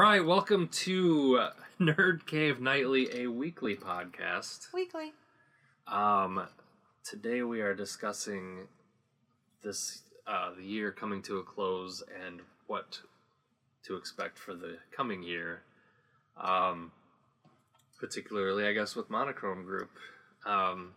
All 0.00 0.06
right, 0.06 0.24
welcome 0.24 0.68
to 0.68 1.38
uh, 1.40 1.50
Nerd 1.80 2.24
Cave 2.26 2.60
Nightly, 2.60 3.08
a 3.22 3.26
weekly 3.26 3.74
podcast. 3.74 4.72
Weekly. 4.72 5.12
Um, 5.86 6.46
today 7.04 7.42
we 7.42 7.60
are 7.62 7.74
discussing 7.74 8.68
this 9.64 10.02
uh, 10.26 10.50
the 10.56 10.62
year 10.64 10.92
coming 10.92 11.22
to 11.22 11.38
a 11.38 11.42
close 11.42 12.02
and 12.24 12.40
what 12.66 13.00
to 13.86 13.96
expect 13.96 14.38
for 14.38 14.54
the 14.54 14.76
coming 14.96 15.22
year. 15.22 15.62
Um, 16.40 16.92
particularly, 17.98 18.66
I 18.66 18.72
guess, 18.72 18.94
with 18.94 19.10
Monochrome 19.10 19.64
Group. 19.64 19.90
Um, 20.46 20.92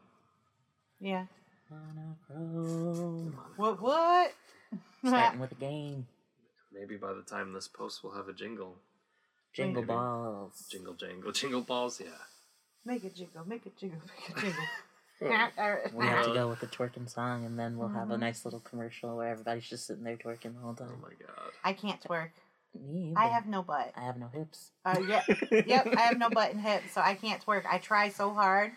Yeah. 1.00 1.26
Monochrome. 1.72 3.36
What? 3.56 3.82
What? 3.82 4.34
Starting 5.06 5.40
with 5.40 5.54
a 5.54 5.56
game. 5.56 6.06
maybe 6.72 6.98
by 6.98 7.14
the 7.14 7.24
time 7.24 7.54
this 7.54 7.68
post, 7.68 8.04
we'll 8.04 8.14
have 8.14 8.28
a 8.28 8.34
jingle. 8.34 8.76
Jingle 9.54 9.82
Maybe. 9.84 9.94
balls. 9.94 10.68
Jingle, 10.72 10.94
jingle, 10.94 11.32
jingle 11.32 11.62
balls. 11.62 12.00
Yeah. 12.02 12.08
make 12.86 13.04
it 13.04 13.16
jingle. 13.16 13.46
Make 13.48 13.66
it 13.66 13.78
jingle. 13.78 14.00
Make 14.08 14.38
it 14.38 14.42
jingle. 14.42 14.64
We 15.94 16.06
have 16.08 16.26
to 16.26 16.34
go 16.34 16.50
with 16.50 16.62
the 16.62 16.68
twerking 16.68 17.08
song, 17.08 17.46
and 17.46 17.60
then 17.60 17.78
we'll 17.78 17.90
have 17.90 18.10
a 18.10 18.16
Mhm. 18.16 18.22
nice 18.22 18.44
little 18.44 18.60
commercial 18.62 19.18
where 19.18 19.28
everybody's 19.28 19.70
just 19.70 19.86
sitting 19.86 20.04
there 20.04 20.18
twerking 20.18 20.56
the 20.56 20.62
whole 20.62 20.74
time. 20.74 20.90
Oh 20.92 21.00
my 21.00 21.14
god. 21.14 21.52
I 21.64 21.74
can't 21.74 22.02
twerk. 22.02 22.32
Me 22.74 23.14
I 23.16 23.26
either. 23.26 23.34
have 23.34 23.46
no 23.46 23.62
butt. 23.62 23.92
I 23.96 24.02
have 24.02 24.18
no 24.18 24.30
hips. 24.30 24.72
Uh, 24.84 25.00
yep. 25.08 25.24
Yep. 25.68 25.88
I 25.96 26.02
have 26.02 26.18
no 26.18 26.30
butt 26.32 26.52
and 26.54 26.60
hips, 26.62 26.92
so 26.94 27.02
I 27.02 27.14
can't 27.14 27.46
twerk. 27.46 27.66
I 27.70 27.78
try 27.78 28.10
so 28.10 28.34
hard. 28.34 28.72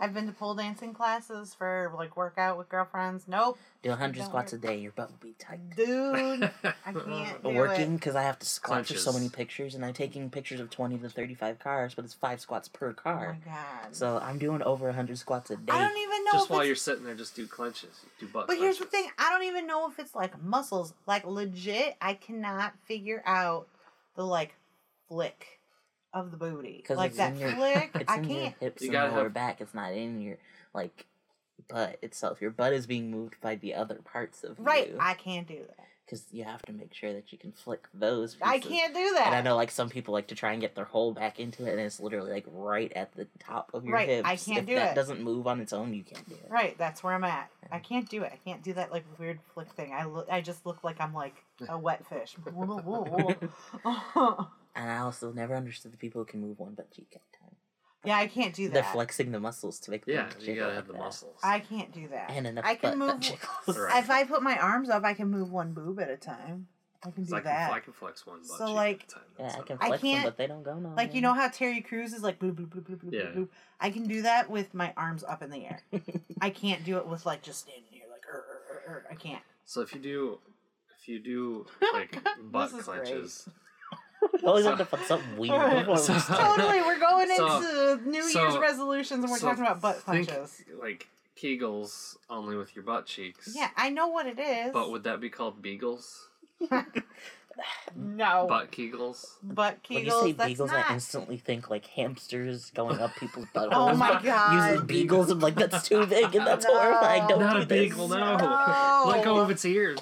I've 0.00 0.14
been 0.14 0.26
to 0.26 0.32
pole 0.32 0.54
dancing 0.54 0.94
classes 0.94 1.54
for 1.54 1.92
like 1.96 2.16
workout 2.16 2.56
with 2.56 2.68
girlfriends. 2.68 3.24
Nope, 3.26 3.58
Do 3.82 3.90
100 3.90 4.16
Don't 4.18 4.26
squats 4.26 4.52
a 4.52 4.56
work. 4.56 4.62
day, 4.62 4.78
your 4.78 4.92
butt 4.92 5.10
will 5.10 5.18
be 5.20 5.34
tight. 5.38 5.58
dude. 5.76 6.44
I 6.86 6.92
can't 6.92 7.42
do 7.42 7.48
working 7.50 7.96
because 7.96 8.14
I 8.14 8.22
have 8.22 8.38
to 8.38 8.46
squat 8.46 8.86
for 8.86 8.94
so 8.94 9.12
many 9.12 9.28
pictures, 9.28 9.74
and 9.74 9.84
I'm 9.84 9.94
taking 9.94 10.30
pictures 10.30 10.60
of 10.60 10.70
20 10.70 10.98
to 10.98 11.08
35 11.08 11.58
cars, 11.58 11.94
but 11.94 12.04
it's 12.04 12.14
five 12.14 12.40
squats 12.40 12.68
per 12.68 12.92
car. 12.92 13.36
Oh 13.44 13.48
my 13.48 13.52
god. 13.54 13.94
So 13.96 14.18
I'm 14.22 14.38
doing 14.38 14.62
over 14.62 14.86
100 14.86 15.18
squats 15.18 15.50
a 15.50 15.56
day. 15.56 15.72
I 15.72 15.78
don't 15.88 15.98
even 15.98 16.24
know 16.24 16.30
Just 16.32 16.44
if 16.44 16.50
while 16.50 16.60
it's 16.60 16.66
you're 16.68 16.76
sitting 16.76 17.04
there, 17.04 17.14
just 17.16 17.34
do 17.34 17.46
clenches. 17.46 18.04
Do 18.20 18.28
butt 18.28 18.46
But 18.46 18.58
here's 18.58 18.78
the 18.78 18.84
thing, 18.84 19.08
I 19.18 19.30
don't 19.30 19.44
even 19.44 19.66
know 19.66 19.88
if 19.90 19.98
it's 19.98 20.14
like 20.14 20.40
muscles. 20.42 20.94
Like 21.06 21.26
legit, 21.26 21.96
I 22.00 22.14
cannot 22.14 22.74
figure 22.86 23.22
out 23.26 23.66
the 24.14 24.24
like 24.24 24.54
flick 25.08 25.57
of 26.18 26.30
the 26.30 26.36
booty. 26.36 26.82
'Cause 26.86 26.96
Like 26.96 27.10
it's 27.10 27.18
that 27.18 27.36
your- 27.36 27.52
flick, 27.52 27.90
It's 27.94 28.10
I 28.10 28.16
in 28.18 28.24
your 28.24 28.40
can't. 28.40 28.54
hips 28.60 28.82
You 28.82 28.90
gotta 28.92 29.12
lower 29.14 29.24
have- 29.24 29.34
back. 29.34 29.60
It's 29.60 29.74
not 29.74 29.92
in 29.92 30.20
your 30.20 30.36
like 30.74 31.06
butt 31.68 31.98
itself. 32.02 32.40
Your 32.40 32.50
butt 32.50 32.72
is 32.72 32.86
being 32.86 33.10
moved 33.10 33.40
by 33.40 33.54
the 33.56 33.74
other 33.74 33.96
parts 34.04 34.42
of 34.44 34.56
Right, 34.58 34.88
you. 34.90 34.96
I 35.00 35.14
can't 35.14 35.46
do 35.46 35.58
that. 35.66 35.86
because 36.06 36.24
you 36.32 36.42
have 36.44 36.62
to 36.62 36.72
make 36.72 36.94
sure 36.94 37.12
that 37.12 37.30
you 37.32 37.36
can 37.36 37.52
flick 37.52 37.86
those. 37.92 38.36
I 38.40 38.58
can't 38.60 38.94
do 38.94 39.12
that. 39.16 39.26
And 39.26 39.34
I 39.36 39.42
know 39.42 39.56
like 39.56 39.70
some 39.70 39.90
people 39.90 40.14
like 40.14 40.28
to 40.28 40.34
try 40.34 40.52
and 40.52 40.60
get 40.62 40.74
their 40.74 40.86
whole 40.86 41.12
back 41.12 41.38
into 41.38 41.66
it, 41.66 41.72
and 41.72 41.80
it's 41.80 42.00
literally 42.00 42.30
like 42.32 42.46
right 42.50 42.90
at 42.94 43.12
the 43.14 43.26
top 43.38 43.70
of 43.74 43.84
your 43.84 43.92
Right, 43.92 44.08
hips. 44.08 44.26
I 44.26 44.36
can't 44.36 44.60
if 44.60 44.66
do 44.66 44.74
that 44.76 44.92
it. 44.92 44.94
doesn't 44.94 45.20
move 45.20 45.46
on 45.46 45.60
its 45.60 45.74
own, 45.74 45.92
you 45.92 46.02
can't 46.04 46.26
do 46.26 46.34
it. 46.36 46.46
Right, 46.48 46.78
that's 46.78 47.02
where 47.02 47.12
I'm 47.12 47.24
at. 47.24 47.50
I 47.70 47.78
can't 47.80 48.08
do 48.08 48.22
it. 48.22 48.32
I 48.32 48.36
can't 48.42 48.62
do 48.62 48.72
that 48.74 48.90
like 48.90 49.04
weird 49.18 49.40
flick 49.52 49.70
thing. 49.72 49.92
I 49.92 50.04
look. 50.06 50.26
I 50.30 50.40
just 50.40 50.64
look 50.64 50.82
like 50.82 50.98
I'm 51.00 51.12
like 51.12 51.34
a 51.68 51.76
wet 51.76 52.06
fish. 52.06 52.34
And 54.78 54.90
I 54.90 54.98
also 54.98 55.32
never 55.32 55.54
understood 55.56 55.92
the 55.92 55.96
people 55.98 56.20
who 56.22 56.24
can 56.24 56.40
move 56.40 56.58
one 56.58 56.74
butt 56.74 56.90
cheek 56.92 57.08
at 57.14 57.20
a 57.20 57.42
time. 57.44 57.56
yeah, 58.04 58.16
I 58.16 58.28
can't 58.28 58.54
do 58.54 58.68
that. 58.68 58.74
They're 58.74 58.82
flexing 58.84 59.32
the 59.32 59.40
muscles 59.40 59.80
to 59.80 59.90
make 59.90 60.06
them 60.06 60.14
Yeah, 60.14 60.28
you 60.40 60.54
gotta 60.54 60.66
like 60.68 60.76
have 60.76 60.86
the 60.86 60.92
that. 60.92 60.98
muscles. 61.00 61.36
I 61.42 61.58
can't 61.58 61.92
do 61.92 62.06
that. 62.08 62.30
And 62.30 62.46
enough 62.46 62.64
I 62.64 62.76
can 62.76 62.90
butt 62.90 62.98
move. 62.98 63.08
that 63.08 63.20
jiggles. 63.66 63.76
Right. 63.78 64.02
If 64.02 64.08
I 64.08 64.24
put 64.24 64.42
my 64.42 64.56
arms 64.56 64.88
up, 64.88 65.02
I 65.04 65.14
can 65.14 65.28
move 65.28 65.50
one 65.50 65.72
boob 65.72 65.98
at 66.00 66.08
a 66.08 66.16
time. 66.16 66.68
I 67.04 67.10
can 67.10 67.24
'Cause 67.24 67.30
do 67.30 67.36
I 67.36 67.40
can, 67.40 67.44
that. 67.52 67.72
I 67.72 67.80
can 67.80 67.92
flex 67.92 68.24
one 68.26 68.38
butt 68.38 68.46
So, 68.58 68.66
cheek 68.66 68.74
like- 68.76 69.02
at 69.02 69.08
a 69.10 69.14
time. 69.14 69.22
Yeah, 69.38 69.44
I 69.44 69.56
not- 69.56 69.66
can 69.66 69.78
I 69.80 69.86
flex 69.88 70.02
them, 70.02 70.10
can't- 70.12 70.24
but 70.24 70.36
they 70.36 70.46
don't 70.46 70.62
go 70.62 70.78
no. 70.78 70.94
Like 70.96 71.14
you 71.14 71.20
know 71.22 71.34
how 71.34 71.48
Terry 71.48 71.80
Crews 71.80 72.12
is 72.12 72.22
like 72.22 72.38
bloop 72.38 72.54
bloop 72.54 72.68
bloop 72.68 72.82
bloop 72.88 73.02
bloop 73.04 73.12
Yeah. 73.12 73.20
bloop, 73.22 73.34
bloop. 73.36 73.48
I 73.80 73.90
can 73.90 74.06
do 74.06 74.22
that 74.22 74.48
with 74.48 74.74
my 74.74 74.92
arms 74.96 75.24
up 75.24 75.42
in 75.42 75.50
the 75.50 75.64
air. 75.66 75.80
I 76.40 76.50
can't 76.50 76.84
do 76.84 76.96
it 76.98 77.06
with 77.06 77.26
like 77.26 77.42
just 77.42 77.60
standing 77.60 77.84
here 77.90 78.04
like 78.10 78.22
er, 78.32 78.36
er, 78.38 78.62
er, 78.70 78.92
er. 78.92 79.06
I 79.10 79.14
can't. 79.16 79.42
So 79.64 79.80
if 79.80 79.92
you 79.92 80.00
do, 80.00 80.38
if 81.00 81.08
you 81.08 81.18
do 81.18 81.66
like 81.92 82.16
butt 82.50 82.70
This 82.70 82.78
is 82.80 82.84
clenches, 82.84 83.48
We 84.32 84.40
always 84.48 84.64
have 84.64 84.78
to 84.78 84.84
put 84.84 85.00
something 85.06 85.36
weird 85.36 85.52
Alright. 85.52 85.86
before 85.86 85.94
we 86.14 86.20
So- 86.20 86.34
Totally, 86.34 86.80
we're 86.82 86.98
going 86.98 87.28
So- 87.36 87.56
into 87.96 88.08
New 88.10 88.22
so- 88.22 88.40
Year's 88.42 88.58
resolutions 88.58 89.22
and 89.24 89.30
we're 89.30 89.38
so 89.38 89.48
talking 89.48 89.64
about 89.64 89.80
butt 89.80 90.02
think 90.02 90.28
punches. 90.28 90.62
like 90.80 91.06
Kegels 91.40 92.16
only 92.28 92.56
with 92.56 92.74
your 92.74 92.82
butt 92.84 93.06
cheeks. 93.06 93.52
Yeah, 93.54 93.68
I 93.76 93.90
know 93.90 94.08
what 94.08 94.26
it 94.26 94.38
is. 94.40 94.72
But 94.72 94.90
would 94.90 95.04
that 95.04 95.20
be 95.20 95.28
called 95.30 95.62
beagles? 95.62 96.26
no, 97.96 98.46
Butt 98.48 98.70
Kegels? 98.70 99.24
butt 99.42 99.82
kegels. 99.82 99.94
When 99.94 100.04
you 100.04 100.10
say 100.10 100.32
beagles, 100.32 100.70
not. 100.70 100.90
I 100.90 100.94
instantly 100.94 101.36
think 101.36 101.70
like 101.70 101.86
hamsters 101.86 102.70
going 102.70 102.98
up 103.00 103.14
people's 103.16 103.46
buttholes. 103.54 103.68
Oh 103.72 103.94
my 103.94 104.20
God. 104.22 104.72
Using 104.72 104.86
beagles 104.86 105.30
and 105.30 105.40
like 105.42 105.54
that's 105.54 105.86
too 105.88 106.06
big 106.06 106.34
and 106.34 106.46
that's 106.46 106.66
No. 106.66 106.78
horrifying. 106.78 107.26
Don't 107.28 107.40
Not 107.40 107.54
do 107.56 107.62
a 107.62 107.64
this. 107.66 107.78
beagle, 107.88 108.08
no. 108.08 108.36
No. 108.36 109.04
Let 109.06 109.24
go 109.24 109.38
of 109.38 109.50
its 109.50 109.64
ears. 109.64 109.98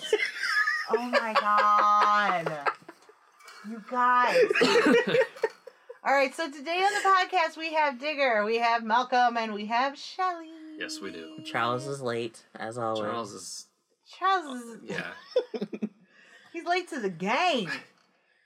Oh 0.91 0.97
my 1.11 1.35
god, 1.39 2.56
you 3.69 3.83
guys. 3.91 4.45
All 6.05 6.15
right, 6.15 6.35
so 6.35 6.49
today 6.51 6.79
on 6.79 6.93
the 6.93 7.09
podcast 7.09 7.57
we 7.57 7.75
have 7.75 7.99
Digger, 7.99 8.45
we 8.45 8.59
have 8.59 8.85
Malcolm, 8.85 9.37
and 9.37 9.53
we 9.53 9.67
have 9.67 9.99
Shelly. 9.99 10.51
Yes, 10.79 11.01
we 11.01 11.11
do. 11.11 11.39
Charles 11.45 11.87
is 11.87 12.01
late 12.01 12.45
as 12.55 12.79
always. 12.79 13.01
Charles 13.01 13.33
is 13.33 13.67
Charles 14.19 14.63
is 14.63 14.79
yeah. 14.85 15.11
he's 16.53 16.65
late 16.65 16.89
to 16.91 17.01
the 17.01 17.11
game. 17.11 17.71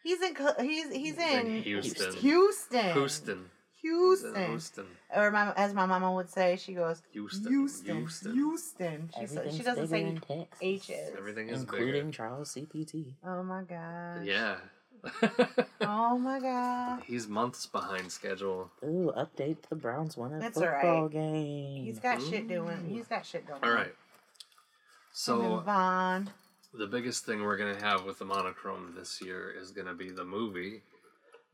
He's 0.03 0.23
in 0.23 0.35
Cl- 0.35 0.55
he's 0.61 0.91
he's 0.91 1.19
in 1.19 1.63
Houston. 1.63 2.15
Houston. 2.15 2.93
Houston. 2.93 3.51
Houston. 3.83 4.35
Houston. 4.35 4.87
Or 5.15 5.31
my, 5.31 5.53
as 5.55 5.73
my 5.75 5.87
mama 5.87 6.13
would 6.13 6.29
say, 6.29 6.57
she 6.57 6.75
goes 6.75 7.03
Houston. 7.13 7.51
Houston. 7.51 7.97
Houston. 7.97 8.33
Houston. 8.35 9.11
She, 9.19 9.27
sa- 9.27 9.41
she 9.51 9.63
doesn't 9.63 9.89
say 9.89 10.19
H's. 10.61 10.91
Everything 11.17 11.49
is 11.49 11.61
including 11.61 12.07
bigger. 12.07 12.11
Charles 12.11 12.55
CPT. 12.55 13.15
Oh 13.27 13.43
my 13.43 13.63
god. 13.63 14.25
Yeah. 14.25 14.57
Oh 15.81 16.19
my 16.19 16.39
god. 16.43 17.03
He's 17.07 17.29
months 17.29 17.67
behind 17.67 18.11
schedule. 18.11 18.71
Ooh, 18.85 19.13
update 19.17 19.57
the 19.69 19.77
Browns 19.77 20.17
won 20.17 20.33
a 20.35 20.41
That's 20.41 20.59
football 20.59 20.97
alright. 20.97 21.11
game. 21.13 21.85
He's 21.85 21.99
got 21.99 22.21
shit 22.23 22.49
doing. 22.49 22.87
He's 22.89 23.07
got 23.07 23.25
shit 23.27 23.47
going. 23.47 23.61
All 23.63 23.71
on. 23.71 23.95
So 25.13 25.39
then 25.41 25.61
Vaughn. 25.65 26.31
the 26.75 26.87
biggest 26.87 27.25
thing 27.27 27.43
we're 27.43 27.57
gonna 27.57 27.81
have 27.81 28.05
with 28.05 28.19
the 28.19 28.25
monochrome 28.25 28.95
this 28.97 29.21
year 29.21 29.51
is 29.61 29.71
gonna 29.71 29.95
be 29.95 30.11
the 30.11 30.25
movie, 30.25 30.83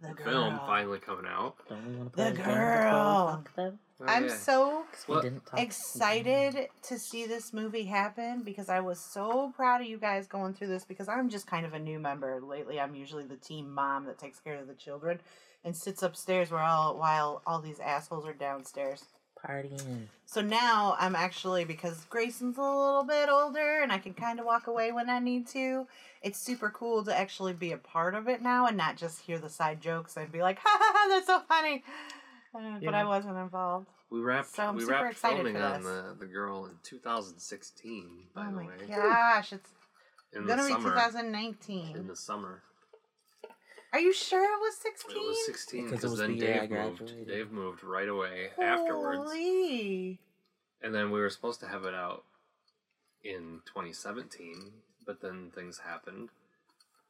The 0.01 0.09
the 0.09 0.15
film 0.25 0.59
finally 0.67 0.99
coming 0.99 1.27
out. 1.27 1.57
Don't 1.69 1.87
we 1.87 1.97
want 1.97 2.13
to 2.13 2.17
The 2.17 2.23
play 2.23 2.29
a 2.29 2.33
game 2.33 2.45
before 2.45 2.55
we 2.57 2.79
girl. 2.79 3.27
talk. 3.27 3.51
Oh, 3.59 3.79
I'm 4.07 4.29
yeah. 4.29 4.37
so 4.37 4.85
'Cause 4.93 5.09
we 5.09 5.15
Well, 5.15 5.23
didn't 5.23 5.47
talk. 5.47 5.59
excited 5.61 6.69
to 6.83 6.99
see 6.99 7.27
this 7.27 7.53
movie 7.55 7.85
happen 7.85 8.43
because 8.43 8.69
I 8.69 8.81
was 8.81 9.01
so 9.01 9.53
proud 9.57 9.81
of 9.81 9.87
you 9.87 9.97
guys 9.99 10.27
going 10.27 10.53
through 10.53 10.67
this 10.69 10.85
because 10.85 11.09
I'm 11.09 11.31
just 11.31 11.47
kind 11.47 11.65
of 11.65 11.73
a 11.73 11.79
new 11.79 11.99
member. 11.99 12.41
Lately, 12.43 12.79
I'm 12.79 12.95
usually 12.95 13.25
the 13.25 13.37
team 13.37 13.73
mom 13.73 14.05
that 14.05 14.19
takes 14.19 14.39
care 14.39 14.57
of 14.57 14.67
the 14.67 14.75
children 14.75 15.21
and 15.65 15.75
sits 15.75 16.03
upstairs 16.03 16.51
while 16.51 16.65
all, 16.71 16.99
while 16.99 17.43
all 17.47 17.61
these 17.61 17.81
assholes 17.81 18.27
are 18.27 18.35
downstairs. 18.35 19.05
Partying. 19.47 20.07
So 20.25 20.41
now 20.41 20.97
I'm 20.99 21.15
actually 21.15 21.65
because 21.65 22.05
Grayson's 22.11 22.59
a 22.59 22.63
little 22.63 23.05
bit 23.05 23.29
older 23.29 23.81
and 23.83 23.93
I 23.93 23.99
can 23.99 24.13
kind 24.15 24.41
of 24.41 24.47
walk 24.47 24.67
away 24.67 24.93
when 24.93 25.09
I 25.09 25.19
need 25.19 25.47
to. 25.49 25.87
It's 26.23 26.39
super 26.39 26.71
cool 26.71 27.05
to 27.05 27.17
actually 27.17 27.53
be 27.53 27.73
a 27.73 27.77
part 27.77 28.15
of 28.15 28.29
it 28.29 28.43
now 28.43 28.67
and 28.67 28.77
not 28.77 28.97
just 28.97 29.21
hear 29.23 29.39
the 29.39 29.49
side 29.49 29.81
jokes 29.81 30.17
and 30.17 30.31
be 30.33 30.43
like, 30.43 30.59
"Ha 30.63 30.79
ha 30.81 30.93
ha, 30.95 31.09
that's 31.09 31.27
so 31.27 31.41
funny." 31.41 31.85
Uh, 32.55 32.81
But 32.85 32.95
I 32.95 33.05
wasn't 33.05 33.37
involved. 33.37 33.87
We 34.11 34.21
wrapped 34.21 34.55
So 34.55 34.65
I'm 34.65 34.77
we 34.77 34.83
super 34.83 34.93
wrapped 34.95 35.13
excited 35.13 35.37
filming 35.37 35.55
for 35.55 35.63
on 35.63 35.83
the, 35.83 36.17
the 36.19 36.27
girl 36.27 36.67
in 36.67 36.73
2016, 36.83 38.09
by 38.35 38.43
oh 38.43 38.45
the 38.47 38.51
my 38.53 38.67
way. 38.67 38.73
gosh, 38.89 39.53
it's 39.53 39.71
In 40.33 40.47
gonna 40.47 40.67
be 40.67 40.75
2019. 40.75 41.97
In 41.97 42.07
the 42.07 42.17
summer. 42.17 42.63
Are 43.93 44.01
you 44.01 44.13
sure 44.13 44.43
it 44.45 44.61
was 44.61 44.77
16? 44.77 45.17
It 45.17 45.27
was 45.27 45.47
16 45.47 45.85
Because 45.85 46.05
it 46.05 46.11
was 46.11 46.19
then 46.19 46.37
the 46.39 46.45
year 46.45 46.55
I 46.63 46.67
Dave 46.67 46.71
moved. 46.71 47.27
Dave 47.29 47.51
moved 47.53 47.85
right 47.85 48.09
away 48.09 48.49
afterwards. 48.63 49.19
Holy. 49.31 50.19
And 50.83 50.95
then 50.95 51.11
we 51.11 51.21
were 51.21 51.31
supposed 51.31 51.61
to 51.61 51.67
have 51.69 51.85
it 51.85 51.95
out 51.95 52.25
in 53.25 53.61
2017, 53.67 54.73
but 55.07 55.21
then 55.21 55.51
things 55.55 55.79
happened. 55.79 56.29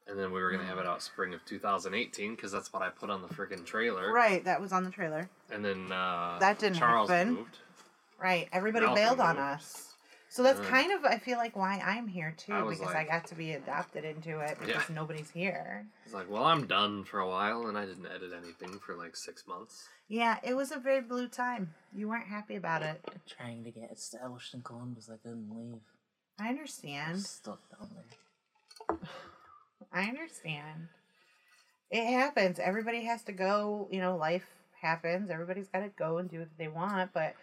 And 0.08 0.16
then 0.18 0.30
we 0.32 0.40
were 0.40 0.50
going 0.50 0.62
to 0.62 0.66
have 0.68 0.78
it 0.78 0.86
out 0.86 1.02
spring 1.02 1.34
of 1.34 1.44
2018 1.44 2.36
because 2.36 2.52
that's 2.52 2.72
what 2.72 2.80
I 2.82 2.90
put 2.90 3.10
on 3.10 3.22
the 3.22 3.28
freaking 3.28 3.64
trailer. 3.66 4.12
Right, 4.12 4.44
that 4.44 4.60
was 4.60 4.70
on 4.72 4.84
the 4.84 4.90
trailer. 4.90 5.28
And 5.50 5.64
then 5.64 5.90
uh, 5.90 6.36
That 6.38 6.60
didn't 6.60 6.78
Charles 6.78 7.10
happen. 7.10 7.34
moved. 7.34 7.58
Right, 8.22 8.48
everybody 8.52 8.86
Malcolm 8.86 9.02
bailed 9.02 9.20
on 9.20 9.34
moved. 9.36 9.40
us. 9.48 9.85
So 10.36 10.42
that's 10.42 10.60
Yeah. 10.60 10.68
kind 10.68 10.92
of, 10.92 11.02
I 11.06 11.16
feel 11.16 11.38
like, 11.38 11.56
why 11.56 11.78
I'm 11.78 12.06
here 12.06 12.32
too, 12.36 12.52
I 12.52 12.62
was 12.62 12.78
because 12.78 12.94
I 12.94 13.04
got 13.04 13.26
to 13.28 13.34
be 13.34 13.52
adopted 13.52 14.04
into 14.04 14.40
it 14.40 14.58
because 14.58 14.86
Yeah. 14.86 14.94
nobody's 14.94 15.30
here. 15.30 15.88
It's 16.04 16.12
like, 16.12 16.28
well, 16.28 16.44
I'm 16.44 16.66
done 16.66 17.04
for 17.04 17.20
a 17.20 17.26
while, 17.26 17.68
and 17.68 17.78
I 17.78 17.86
didn't 17.86 18.04
edit 18.04 18.34
anything 18.34 18.78
for 18.80 18.94
like 18.96 19.16
six 19.16 19.46
months. 19.46 19.88
Yeah, 20.08 20.38
it 20.42 20.52
was 20.52 20.72
a 20.72 20.78
very 20.78 21.00
blue 21.00 21.28
time. 21.28 21.74
You 21.90 22.08
weren't 22.08 22.26
happy 22.26 22.54
about 22.56 22.82
it. 22.82 23.02
Trying 23.26 23.64
to 23.64 23.70
get 23.70 23.90
established 23.90 24.52
in 24.52 24.60
Columbus, 24.60 25.08
I 25.08 25.16
couldn't 25.16 25.48
leave. 25.48 25.80
I 26.38 26.50
understand. 26.50 27.22
Stuck 27.22 27.62
down 27.70 27.96
there. 28.90 28.98
I 29.90 30.02
understand. 30.02 30.88
It 31.90 32.12
happens. 32.12 32.58
Everybody 32.58 33.04
has 33.04 33.22
to 33.22 33.32
go. 33.32 33.88
You 33.90 34.02
know, 34.02 34.18
life 34.18 34.50
happens. 34.82 35.30
Everybody's 35.30 35.68
got 35.68 35.80
to 35.80 35.88
go 35.88 36.18
and 36.18 36.28
do 36.28 36.40
what 36.40 36.58
they 36.58 36.68
want. 36.68 37.14
But 37.14 37.36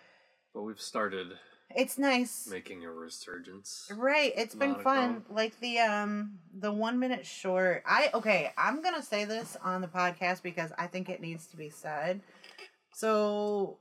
But 0.53 0.61
we've 0.61 0.79
started 0.79 1.39
it's 1.75 1.97
nice. 1.97 2.47
making 2.49 2.85
a 2.85 2.91
resurgence. 2.91 3.91
Right, 3.95 4.33
it's 4.35 4.55
been 4.55 4.75
fun. 4.75 5.23
Like 5.29 5.59
the 5.59 5.79
um 5.79 6.39
the 6.57 6.71
one 6.71 6.99
minute 6.99 7.25
short. 7.25 7.83
I 7.85 8.09
okay, 8.13 8.51
I'm 8.57 8.81
gonna 8.81 9.03
say 9.03 9.25
this 9.25 9.57
on 9.63 9.81
the 9.81 9.87
podcast 9.87 10.41
because 10.41 10.71
I 10.77 10.87
think 10.87 11.09
it 11.09 11.21
needs 11.21 11.47
to 11.47 11.57
be 11.57 11.69
said. 11.69 12.21
So 12.93 13.77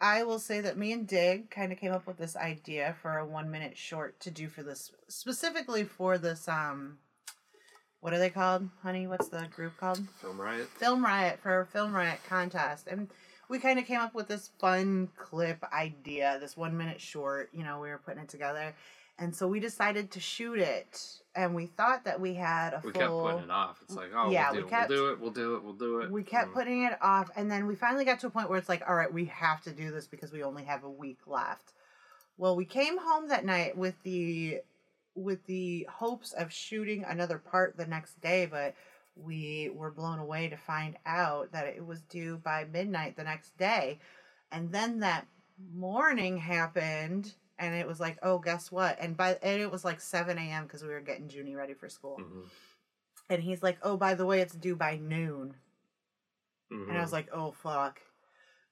I 0.00 0.24
will 0.24 0.38
say 0.38 0.60
that 0.60 0.76
me 0.76 0.92
and 0.92 1.06
Dig 1.06 1.50
kind 1.50 1.72
of 1.72 1.78
came 1.78 1.92
up 1.92 2.06
with 2.06 2.18
this 2.18 2.36
idea 2.36 2.96
for 3.00 3.18
a 3.18 3.26
one 3.26 3.50
minute 3.50 3.78
short 3.78 4.20
to 4.20 4.30
do 4.30 4.48
for 4.48 4.62
this 4.62 4.92
specifically 5.08 5.84
for 5.84 6.18
this 6.18 6.48
um 6.48 6.98
what 8.00 8.12
are 8.12 8.18
they 8.18 8.30
called, 8.30 8.68
honey? 8.82 9.08
What's 9.08 9.28
the 9.28 9.48
group 9.54 9.76
called? 9.78 9.98
Film 10.20 10.40
Riot. 10.40 10.68
Film 10.68 11.04
Riot 11.04 11.40
for 11.42 11.60
a 11.60 11.66
Film 11.66 11.92
Riot 11.92 12.20
contest. 12.28 12.86
And 12.86 13.08
we 13.48 13.58
kind 13.58 13.78
of 13.78 13.84
came 13.86 14.00
up 14.00 14.14
with 14.14 14.28
this 14.28 14.50
fun 14.58 15.08
clip 15.16 15.64
idea, 15.72 16.38
this 16.40 16.56
one 16.56 16.76
minute 16.76 17.00
short. 17.00 17.50
You 17.52 17.64
know, 17.64 17.80
we 17.80 17.88
were 17.88 17.98
putting 17.98 18.22
it 18.22 18.28
together. 18.28 18.74
And 19.18 19.34
so 19.34 19.48
we 19.48 19.60
decided 19.60 20.10
to 20.12 20.20
shoot 20.20 20.58
it. 20.58 21.00
And 21.34 21.54
we 21.54 21.66
thought 21.66 22.04
that 22.04 22.20
we 22.20 22.34
had 22.34 22.74
a 22.74 22.82
We 22.84 22.92
full. 22.92 23.00
kept 23.00 23.12
putting 23.12 23.44
it 23.44 23.50
off. 23.50 23.78
It's 23.82 23.94
like, 23.94 24.10
oh, 24.14 24.30
Yeah, 24.30 24.50
we'll, 24.50 24.60
we 24.60 24.62
do, 24.64 24.68
kept- 24.68 24.88
we'll 24.90 24.98
do 24.98 25.10
it, 25.10 25.20
we'll 25.20 25.30
do 25.30 25.54
it, 25.56 25.64
we'll 25.64 25.72
do 25.74 26.00
it. 26.00 26.10
We 26.10 26.22
kept 26.22 26.50
Mm. 26.50 26.54
putting 26.54 26.82
it 26.82 26.98
off. 27.00 27.30
And 27.36 27.50
then 27.50 27.66
we 27.66 27.74
finally 27.76 28.04
got 28.04 28.20
to 28.20 28.26
a 28.26 28.30
point 28.30 28.50
where 28.50 28.58
it's 28.58 28.68
like, 28.68 28.82
all 28.88 28.94
right, 28.94 29.12
we 29.12 29.24
have 29.26 29.62
to 29.62 29.72
do 29.72 29.90
this 29.90 30.06
because 30.06 30.32
we 30.32 30.42
only 30.42 30.64
have 30.64 30.84
a 30.84 30.90
week 30.90 31.20
left. 31.26 31.72
Well, 32.38 32.56
we 32.56 32.66
came 32.66 32.98
home 32.98 33.28
that 33.28 33.44
night 33.44 33.76
with 33.76 33.94
the 34.02 34.60
with 35.14 35.46
the 35.46 35.88
hopes 35.90 36.34
of 36.34 36.52
shooting 36.52 37.02
another 37.04 37.38
part 37.38 37.78
the 37.78 37.86
next 37.86 38.20
day, 38.20 38.44
but 38.44 38.74
we 39.16 39.70
were 39.74 39.90
blown 39.90 40.18
away 40.18 40.48
to 40.48 40.56
find 40.56 40.96
out 41.06 41.52
that 41.52 41.66
it 41.66 41.84
was 41.84 42.02
due 42.02 42.36
by 42.38 42.64
midnight 42.64 43.16
the 43.16 43.24
next 43.24 43.56
day. 43.56 43.98
And 44.52 44.70
then 44.70 45.00
that 45.00 45.26
morning 45.74 46.36
happened 46.36 47.34
and 47.58 47.74
it 47.74 47.86
was 47.88 47.98
like, 47.98 48.18
oh, 48.22 48.38
guess 48.38 48.70
what? 48.70 48.98
And 49.00 49.16
by 49.16 49.38
and 49.42 49.60
it 49.60 49.70
was 49.70 49.84
like 49.84 50.00
7 50.00 50.36
a.m. 50.38 50.64
because 50.64 50.82
we 50.82 50.90
were 50.90 51.00
getting 51.00 51.30
Junie 51.30 51.54
ready 51.54 51.74
for 51.74 51.88
school. 51.88 52.18
Mhm. 52.20 52.44
And 53.28 53.42
he's 53.42 53.62
like, 53.62 53.78
oh, 53.82 53.96
by 53.96 54.14
the 54.14 54.26
way, 54.26 54.40
it's 54.40 54.54
due 54.54 54.76
by 54.76 54.96
noon. 54.96 55.56
Mhm. 56.70 56.88
And 56.88 56.98
I 56.98 57.00
was 57.00 57.12
like, 57.12 57.28
oh, 57.32 57.52
fuck. 57.52 58.00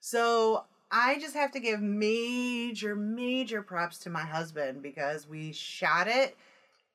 So 0.00 0.64
I 0.91 1.19
just 1.19 1.35
have 1.35 1.52
to 1.52 1.61
give 1.61 1.81
major, 1.81 2.94
major 2.94 3.62
props 3.62 3.99
to 4.00 4.11
my 4.11 4.23
husband 4.25 4.82
because 4.82 5.26
we 5.26 5.52
shot 5.52 6.06
it, 6.06 6.37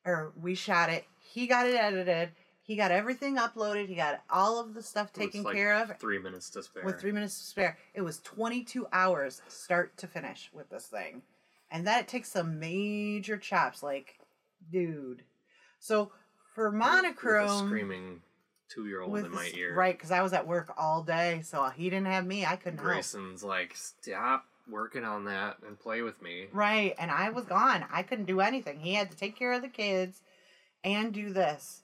or 0.05 0.31
we 0.39 0.55
shot 0.55 0.89
it. 0.89 1.05
He 1.19 1.47
got 1.47 1.67
it 1.67 1.75
edited. 1.75 2.31
He 2.69 2.75
got 2.75 2.91
everything 2.91 3.37
uploaded. 3.37 3.87
He 3.87 3.95
got 3.95 4.21
all 4.29 4.59
of 4.59 4.75
the 4.75 4.83
stuff 4.83 5.11
taken 5.11 5.41
like 5.41 5.55
care 5.55 5.73
of 5.73 5.97
Three 5.97 6.19
minutes 6.19 6.51
to 6.51 6.61
spare. 6.61 6.83
with 6.85 7.01
three 7.01 7.11
minutes 7.11 7.39
to 7.39 7.45
spare. 7.47 7.79
It 7.95 8.01
was 8.03 8.19
22 8.19 8.85
hours 8.93 9.41
start 9.47 9.97
to 9.97 10.05
finish 10.05 10.51
with 10.53 10.69
this 10.69 10.85
thing. 10.85 11.23
And 11.71 11.87
that 11.87 12.07
takes 12.07 12.29
some 12.31 12.59
major 12.59 13.37
chops. 13.37 13.81
Like, 13.81 14.19
dude. 14.71 15.23
So 15.79 16.11
for 16.53 16.65
With- 16.69 16.73
with 16.75 16.83
a 16.83 16.85
monochrome 16.85 17.67
screaming 17.69 18.21
two 18.67 18.85
year 18.85 19.01
old 19.01 19.13
with 19.13 19.25
in 19.25 19.31
my 19.31 19.49
ear. 19.55 19.73
right 19.73 19.97
because 19.97 20.11
i 20.11 20.21
was 20.21 20.31
at 20.31 20.45
work 20.45 20.71
all 20.77 21.01
day 21.01 21.41
so 21.43 21.65
he 21.69 21.89
didn't 21.89 22.05
have 22.05 22.23
me 22.23 22.45
i 22.45 22.55
couldn't 22.55 22.77
help 22.77 22.91
Grayson's 22.91 23.43
like, 23.43 23.75
stop 23.75 24.45
working 24.69 25.03
on 25.03 25.25
that 25.25 25.57
and 25.65 25.79
play 25.79 26.03
with 26.03 26.21
me. 26.21 26.45
right 26.53 26.93
and 26.99 27.09
i 27.09 27.31
was 27.31 27.45
gone 27.45 27.83
i 27.91 28.03
couldn't 28.03 28.25
do 28.25 28.41
anything 28.41 28.79
he 28.79 28.93
had 28.93 29.09
to 29.09 29.17
take 29.17 29.35
care 29.35 29.53
of 29.53 29.63
the 29.63 29.69
kids 29.69 30.21
and 30.83 31.11
do 31.13 31.33
this 31.33 31.81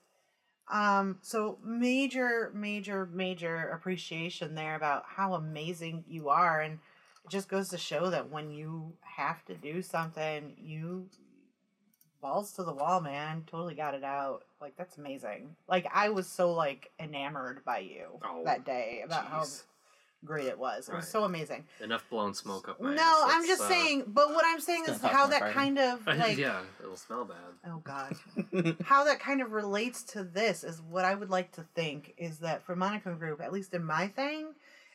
um 0.71 1.17
so 1.21 1.57
major 1.63 2.51
major 2.53 3.05
major 3.13 3.69
appreciation 3.69 4.55
there 4.55 4.75
about 4.75 5.03
how 5.07 5.33
amazing 5.35 6.03
you 6.07 6.29
are 6.29 6.61
and 6.61 6.79
it 7.23 7.29
just 7.29 7.47
goes 7.49 7.69
to 7.69 7.77
show 7.77 8.09
that 8.09 8.29
when 8.31 8.49
you 8.49 8.93
have 9.01 9.43
to 9.45 9.53
do 9.53 9.81
something 9.81 10.53
you 10.57 11.07
balls 12.21 12.51
to 12.53 12.63
the 12.63 12.73
wall 12.73 12.99
man 12.99 13.43
totally 13.45 13.75
got 13.75 13.93
it 13.93 14.03
out 14.03 14.43
like 14.59 14.75
that's 14.75 14.97
amazing 14.97 15.55
like 15.67 15.87
i 15.93 16.09
was 16.09 16.25
so 16.25 16.51
like 16.51 16.91
enamored 16.99 17.63
by 17.63 17.77
you 17.79 18.19
Oh, 18.23 18.41
that 18.43 18.65
day 18.65 19.03
about 19.05 19.25
how 19.27 19.41
Jeez. 19.41 19.63
Great 20.25 20.47
it 20.47 20.57
was. 20.57 20.89
It 20.89 20.93
was 20.95 21.03
Right. 21.05 21.11
so 21.11 21.23
amazing. 21.23 21.65
Enough 21.81 22.09
blown 22.09 22.33
smoke 22.33 22.67
up 22.67 22.81
my 22.81 22.93
No, 22.93 23.01
ass. 23.01 23.31
I'm 23.33 23.45
just 23.47 23.61
uh, 23.61 23.67
saying. 23.69 24.03
But 24.07 24.29
what 24.33 24.43
I'm 24.47 24.59
saying 24.59 24.85
is 24.87 25.01
how 25.01 25.27
that 25.27 25.41
more 25.41 25.51
kind 25.51 25.79
of 25.79 26.05
like, 26.07 26.37
yeah, 26.37 26.61
it'll 26.81 26.97
smell 26.97 27.25
bad. 27.25 27.71
oh 27.71 27.81
god, 27.83 28.15
how 28.83 29.03
that 29.05 29.19
kind 29.19 29.41
of 29.41 29.51
relates 29.51 30.03
to 30.03 30.23
this 30.23 30.63
is 30.63 30.81
what 30.81 31.05
I 31.05 31.15
would 31.15 31.29
like 31.29 31.51
to 31.53 31.63
think 31.75 32.13
is 32.17 32.39
that 32.39 32.63
for 32.65 32.75
Monochrome 32.75 33.17
Group, 33.17 33.41
at 33.41 33.53
least 33.53 33.73
in 33.73 33.83
my 33.85 34.07
thing, 34.07 34.47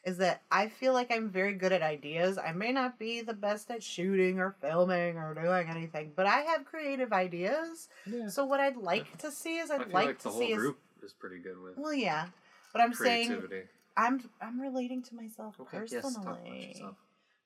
is 0.05 0.17
that 0.17 0.41
I 0.51 0.69
feel 0.69 0.95
like 0.95 1.11
I'm 1.13 1.29
very 1.29 1.53
good 1.53 1.73
at 1.73 1.83
ideas. 1.83 2.39
I 2.39 2.53
may 2.53 2.73
not 2.73 2.99
be 2.99 3.21
the 3.21 3.35
best 3.35 3.71
at 3.71 3.83
shooting 3.83 4.39
or 4.39 4.57
filming 4.61 5.19
or 5.19 5.35
doing 5.35 5.69
anything, 5.69 6.13
but 6.17 6.27
I 6.27 6.41
have 6.41 6.65
creative 6.65 7.13
ideas. 7.13 7.89
Yeah. 8.07 8.29
So 8.29 8.45
what 8.47 8.61
I'd 8.61 8.79
like 8.79 9.19
to 9.19 9.31
see 9.31 9.59
is 9.59 9.71
I 9.71 9.75
I'd 9.77 9.85
feel 9.85 9.93
like, 9.93 10.07
like, 10.07 10.19
to 10.19 10.25
the 10.25 10.31
whole 10.31 10.41
see 10.41 10.55
group 10.55 10.79
is 11.03 11.13
pretty 11.13 11.39
good 11.39 11.61
with 11.63 11.77
well, 11.77 11.93
yeah. 11.93 12.29
But 12.73 12.81
I'm 12.83 12.95
saying 12.95 13.27
creativity. 13.29 13.69
I'm 13.97 14.21
I'm 14.41 14.61
relating 14.61 15.03
to 15.05 15.15
myself 15.15 15.55
Okay, 15.61 15.79
personally. 15.79 16.67
yes, 16.69 16.77
yourself. 16.79 16.97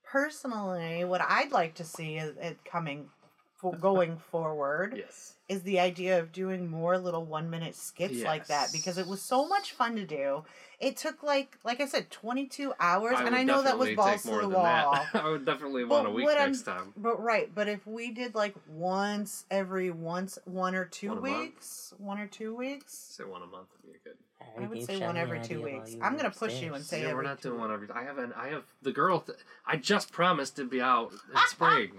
personally, 0.04 1.04
what 1.04 1.20
I'd 1.20 1.52
like 1.52 1.74
to 1.76 1.84
see 1.84 2.16
is 2.16 2.36
it 2.36 2.64
coming, 2.64 3.08
for 3.56 3.72
going 3.80 4.16
forward, 4.16 4.94
Yes. 4.96 5.34
Is 5.48 5.62
the 5.62 5.78
idea 5.78 6.18
of 6.18 6.32
doing 6.32 6.70
more 6.70 6.96
little 6.98 7.24
one 7.24 7.50
minute 7.50 7.74
skits 7.74 8.22
like 8.22 8.46
that 8.46 8.68
because 8.72 8.96
it 8.98 9.06
was 9.06 9.20
so 9.20 9.46
much 9.46 9.72
fun 9.72 9.94
to 9.96 10.04
do. 10.06 10.44
It 10.80 10.96
took 10.96 11.22
like, 11.22 11.58
like 11.64 11.80
I 11.80 11.86
said, 11.86 12.10
twenty 12.10 12.46
two 12.46 12.72
hours, 12.80 13.16
and 13.18 13.34
I 13.34 13.42
know 13.44 13.62
that 13.62 13.78
was 13.78 13.94
balls 13.94 14.10
take 14.10 14.22
to 14.22 14.28
more 14.28 14.36
the 14.42 14.48
than 14.48 14.56
wall. 14.56 14.92
That. 15.12 15.14
I 15.24 15.28
would 15.28 15.44
definitely 15.44 15.84
But 15.84 15.90
want 16.04 16.06
a 16.08 16.10
week 16.10 16.24
what 16.26 16.38
I'm- 16.38 16.50
next 16.52 16.62
time. 16.62 16.92
But 16.96 17.22
right, 17.22 17.50
but 17.54 17.68
if 17.68 17.86
we 17.86 18.10
did 18.10 18.34
like 18.34 18.54
once 18.68 19.44
every 19.50 19.90
once 19.90 20.38
one 20.44 20.74
or 20.74 20.84
two 20.86 21.10
One 21.10 21.22
weeks, 21.22 21.94
one 21.98 22.18
or 22.18 22.26
two 22.26 22.54
weeks, 22.54 22.94
Say 22.96 23.24
one 23.24 23.42
a 23.42 23.46
month 23.46 23.68
would 23.84 23.92
be 23.92 23.98
good. 24.02 24.14
I 24.58 24.66
would 24.66 24.84
say 24.84 24.98
one 25.00 25.16
every 25.16 25.40
two 25.40 25.62
weeks. 25.62 25.96
I'm 26.02 26.16
gonna 26.16 26.30
push 26.30 26.60
you 26.60 26.74
and 26.74 26.84
say 26.84 27.02
yeah, 27.02 27.14
we're 27.14 27.22
not 27.22 27.40
two 27.40 27.48
doing 27.50 27.60
one 27.60 27.72
every. 27.72 27.88
I 27.94 28.02
haven't. 28.04 28.32
I 28.36 28.48
have 28.48 28.64
the 28.82 28.92
girl. 28.92 29.20
Th- 29.20 29.38
I 29.66 29.76
just 29.76 30.12
promised 30.12 30.56
to 30.56 30.64
be 30.64 30.80
out 30.82 31.12
in 31.12 31.18
spring. 31.48 31.92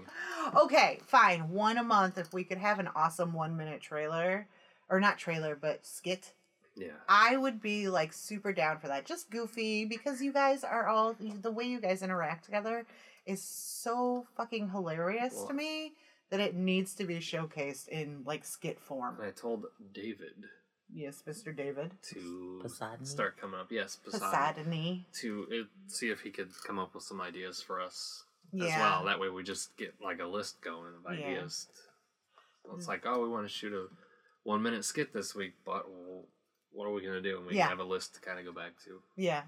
okay, 0.54 1.00
fine. 1.06 1.50
One 1.50 1.76
a 1.76 1.82
month 1.82 2.18
if 2.18 2.32
we 2.32 2.44
could 2.44 2.58
have 2.58 2.78
an 2.78 2.88
awesome 2.94 3.32
one 3.36 3.56
minute 3.56 3.80
trailer. 3.80 4.48
Or 4.88 5.00
not 5.00 5.18
trailer, 5.18 5.56
but 5.56 5.84
skit. 5.84 6.32
Yeah. 6.76 6.88
I 7.08 7.36
would 7.36 7.60
be 7.60 7.88
like 7.88 8.12
super 8.12 8.52
down 8.52 8.78
for 8.78 8.86
that. 8.88 9.04
Just 9.04 9.30
goofy 9.30 9.84
because 9.84 10.20
you 10.22 10.32
guys 10.32 10.62
are 10.62 10.86
all 10.86 11.16
the 11.18 11.50
way 11.50 11.64
you 11.64 11.80
guys 11.80 12.02
interact 12.02 12.44
together 12.44 12.86
is 13.24 13.42
so 13.42 14.26
fucking 14.36 14.70
hilarious 14.70 15.34
Well- 15.34 15.48
to 15.48 15.54
me 15.54 15.92
that 16.30 16.38
it 16.40 16.54
needs 16.54 16.94
to 16.94 17.04
be 17.04 17.16
showcased 17.18 17.88
in 17.88 18.22
like 18.24 18.44
skit 18.44 18.78
form. 18.80 19.16
And 19.18 19.26
I 19.26 19.30
told 19.32 19.66
David 19.92 20.44
Yes, 20.92 21.22
Mr. 21.26 21.56
David. 21.56 21.90
to 22.12 22.60
Poseidon? 22.62 23.04
start 23.06 23.36
coming 23.38 23.58
up. 23.58 23.72
Yes, 23.72 23.96
Poseidon. 23.96 24.28
Poseidon. 24.30 25.04
To 25.20 25.46
uh, 25.50 25.64
see 25.88 26.10
if 26.10 26.20
he 26.20 26.30
could 26.30 26.50
come 26.64 26.78
up 26.78 26.94
with 26.94 27.02
some 27.02 27.20
ideas 27.20 27.60
for 27.60 27.80
us 27.80 28.22
Yeah. 28.52 28.66
as 28.66 28.78
well. 28.80 29.04
That 29.06 29.18
way 29.18 29.28
we 29.30 29.42
just 29.42 29.76
get 29.76 29.94
like 30.00 30.20
a 30.20 30.26
list 30.26 30.60
going 30.62 30.92
of 30.94 31.18
Yeah. 31.18 31.26
ideas. 31.26 31.66
It's 32.74 32.86
Mm. 32.86 32.88
like, 32.88 33.06
oh, 33.06 33.22
we 33.22 33.28
want 33.28 33.44
to 33.44 33.52
shoot 33.52 33.72
a 33.72 33.88
one 34.42 34.62
minute 34.62 34.84
skit 34.84 35.12
this 35.12 35.34
week, 35.34 35.54
but 35.64 35.86
what 36.70 36.86
are 36.86 36.92
we 36.92 37.02
gonna 37.02 37.20
do? 37.20 37.38
And 37.38 37.46
we 37.46 37.54
Yeah. 37.56 37.68
have 37.68 37.78
a 37.80 37.84
list 37.84 38.14
to 38.14 38.20
kind 38.20 38.38
of 38.38 38.44
go 38.44 38.52
back 38.52 38.78
to. 38.84 39.02
Yeah. 39.16 39.44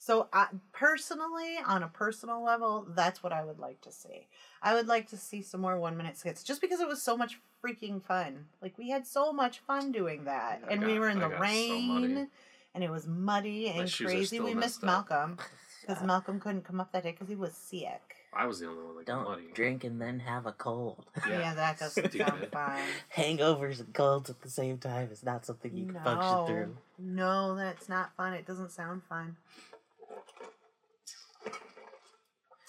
So 0.00 0.28
I, 0.32 0.48
personally, 0.72 1.56
on 1.66 1.82
a 1.82 1.88
personal 1.88 2.42
level, 2.42 2.86
that's 2.90 3.22
what 3.22 3.32
I 3.32 3.44
would 3.44 3.58
like 3.58 3.80
to 3.82 3.90
see. 3.92 4.28
I 4.62 4.74
would 4.74 4.86
like 4.86 5.08
to 5.08 5.16
see 5.16 5.42
some 5.42 5.60
more 5.60 5.78
one 5.78 5.96
minute 5.96 6.16
skits, 6.16 6.44
just 6.44 6.60
because 6.60 6.80
it 6.80 6.86
was 6.86 7.02
so 7.02 7.16
much 7.16 7.40
freaking 7.62 8.00
fun. 8.02 8.48
Like 8.62 8.78
we 8.78 8.90
had 8.90 9.06
so 9.06 9.32
much 9.32 9.58
fun 9.58 9.90
doing 9.90 10.24
that, 10.24 10.62
I 10.64 10.72
and 10.72 10.84
we 10.84 10.98
were 11.00 11.08
in 11.08 11.18
I 11.18 11.22
the 11.22 11.28
got 11.28 11.38
so 11.38 11.40
rain, 11.42 12.30
and 12.74 12.84
it 12.84 12.90
was 12.90 13.08
muddy 13.08 13.68
and 13.68 13.88
are 13.88 14.04
crazy. 14.04 14.38
We 14.38 14.54
missed 14.54 14.78
up. 14.78 14.84
Malcolm 14.84 15.38
because 15.80 16.02
Malcolm 16.04 16.38
couldn't 16.38 16.62
come 16.62 16.80
up 16.80 16.92
that 16.92 17.02
day 17.02 17.10
because 17.10 17.28
he 17.28 17.34
was 17.34 17.54
sick. 17.56 18.17
I 18.40 18.46
was 18.46 18.60
the 18.60 18.68
only 18.68 18.84
one 18.84 18.96
that 18.96 19.06
got 19.06 19.16
Don't 19.16 19.24
muddy. 19.24 19.48
drink 19.52 19.82
and 19.82 20.00
then 20.00 20.20
have 20.20 20.46
a 20.46 20.52
cold. 20.52 21.04
Yeah, 21.28 21.54
that 21.54 21.78
doesn't 21.80 22.12
sound 22.12 22.32
Stupid. 22.38 22.52
fine. 22.52 22.84
Hangovers 23.16 23.80
and 23.80 23.92
colds 23.92 24.30
at 24.30 24.40
the 24.42 24.48
same 24.50 24.78
time 24.78 25.08
is 25.10 25.24
not 25.24 25.44
something 25.44 25.76
you 25.76 25.86
can 25.86 26.02
function 26.04 26.46
through. 26.46 26.76
no, 26.98 27.56
that's 27.56 27.88
not 27.88 28.14
fun. 28.16 28.34
It 28.34 28.46
doesn't 28.46 28.70
sound 28.70 29.02
fun. 29.08 29.36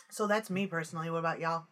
So 0.09 0.27
that's 0.27 0.49
me 0.49 0.65
personally. 0.67 1.09
What 1.09 1.19
about 1.19 1.39
y'all? 1.39 1.65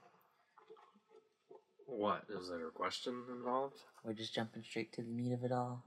What 1.87 2.23
is 2.29 2.49
there 2.49 2.67
a 2.67 2.71
question 2.71 3.23
involved? 3.29 3.77
We're 4.03 4.13
just 4.13 4.33
jumping 4.35 4.63
straight 4.63 4.93
to 4.93 5.01
the 5.01 5.09
meat 5.09 5.33
of 5.33 5.43
it 5.43 5.51
all. 5.51 5.83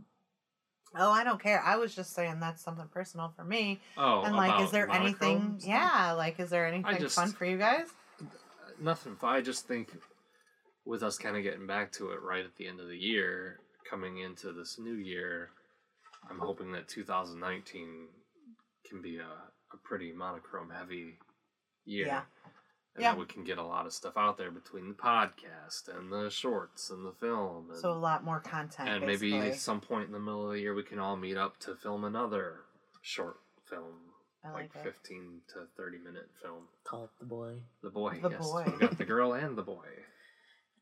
Oh, 0.99 1.12
I 1.12 1.23
don't 1.23 1.40
care. 1.40 1.62
I 1.64 1.76
was 1.76 1.95
just 1.95 2.14
saying 2.14 2.40
that's 2.40 2.62
something 2.62 2.88
personal 2.93 3.33
for 3.37 3.45
me. 3.45 3.81
Oh, 3.97 4.23
and 4.23 4.35
like, 4.35 4.61
is 4.62 4.73
there 4.73 4.88
monochrome 4.88 5.31
anything? 5.37 5.61
stuff? 5.61 5.69
Yeah, 5.71 6.12
like, 6.12 6.40
is 6.40 6.50
there 6.50 6.67
anything 6.67 6.99
just- 6.99 7.14
fun 7.14 7.31
for 7.33 7.45
you 7.45 7.57
guys? 7.59 7.87
Nothing. 8.81 9.17
I 9.23 9.41
just 9.41 9.67
think 9.67 9.91
with 10.85 11.03
us 11.03 11.19
kind 11.19 11.37
of 11.37 11.43
getting 11.43 11.67
back 11.67 11.93
to 11.93 12.11
it 12.11 12.23
right 12.23 12.45
at 12.45 12.57
the 12.57 12.67
end 12.67 12.81
of 12.81 12.89
the 12.89 12.97
year, 12.97 13.61
coming 13.89 14.19
into 14.19 14.53
this 14.53 14.79
new 14.79 14.95
year, 14.95 15.51
I'm 16.29 16.39
hoping 16.39 16.73
that 16.73 16.89
2019 16.89 18.09
can 18.89 19.03
be 19.03 19.19
a, 19.19 19.23
a 19.23 19.77
pretty 19.83 20.13
monochrome 20.13 20.71
heavy 20.71 21.19
year. 21.85 22.07
Yeah. 22.07 22.23
And 22.97 23.03
Yeah. 23.05 23.13
that 23.13 23.21
we 23.21 23.27
can 23.27 23.45
get 23.45 23.59
a 23.59 23.63
lot 23.65 23.87
of 23.87 23.93
stuff 23.93 24.17
out 24.17 24.37
there 24.37 24.51
between 24.51 24.89
the 24.89 24.95
podcast 24.95 25.89
and 25.97 26.11
the 26.13 26.29
shorts 26.29 26.91
and 26.91 27.07
the 27.07 27.13
film. 27.13 27.71
And, 27.71 27.79
So 27.79 27.93
a 27.93 27.95
lot 27.95 28.25
more 28.25 28.41
content. 28.41 28.89
and 28.89 29.07
maybe 29.07 29.37
at 29.39 29.57
some 29.57 29.81
point 29.81 30.07
in 30.07 30.13
the 30.13 30.19
middle 30.19 30.47
of 30.47 30.53
the 30.53 30.61
year 30.61 30.75
we 30.75 30.83
can 30.83 30.99
all 30.99 31.17
meet 31.17 31.37
up 31.37 31.59
to 31.61 31.77
film 31.77 32.05
another 32.05 32.61
short 33.01 33.37
film. 33.65 34.10
I 34.45 34.53
like 34.53 34.71
it. 34.75 34.83
15 34.83 35.41
to 35.55 35.67
30 35.77 35.99
minute 35.99 36.29
film. 36.43 36.65
Call 36.85 37.05
it 37.05 37.11
the 37.19 37.27
boy, 37.27 37.55
The 37.83 37.91
boy. 37.91 38.19
The 38.23 38.31
yes. 38.31 38.41
boy. 38.41 38.65
We 38.67 38.79
got 38.79 38.99
the 38.99 39.05
girl 39.05 39.35
and 39.35 39.57
the 39.57 39.63
boy. 39.63 39.87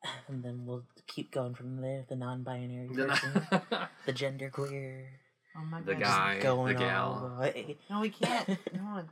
and 0.29 0.45
then 0.45 0.65
we'll 0.65 0.85
keep 1.07 1.33
going 1.33 1.55
from 1.55 1.81
there. 1.81 2.05
The 2.09 2.17
non-binary 2.17 2.89
person, 2.89 3.47
the 3.51 3.89
the 4.07 4.13
gender 4.13 4.51
queer, 4.51 5.09
Oh 5.57 5.65
my 5.65 5.81
god! 5.81 5.87
The 5.87 5.95
guy. 5.95 6.39
going 6.41 6.75
the 6.75 6.81
gal. 6.81 7.39
the. 7.41 7.77
No, 7.91 8.01
we 8.01 8.11
can't. 8.11 8.49
no, 8.75 9.03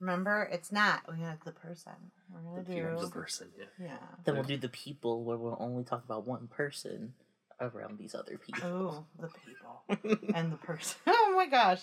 remember, 0.00 0.48
it's 0.50 0.72
not. 0.72 1.02
We 1.10 1.18
got 1.18 1.44
the 1.44 1.52
person. 1.52 1.92
We're 2.32 2.40
gonna 2.40 2.62
the, 2.62 2.74
do. 2.74 3.04
the 3.04 3.10
person, 3.10 3.48
yeah. 3.58 3.64
yeah. 3.78 3.96
Then 4.24 4.36
we'll 4.36 4.44
do 4.44 4.56
the 4.56 4.68
people 4.68 5.24
where 5.24 5.36
we'll 5.36 5.58
only 5.60 5.84
talk 5.84 6.04
about 6.04 6.26
one 6.26 6.48
person 6.48 7.14
around 7.60 7.98
these 7.98 8.14
other 8.14 8.38
people. 8.38 8.62
Oh, 8.64 9.04
the 9.20 9.28
people 9.28 10.32
and 10.34 10.52
the 10.52 10.56
person. 10.56 10.96
oh 11.06 11.34
my 11.36 11.46
gosh. 11.46 11.82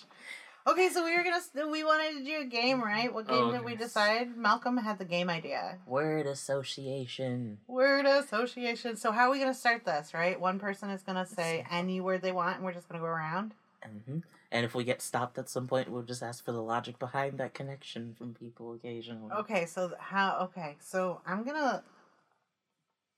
Okay, 0.68 0.90
so 0.90 1.04
we 1.04 1.18
were 1.18 1.24
gonna. 1.24 1.72
We 1.72 1.84
wanted 1.84 2.20
to 2.20 2.24
do 2.24 2.42
a 2.42 2.46
game, 2.46 2.82
right? 2.84 3.12
What 3.12 3.28
game 3.28 3.46
Oh, 3.46 3.52
did 3.52 3.64
we 3.66 3.76
decide? 3.76 4.38
Malcolm 4.38 4.78
had 4.78 5.00
the 5.00 5.06
game 5.06 5.30
idea. 5.30 5.80
Word 5.88 6.28
association. 6.28 7.58
Word 7.68 8.06
association. 8.06 8.96
So 8.96 9.12
how 9.12 9.28
are 9.28 9.32
we 9.32 9.40
gonna 9.40 9.54
start 9.56 9.86
this? 9.86 10.14
Right, 10.14 10.40
one 10.40 10.60
person 10.60 10.90
is 10.92 11.02
gonna 11.02 11.26
say 11.26 11.66
any 11.72 12.00
word 12.00 12.22
they 12.22 12.32
want, 12.32 12.58
and 12.58 12.66
we're 12.66 12.74
just 12.74 12.88
gonna 12.88 13.02
go 13.02 13.08
around. 13.08 13.54
hmm 13.84 14.20
And 14.52 14.66
if 14.66 14.76
we 14.76 14.84
get 14.84 15.02
stopped 15.02 15.40
at 15.40 15.50
some 15.50 15.68
point, 15.68 15.90
we'll 15.90 16.04
just 16.04 16.22
ask 16.22 16.46
for 16.46 16.52
the 16.52 16.62
logic 16.62 17.00
behind 17.00 17.40
that 17.40 17.54
connection 17.56 18.14
from 18.14 18.36
people 18.36 18.74
occasionally. 18.74 19.32
Okay, 19.34 19.66
so 19.66 19.94
how? 20.00 20.38
Okay, 20.44 20.76
so 20.80 21.22
I'm 21.26 21.44
gonna 21.44 21.84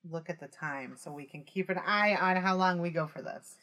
look 0.10 0.30
at 0.30 0.40
the 0.40 0.48
time 0.48 0.96
so 0.98 1.12
we 1.12 1.26
can 1.26 1.44
keep 1.44 1.70
an 1.70 1.80
eye 1.86 2.16
on 2.16 2.36
how 2.38 2.56
long 2.56 2.80
we 2.80 2.90
go 2.90 3.08
for 3.08 3.22
this. 3.22 3.56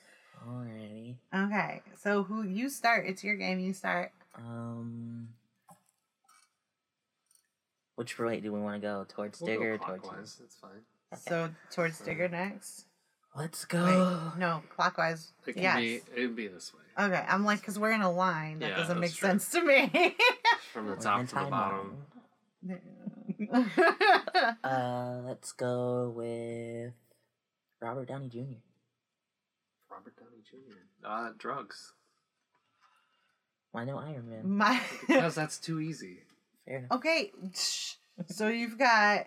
Alrighty. 0.49 1.17
Okay, 1.35 1.83
so 2.03 2.23
who 2.23 2.43
you 2.43 2.69
start? 2.71 3.05
It's 3.07 3.23
your 3.25 3.37
game. 3.37 3.61
You 3.61 3.73
start. 3.73 4.13
Um. 4.37 5.29
Which 7.97 8.19
way 8.19 8.41
do 8.41 8.53
we 8.53 8.61
want 8.61 8.81
to 8.81 8.87
go? 8.87 9.05
Towards 9.09 9.41
We'll 9.41 9.49
Digger, 9.51 9.77
go 9.77 9.85
or 9.85 9.87
towards 9.89 10.03
clockwise. 10.03 10.41
It's 10.43 10.57
fine. 10.57 10.71
So 11.19 11.51
towards 11.71 12.01
Digger 12.01 12.29
next. 12.29 12.87
Let's 13.37 13.65
Wait, 13.65 13.79
go. 13.79 14.33
no, 14.39 14.63
clockwise. 14.75 15.33
It 15.47 15.53
can 15.53 15.63
yes. 15.63 15.77
be. 15.77 16.01
It'd 16.17 16.35
be 16.35 16.49
this 16.49 16.73
way, 16.75 17.05
Okay, 17.07 17.25
I'm 17.29 17.45
like, 17.45 17.61
because 17.61 17.79
we're 17.79 17.93
in 17.93 18.01
a 18.03 18.11
line. 18.11 18.59
That 18.59 18.71
Yeah, 18.71 18.77
doesn't 18.77 18.99
make 18.99 19.11
that's 19.11 19.19
true. 19.19 19.29
sense 19.29 19.51
to 19.51 19.63
me. 19.63 20.17
from 20.73 20.87
the 20.87 20.93
We're 20.95 20.99
top 20.99 21.21
in 21.21 21.27
to 21.29 21.35
the 21.35 21.41
time 21.41 21.51
bottom. 21.51 21.97
mode. 22.63 22.81
Uh, 24.65 25.21
let's 25.27 25.53
go 25.53 26.13
with 26.15 26.93
Robert 27.81 28.07
Downey 28.09 28.29
Jr. 28.29 28.59
Robert 29.91 30.15
Downey 30.17 30.43
Jr. 30.49 31.07
Uh, 31.07 31.31
drugs. 31.39 31.93
Why 33.73 33.85
no 33.85 33.99
Iron 33.99 34.29
Man? 34.29 34.41
My 34.57 34.81
Because 35.07 35.35
that's 35.35 35.59
too 35.59 35.81
easy. 35.81 36.19
Fair 36.67 36.79
enough. 36.79 36.93
okay, 36.93 37.33
shh. 37.55 37.95
so 38.27 38.49
you've 38.49 38.79
got 38.79 39.27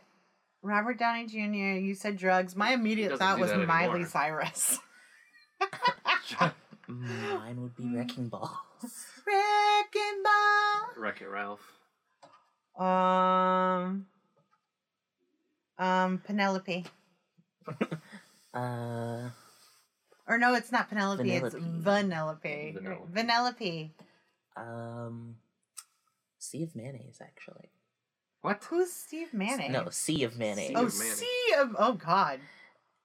Robert 0.62 0.98
Downey 1.00 1.28
Jr. 1.28 1.38
You 1.80 1.96
said 1.96 2.18
drugs. 2.18 2.56
My 2.56 2.74
immediate 2.74 3.10
doesn't 3.10 3.26
thought 3.26 3.36
do 3.36 3.42
was 3.42 3.52
that 3.52 3.66
Miley 3.68 3.90
anymore. 3.90 4.08
Cyrus. 4.08 4.80
Mine 6.88 7.62
would 7.62 7.76
be 7.76 7.96
Wrecking 7.96 8.28
Ball. 8.30 8.52
Wrecking 9.26 10.24
Ball. 10.24 10.90
Wreck 10.98 11.22
It 11.22 11.28
Ralph. 11.30 11.62
Um. 12.78 14.08
Um, 15.78 16.18
Penelope. 16.26 16.86
Uh, 18.54 19.30
Or 20.28 20.38
no, 20.38 20.54
it's 20.54 20.72
not 20.72 20.90
Penelope. 20.90 21.30
It's 21.30 21.54
Vanellope. 21.56 21.84
Vanellope. 21.84 23.12
Vanellope. 23.12 23.12
Vanellope. 23.12 23.90
um, 24.56 25.36
Sea 26.40 26.64
of 26.64 26.76
Mayonnaise, 26.76 27.20
actually. 27.22 27.70
What? 28.42 28.64
Who's 28.70 28.92
Steve 28.92 29.34
Manning? 29.34 29.72
No, 29.72 29.88
Sea 29.90 30.24
of 30.24 30.38
Mayonnaise. 30.38 30.68
Sea 30.70 30.76
Oh, 30.76 30.86
of 30.86 30.94
Manning. 30.98 31.14
sea 31.16 31.54
of 31.58 31.76
oh 31.80 31.94
god. 31.94 32.40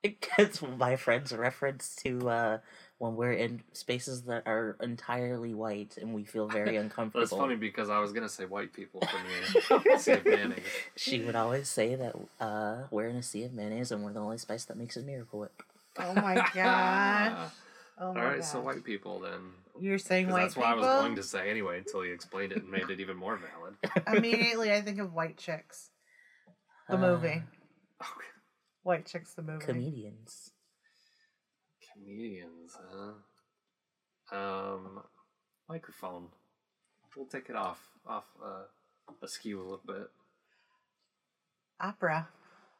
It's 0.02 0.62
my 0.62 0.94
friend's 0.96 1.32
reference 1.32 1.96
to 2.04 2.28
uh, 2.30 2.58
when 2.98 3.16
we're 3.16 3.32
in 3.32 3.62
spaces 3.72 4.22
that 4.22 4.44
are 4.46 4.76
entirely 4.80 5.54
white 5.54 5.96
and 6.00 6.14
we 6.14 6.22
feel 6.24 6.46
very 6.46 6.76
uncomfortable. 6.84 7.20
That's 7.26 7.32
funny 7.32 7.56
because 7.56 7.90
I 7.90 7.98
was 7.98 8.12
gonna 8.12 8.28
say 8.28 8.44
white 8.44 8.72
people 8.72 9.00
from 9.00 9.82
the 9.84 9.98
Sea 9.98 10.12
of 10.12 10.24
Mayonnaise. 10.24 10.60
She 10.96 11.20
would 11.24 11.34
always 11.36 11.68
say 11.68 11.96
that 11.96 12.14
uh, 12.40 12.84
we're 12.92 13.08
in 13.08 13.16
a 13.16 13.22
sea 13.24 13.42
of 13.44 13.52
mayonnaise 13.52 13.90
and 13.90 14.04
we're 14.04 14.12
the 14.12 14.20
only 14.20 14.38
spice 14.38 14.64
that 14.66 14.76
makes 14.76 14.96
a 14.96 15.02
miracle 15.02 15.40
whip. 15.40 15.62
Oh 15.98 16.14
my 16.14 16.46
god. 16.54 17.50
Oh 18.00 18.06
All 18.06 18.14
my 18.14 18.24
right, 18.24 18.36
gosh. 18.38 18.46
so 18.48 18.60
white 18.60 18.84
people 18.84 19.18
then. 19.18 19.40
You're 19.80 19.98
saying 19.98 20.28
white 20.30 20.42
that's 20.42 20.56
what 20.56 20.66
people? 20.72 20.84
I 20.88 20.94
was 20.98 21.04
going 21.04 21.16
to 21.16 21.22
say 21.24 21.50
anyway 21.50 21.78
until 21.78 22.02
he 22.02 22.10
explained 22.12 22.52
it 22.52 22.58
and 22.62 22.70
made 22.70 22.88
it 22.90 23.00
even 23.00 23.16
more 23.16 23.36
valid. 23.36 23.74
Immediately, 24.16 24.72
I 24.72 24.82
think 24.82 25.00
of 25.00 25.12
White 25.12 25.36
Chicks, 25.36 25.90
the 26.88 26.94
Uh, 26.94 26.98
movie. 26.98 27.42
Okay. 28.00 28.28
White 28.84 29.04
Chicks, 29.04 29.34
the 29.34 29.42
movie. 29.42 29.64
Comedians. 29.64 30.52
Comedians, 31.92 32.76
huh? 34.30 34.36
Um, 34.36 35.02
microphone. 35.68 36.28
We'll 37.16 37.26
take 37.26 37.48
it 37.50 37.56
off 37.56 37.80
off 38.06 38.26
uh, 38.40 38.62
askew 39.24 39.58
a 39.60 39.64
little 39.64 39.80
bit. 39.84 40.08
Opera. 41.80 42.28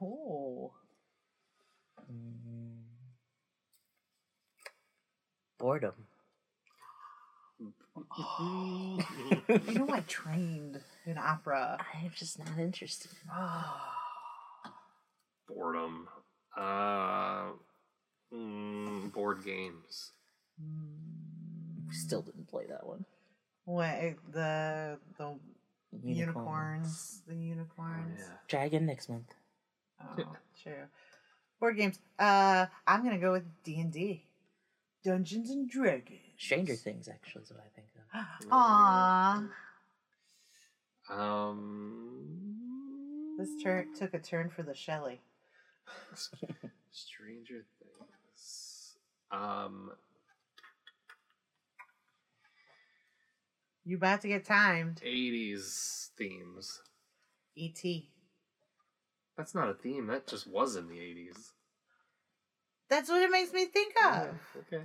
Oh. 0.01 0.71
Mm. 2.09 2.78
Boredom. 5.59 5.93
You 8.17 9.75
know, 9.75 9.89
I 9.91 10.01
trained 10.07 10.81
in 11.05 11.19
opera. 11.19 11.79
I'm 11.95 12.11
just 12.15 12.39
not 12.39 12.59
interested. 12.59 13.11
Boredom. 15.49 16.09
Uh, 16.57 17.49
mm, 18.33 19.13
board 19.13 19.45
games. 19.45 20.13
Still 21.91 22.23
didn't 22.23 22.49
play 22.49 22.65
that 22.69 22.87
one. 22.87 23.05
What 23.65 24.15
the 24.33 24.99
the 25.19 25.35
unicorns? 26.03 27.23
The 27.27 27.35
Oh, 27.35 27.39
unicorns. 27.39 28.19
yeah. 28.19 28.35
Try 28.47 28.65
again 28.65 28.87
next 28.87 29.09
month. 29.09 29.35
Oh, 30.01 30.37
true. 30.63 30.85
Board 31.61 31.77
games. 31.77 31.99
Uh, 32.19 32.67
I'm 32.87 33.05
gonna 33.05 33.19
go 33.19 33.33
with 33.33 33.45
D 33.65 33.81
and 33.81 33.93
D. 33.93 34.25
Dungeons 35.05 35.51
and 35.51 35.69
Dragons. 35.69 36.19
Stranger 36.39 36.75
Things, 36.75 37.09
actually, 37.09 37.43
is 37.43 37.51
what 37.51 37.61
I 37.61 37.69
think 37.75 37.89
of. 37.97 38.49
Aww. 38.51 39.49
Um, 41.11 42.57
This 43.39 43.49
turn 43.63 43.95
took 43.95 44.15
a 44.15 44.19
turn 44.19 44.51
for 44.51 44.63
the 44.63 44.75
Shelley. 44.75 45.21
Stranger 46.91 47.65
Things. 47.79 48.97
Um, 49.31 49.93
You 53.89 53.97
about 53.97 54.21
to 54.21 54.29
get 54.29 54.45
timed. 54.45 55.01
80s 55.03 56.09
themes. 56.19 56.83
E.T. 57.57 58.11
That's 59.35 59.55
not 59.55 59.71
a 59.71 59.75
theme. 59.75 60.09
That 60.09 60.27
just 60.27 60.47
was 60.47 60.77
in 60.77 60.89
the 60.89 60.97
80s. 60.99 61.53
That's 62.89 63.09
what 63.09 63.23
it 63.23 63.31
makes 63.31 63.53
me 63.53 63.67
think 63.67 63.95
of. 64.05 64.29
okay. 64.73 64.85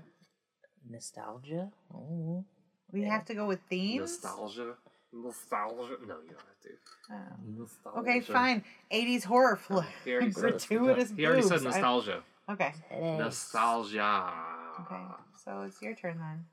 Nostalgia? 0.90 1.72
Oh. 1.94 2.44
We 2.92 3.02
Yeah. 3.04 3.12
have 3.14 3.26
to 3.26 3.34
go 3.34 3.48
with 3.48 3.62
themes. 3.70 4.22
Nostalgia. 4.24 4.76
Nostalgia. 5.14 5.98
No, 6.06 6.16
you 6.22 6.30
don't 6.30 6.42
have 6.42 6.60
to. 6.64 6.70
Oh. 7.12 7.16
Nostalgia. 7.60 8.00
Okay, 8.00 8.20
fine. 8.22 8.64
80s 8.92 9.24
horror 9.24 9.56
flick. 9.56 9.86
Oh, 9.86 9.94
he 10.06 10.12
already 10.14 10.32
said, 10.34 10.42
Gratuitous 10.42 11.12
he 11.16 11.26
already 11.26 11.42
said 11.44 11.50
boobs. 11.62 11.66
I- 11.66 11.70
nostalgia. 11.70 12.24
Okay. 12.50 12.74
Titties. 12.92 13.20
Nostalgia. 13.20 14.34
Okay. 14.82 15.02
So 15.44 15.62
it's 15.62 15.82
your 15.82 15.96
turn 15.96 16.20
then. 16.20 16.46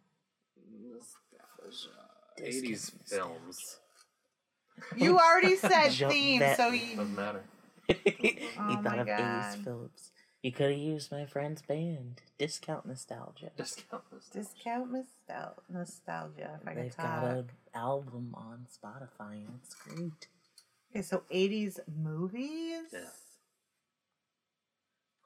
Nostalgia. 0.92 1.96
Discount 2.36 2.64
80s 2.64 2.92
films. 3.08 3.76
You 4.96 5.18
already 5.18 5.56
said 5.56 5.90
Jump 5.90 6.10
theme, 6.12 6.38
that- 6.40 6.56
so 6.56 6.68
you. 6.70 6.96
Doesn't 6.96 7.14
matter. 7.14 7.42
he 7.86 8.38
Oh 8.58 8.74
thought 8.76 8.84
my 8.84 8.96
of 8.98 9.06
God. 9.06 9.18
80s 9.18 9.64
Phillips. 9.64 10.10
You 10.42 10.52
could 10.52 10.70
have 10.70 10.78
used 10.80 11.12
my 11.12 11.26
friend's 11.26 11.60
band. 11.62 12.22
Discount 12.38 12.86
Nostalgia. 12.86 13.50
Discount 13.56 14.04
nostalgia. 14.10 14.38
Discount 14.48 14.92
nostal- 14.92 15.54
nostalgia. 15.68 16.58
If 16.62 16.68
I 16.68 16.72
can 16.74 16.82
They've 16.82 16.96
talk. 16.96 17.20
got 17.22 17.24
an 17.36 17.50
album 17.74 18.34
on 18.34 18.66
Spotify 18.72 19.32
and 19.46 19.58
it's 19.62 19.74
great. 19.74 20.28
Okay, 20.90 21.02
so 21.02 21.24
80s 21.30 21.78
movies? 21.94 22.84
Yeah. 22.92 23.00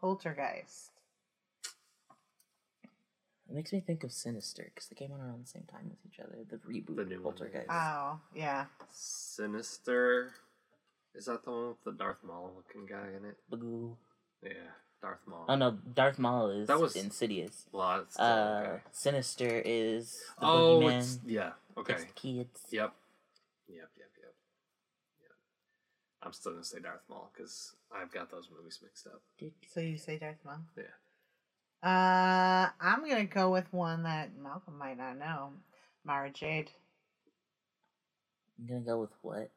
Poltergeist. 0.01 0.91
It 3.49 3.55
makes 3.55 3.73
me 3.73 3.81
think 3.81 4.03
of 4.05 4.11
Sinister 4.13 4.71
because 4.75 4.89
they 4.89 4.97
came 4.97 5.13
out 5.13 5.21
around 5.21 5.45
the 5.45 5.49
same 5.49 5.65
time 5.71 5.91
as 5.93 5.99
each 6.05 6.19
other. 6.19 6.39
The 6.51 6.57
reboot, 6.57 6.97
The 6.97 7.05
new 7.05 7.23
one. 7.23 7.35
Poltergeist. 7.35 7.69
Oh, 7.71 8.19
yeah. 8.35 8.65
Sinister. 8.91 10.33
Is 11.15 11.27
that 11.27 11.45
the 11.45 11.51
one 11.53 11.69
with 11.69 11.85
the 11.85 11.93
Darth 11.93 12.25
Maul 12.25 12.53
looking 12.57 12.85
guy 12.87 13.09
in 13.17 13.25
it? 13.25 13.37
Boo. 13.49 13.97
Yeah, 14.43 14.51
Darth 15.05 15.21
Maul. 15.27 15.45
Oh 15.49 15.55
no, 15.57 15.73
Darth 15.93 16.19
Maul 16.19 16.49
is 16.51 16.69
That 16.69 16.81
was- 16.81 16.97
Insidious. 16.97 17.67
Well, 17.73 18.01
it's 18.01 18.15
still 18.15 18.25
Uh, 18.25 18.61
okay. 18.63 18.83
Sinister 18.93 19.63
is 19.65 20.19
the 20.41 20.47
Oh, 20.47 20.81
boogeyman. 20.81 20.99
it's 20.99 21.19
yeah. 21.27 21.53
Okay. 21.77 21.93
Takes 21.93 22.05
the 22.07 22.13
kids. 22.15 22.61
Yep. 22.71 22.95
Yep. 23.69 23.77
Yep. 23.99 24.11
Yep. 24.23 24.35
Yep. 25.23 25.33
I'm 26.23 26.33
still 26.33 26.53
gonna 26.53 26.65
say 26.65 26.79
Darth 26.81 27.03
Maul 27.11 27.31
because 27.35 27.75
I've 27.95 28.11
got 28.13 28.31
those 28.31 28.49
movies 28.51 28.79
mixed 28.83 29.07
up. 29.07 29.21
So 29.73 29.81
you 29.81 29.99
say 29.99 30.19
Darth 30.19 30.39
Maul? 30.45 30.61
Yeah. 30.77 30.85
Uh, 31.83 32.71
I'm 32.81 33.01
gonna 33.07 33.27
go 33.27 33.51
with 33.51 33.71
one 33.73 34.05
that 34.05 34.35
Malcolm 34.43 34.79
might 34.79 34.97
not 34.97 35.19
know. 35.19 35.53
Mara 36.05 36.31
Jade. 36.31 36.71
I'm 38.59 38.67
gonna 38.67 38.81
go 38.81 39.01
with 39.01 39.11
what? 39.21 39.51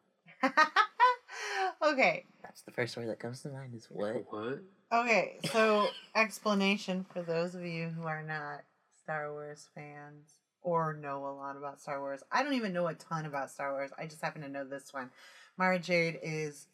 okay. 1.82 2.26
That's 2.44 2.62
the 2.64 2.72
first 2.72 2.98
word 2.98 3.08
that 3.08 3.20
comes 3.20 3.42
to 3.44 3.50
mind 3.50 3.74
is 3.76 3.88
what? 3.90 4.26
What? 4.30 4.60
Okay, 4.90 5.40
so 5.52 5.90
explanation 6.16 7.06
for 7.12 7.22
those 7.22 7.56
of 7.56 7.66
you 7.66 7.90
who 7.90 8.04
are 8.04 8.24
not 8.24 8.64
Star 9.04 9.34
Wars 9.34 9.68
fans 9.76 10.32
or 10.62 10.94
know 10.94 11.26
a 11.28 11.36
lot 11.36 11.58
about 11.58 11.82
Star 11.82 12.00
Wars. 12.00 12.24
I 12.32 12.42
don't 12.42 12.54
even 12.54 12.72
know 12.72 12.88
a 12.88 12.94
ton 12.94 13.26
about 13.26 13.52
Star 13.52 13.74
Wars. 13.74 13.92
I 13.98 14.06
just 14.06 14.22
happen 14.22 14.44
to 14.44 14.50
know 14.50 14.64
this 14.64 14.94
one. 14.94 15.10
Mara 15.58 15.78
Jade 15.78 16.20
is 16.24 16.68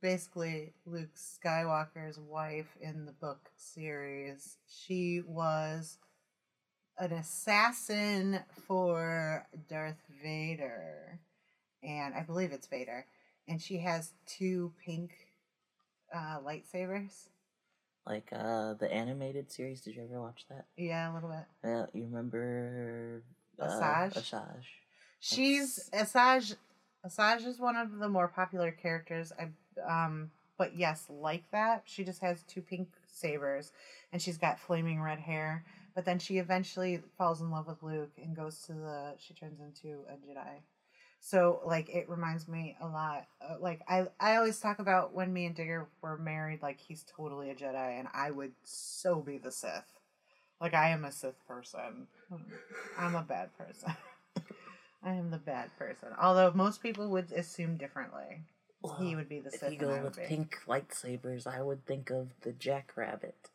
basically 0.00 0.72
Luke 0.86 1.14
Skywalker's 1.16 2.18
wife 2.18 2.78
in 2.80 3.04
the 3.04 3.12
book 3.12 3.50
series. 3.56 4.56
She 4.66 5.20
was 5.26 5.98
an 6.96 7.12
assassin 7.12 8.40
for 8.66 9.46
Darth 9.68 10.02
Vader. 10.22 11.20
And 11.82 12.14
I 12.14 12.22
believe 12.22 12.52
it's 12.52 12.68
Vader. 12.68 13.04
And 13.46 13.60
she 13.60 13.80
has 13.80 14.12
two 14.26 14.72
pink 14.82 15.10
uh, 16.14 16.38
lightsabers. 16.40 17.28
Like 18.06 18.30
uh 18.32 18.72
the 18.74 18.90
animated 18.90 19.52
series. 19.52 19.82
Did 19.82 19.96
you 19.96 20.04
ever 20.04 20.20
watch 20.20 20.46
that? 20.48 20.64
Yeah, 20.78 21.12
a 21.12 21.14
little 21.14 21.28
bit. 21.28 21.44
Yeah, 21.62 21.86
you 21.92 22.04
remember 22.04 23.22
uh, 23.60 23.66
Asajj? 23.66 24.14
Asajj. 24.14 24.64
She's 25.20 25.90
Asajj. 25.92 26.56
Asajj 27.06 27.46
is 27.46 27.58
one 27.58 27.76
of 27.76 27.98
the 27.98 28.08
more 28.08 28.28
popular 28.28 28.70
characters. 28.70 29.32
I 29.38 29.50
um, 29.86 30.30
but 30.56 30.76
yes, 30.76 31.04
like 31.08 31.44
that. 31.52 31.82
She 31.84 32.02
just 32.02 32.20
has 32.20 32.42
two 32.44 32.62
pink 32.62 32.88
sabers, 33.06 33.72
and 34.12 34.20
she's 34.22 34.38
got 34.38 34.58
flaming 34.58 35.00
red 35.00 35.18
hair. 35.18 35.64
But 35.94 36.04
then 36.04 36.18
she 36.18 36.38
eventually 36.38 37.02
falls 37.16 37.40
in 37.40 37.50
love 37.50 37.66
with 37.66 37.82
Luke 37.82 38.12
and 38.22 38.34
goes 38.34 38.62
to 38.66 38.72
the. 38.72 39.14
She 39.18 39.34
turns 39.34 39.60
into 39.60 39.98
a 40.08 40.14
Jedi. 40.14 40.62
So 41.20 41.60
like 41.66 41.88
it 41.90 42.08
reminds 42.08 42.48
me 42.48 42.76
a 42.80 42.86
lot. 42.86 43.26
Uh, 43.40 43.56
like 43.60 43.80
I 43.88 44.06
I 44.20 44.36
always 44.36 44.58
talk 44.60 44.78
about 44.78 45.12
when 45.14 45.32
me 45.32 45.46
and 45.46 45.54
Digger 45.54 45.88
were 46.00 46.16
married. 46.16 46.62
Like 46.62 46.78
he's 46.80 47.04
totally 47.16 47.50
a 47.50 47.54
Jedi, 47.54 47.98
and 47.98 48.08
I 48.14 48.30
would 48.30 48.52
so 48.64 49.20
be 49.20 49.38
the 49.38 49.50
Sith. 49.52 49.84
Like 50.60 50.74
I 50.74 50.90
am 50.90 51.04
a 51.04 51.12
Sith 51.12 51.46
person. 51.46 52.06
I'm 52.98 53.14
a 53.14 53.22
bad 53.22 53.56
person. 53.56 53.92
I 55.02 55.12
am 55.12 55.30
the 55.30 55.38
bad 55.38 55.70
person. 55.78 56.08
Although 56.20 56.52
most 56.54 56.82
people 56.82 57.08
would 57.10 57.30
assume 57.32 57.76
differently. 57.76 58.42
he 58.98 59.14
would 59.14 59.28
be 59.28 59.40
the 59.40 59.50
If 59.52 59.62
you 59.70 59.78
go 59.78 60.00
with 60.02 60.16
be. 60.16 60.22
pink 60.22 60.58
lightsabers, 60.66 61.46
I 61.46 61.62
would 61.62 61.84
think 61.86 62.10
of 62.10 62.28
the 62.42 62.52
Jackrabbit, 62.52 63.50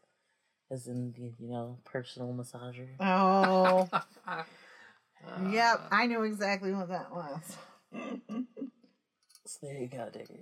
as 0.71 0.87
in 0.87 1.13
the 1.13 1.33
you 1.43 1.51
know 1.51 1.77
personal 1.83 2.33
massager. 2.33 2.87
Oh, 2.99 3.89
yep. 5.49 5.75
Uh, 5.83 5.87
I 5.91 6.05
knew 6.07 6.23
exactly 6.23 6.73
what 6.73 6.89
that 6.89 7.11
was. 7.11 7.57
So 9.45 9.59
there 9.67 9.77
you 9.79 9.87
go, 9.87 10.09
Digger. 10.11 10.33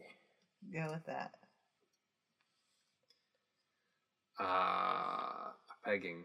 Go 0.73 0.91
with 0.93 1.05
that. 1.07 1.31
Uh, 4.39 5.51
pegging. 5.85 6.23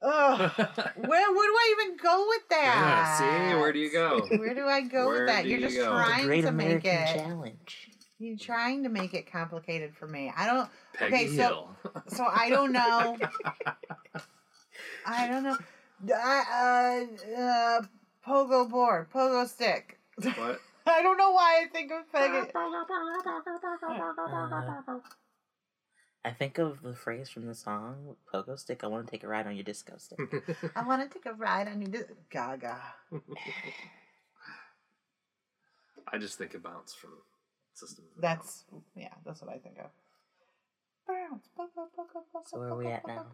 Ugh. 0.00 0.38
Where, 0.96 1.34
where 1.34 1.48
do 1.48 1.54
I 1.56 1.74
even 1.80 1.96
go 1.96 2.24
with 2.28 2.42
Yeah, 2.50 2.74
that? 2.74 3.18
see, 3.18 3.56
where 3.60 3.72
do 3.72 3.78
you 3.80 3.90
go? 3.90 4.20
Where 4.36 4.54
do 4.54 4.64
I 4.66 4.82
go 4.82 5.08
with 5.10 5.26
that? 5.26 5.44
You're 5.46 5.58
you 5.58 5.66
just 5.66 5.76
go? 5.76 5.90
Trying 5.90 6.26
Great 6.26 6.42
to 6.42 6.52
make 6.52 6.66
American 6.66 6.90
it. 6.94 7.14
Challenge. 7.16 7.90
You're 8.20 8.36
trying 8.38 8.84
to 8.84 8.88
make 8.88 9.12
it 9.14 9.30
complicated 9.30 9.94
for 9.96 10.06
me. 10.06 10.32
I 10.36 10.46
don't. 10.46 10.68
Peggy 10.94 11.14
Okay, 11.14 11.26
so- 11.36 11.42
Hill. 11.42 11.76
So 12.08 12.24
I 12.32 12.48
don't 12.48 12.70
know. 12.72 13.16
I 15.06 15.26
don't 15.26 15.42
know. 15.42 15.56
I, 16.14 17.06
uh, 17.36 17.40
uh, 17.40 17.82
pogo 18.26 18.68
board, 18.68 19.10
pogo 19.10 19.46
stick. 19.48 19.98
what? 20.16 20.60
I 20.86 21.02
don't 21.02 21.18
know 21.18 21.32
why 21.32 21.62
I 21.64 21.68
think 21.72 21.92
of 21.92 22.10
Peggy. 22.12 22.50
Uh, 24.28 25.00
I 26.24 26.32
think 26.32 26.58
of 26.58 26.82
the 26.82 26.94
phrase 26.94 27.30
from 27.30 27.46
the 27.46 27.54
song 27.54 28.16
"Pogo 28.32 28.58
Stick." 28.58 28.82
I 28.84 28.86
want 28.88 29.06
to 29.06 29.10
take 29.10 29.22
a 29.24 29.28
ride 29.28 29.46
on 29.46 29.54
your 29.54 29.64
disco 29.64 29.94
stick. 29.96 30.18
I 30.76 30.84
want 30.86 31.00
to 31.02 31.08
take 31.08 31.26
a 31.26 31.32
ride 31.32 31.68
on 31.68 31.80
your 31.80 31.90
di- 31.90 32.14
Gaga. 32.30 32.76
I 36.12 36.18
just 36.18 36.36
think 36.38 36.54
of 36.54 36.62
bounce 36.62 36.92
from 36.94 37.10
System. 37.72 38.04
of 38.12 38.18
a 38.18 38.22
Down. 38.22 38.36
That's 38.36 38.64
yeah. 38.96 39.14
That's 39.24 39.40
what 39.40 39.50
I 39.54 39.58
think 39.58 39.78
of. 39.78 39.90
Bounce, 41.06 41.48
pogo, 41.56 41.86
pogo, 41.96 42.20
pogo, 42.34 42.46
So 42.46 42.58
where 42.58 42.68
are 42.70 42.76
we 42.76 42.84
pogo, 42.86 42.94
at 42.94 43.06
now? 43.06 43.24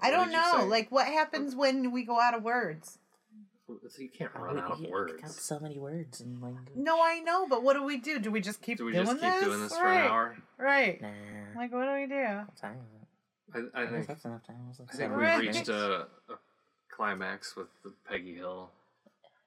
What 0.00 0.06
I 0.06 0.10
don't 0.10 0.32
know. 0.32 0.66
Like, 0.66 0.90
what 0.90 1.06
happens 1.06 1.54
when 1.54 1.90
we 1.92 2.04
go 2.04 2.20
out 2.20 2.34
of 2.34 2.42
words? 2.42 2.98
So 3.88 4.02
you 4.02 4.10
can't 4.10 4.30
run 4.34 4.58
out 4.58 4.72
of 4.72 4.80
words. 4.80 5.12
you 5.12 5.18
got 5.18 5.24
words. 5.28 5.40
so 5.42 5.58
many 5.58 5.78
words 5.78 6.20
in 6.20 6.40
language. 6.40 6.68
No, 6.76 7.00
I 7.02 7.20
know, 7.20 7.46
but 7.48 7.62
what 7.62 7.74
do 7.74 7.82
we 7.84 7.96
do? 7.98 8.18
Do 8.18 8.30
we 8.30 8.40
just 8.40 8.60
keep 8.60 8.76
Do 8.78 8.84
we 8.84 8.92
doing 8.92 9.06
just 9.06 9.20
keep 9.20 9.30
this? 9.32 9.44
doing 9.44 9.60
this 9.62 9.76
for 9.76 9.84
right. 9.84 10.04
an 10.04 10.10
hour? 10.10 10.36
Right. 10.58 11.00
Nah. 11.00 11.08
Like, 11.56 11.72
what 11.72 11.86
do 11.86 11.92
we 11.94 12.06
do? 12.06 12.14
What 12.22 12.56
time 12.60 12.76
is 12.76 13.60
it? 13.62 13.70
I, 13.74 13.78
I 13.78 13.82
I 13.82 13.84
guess 13.86 13.92
think 13.94 14.06
that's 14.08 14.24
enough 14.26 14.46
time. 14.46 14.56
It 14.70 14.80
like 14.80 14.88
I 14.88 14.92
think 14.92 14.92
seven 14.92 15.16
we've 15.18 15.26
Right. 15.26 15.40
reached 15.40 15.68
a, 15.68 16.00
a 16.02 16.06
climax 16.94 17.56
with 17.56 17.68
the 17.84 17.94
Peggy 18.08 18.34
Hill. 18.34 18.70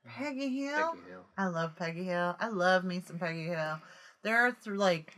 Peggy 0.07 0.63
Hill. 0.65 0.91
Peggy 0.95 1.09
Hill. 1.09 1.25
I 1.37 1.47
love 1.47 1.75
Peggy 1.75 2.03
Hill. 2.05 2.35
I 2.39 2.47
love 2.47 2.83
me 2.83 3.01
some 3.05 3.19
Peggy 3.19 3.45
Hill. 3.45 3.79
There 4.23 4.37
are 4.47 4.51
th- 4.51 4.75
like 4.75 5.13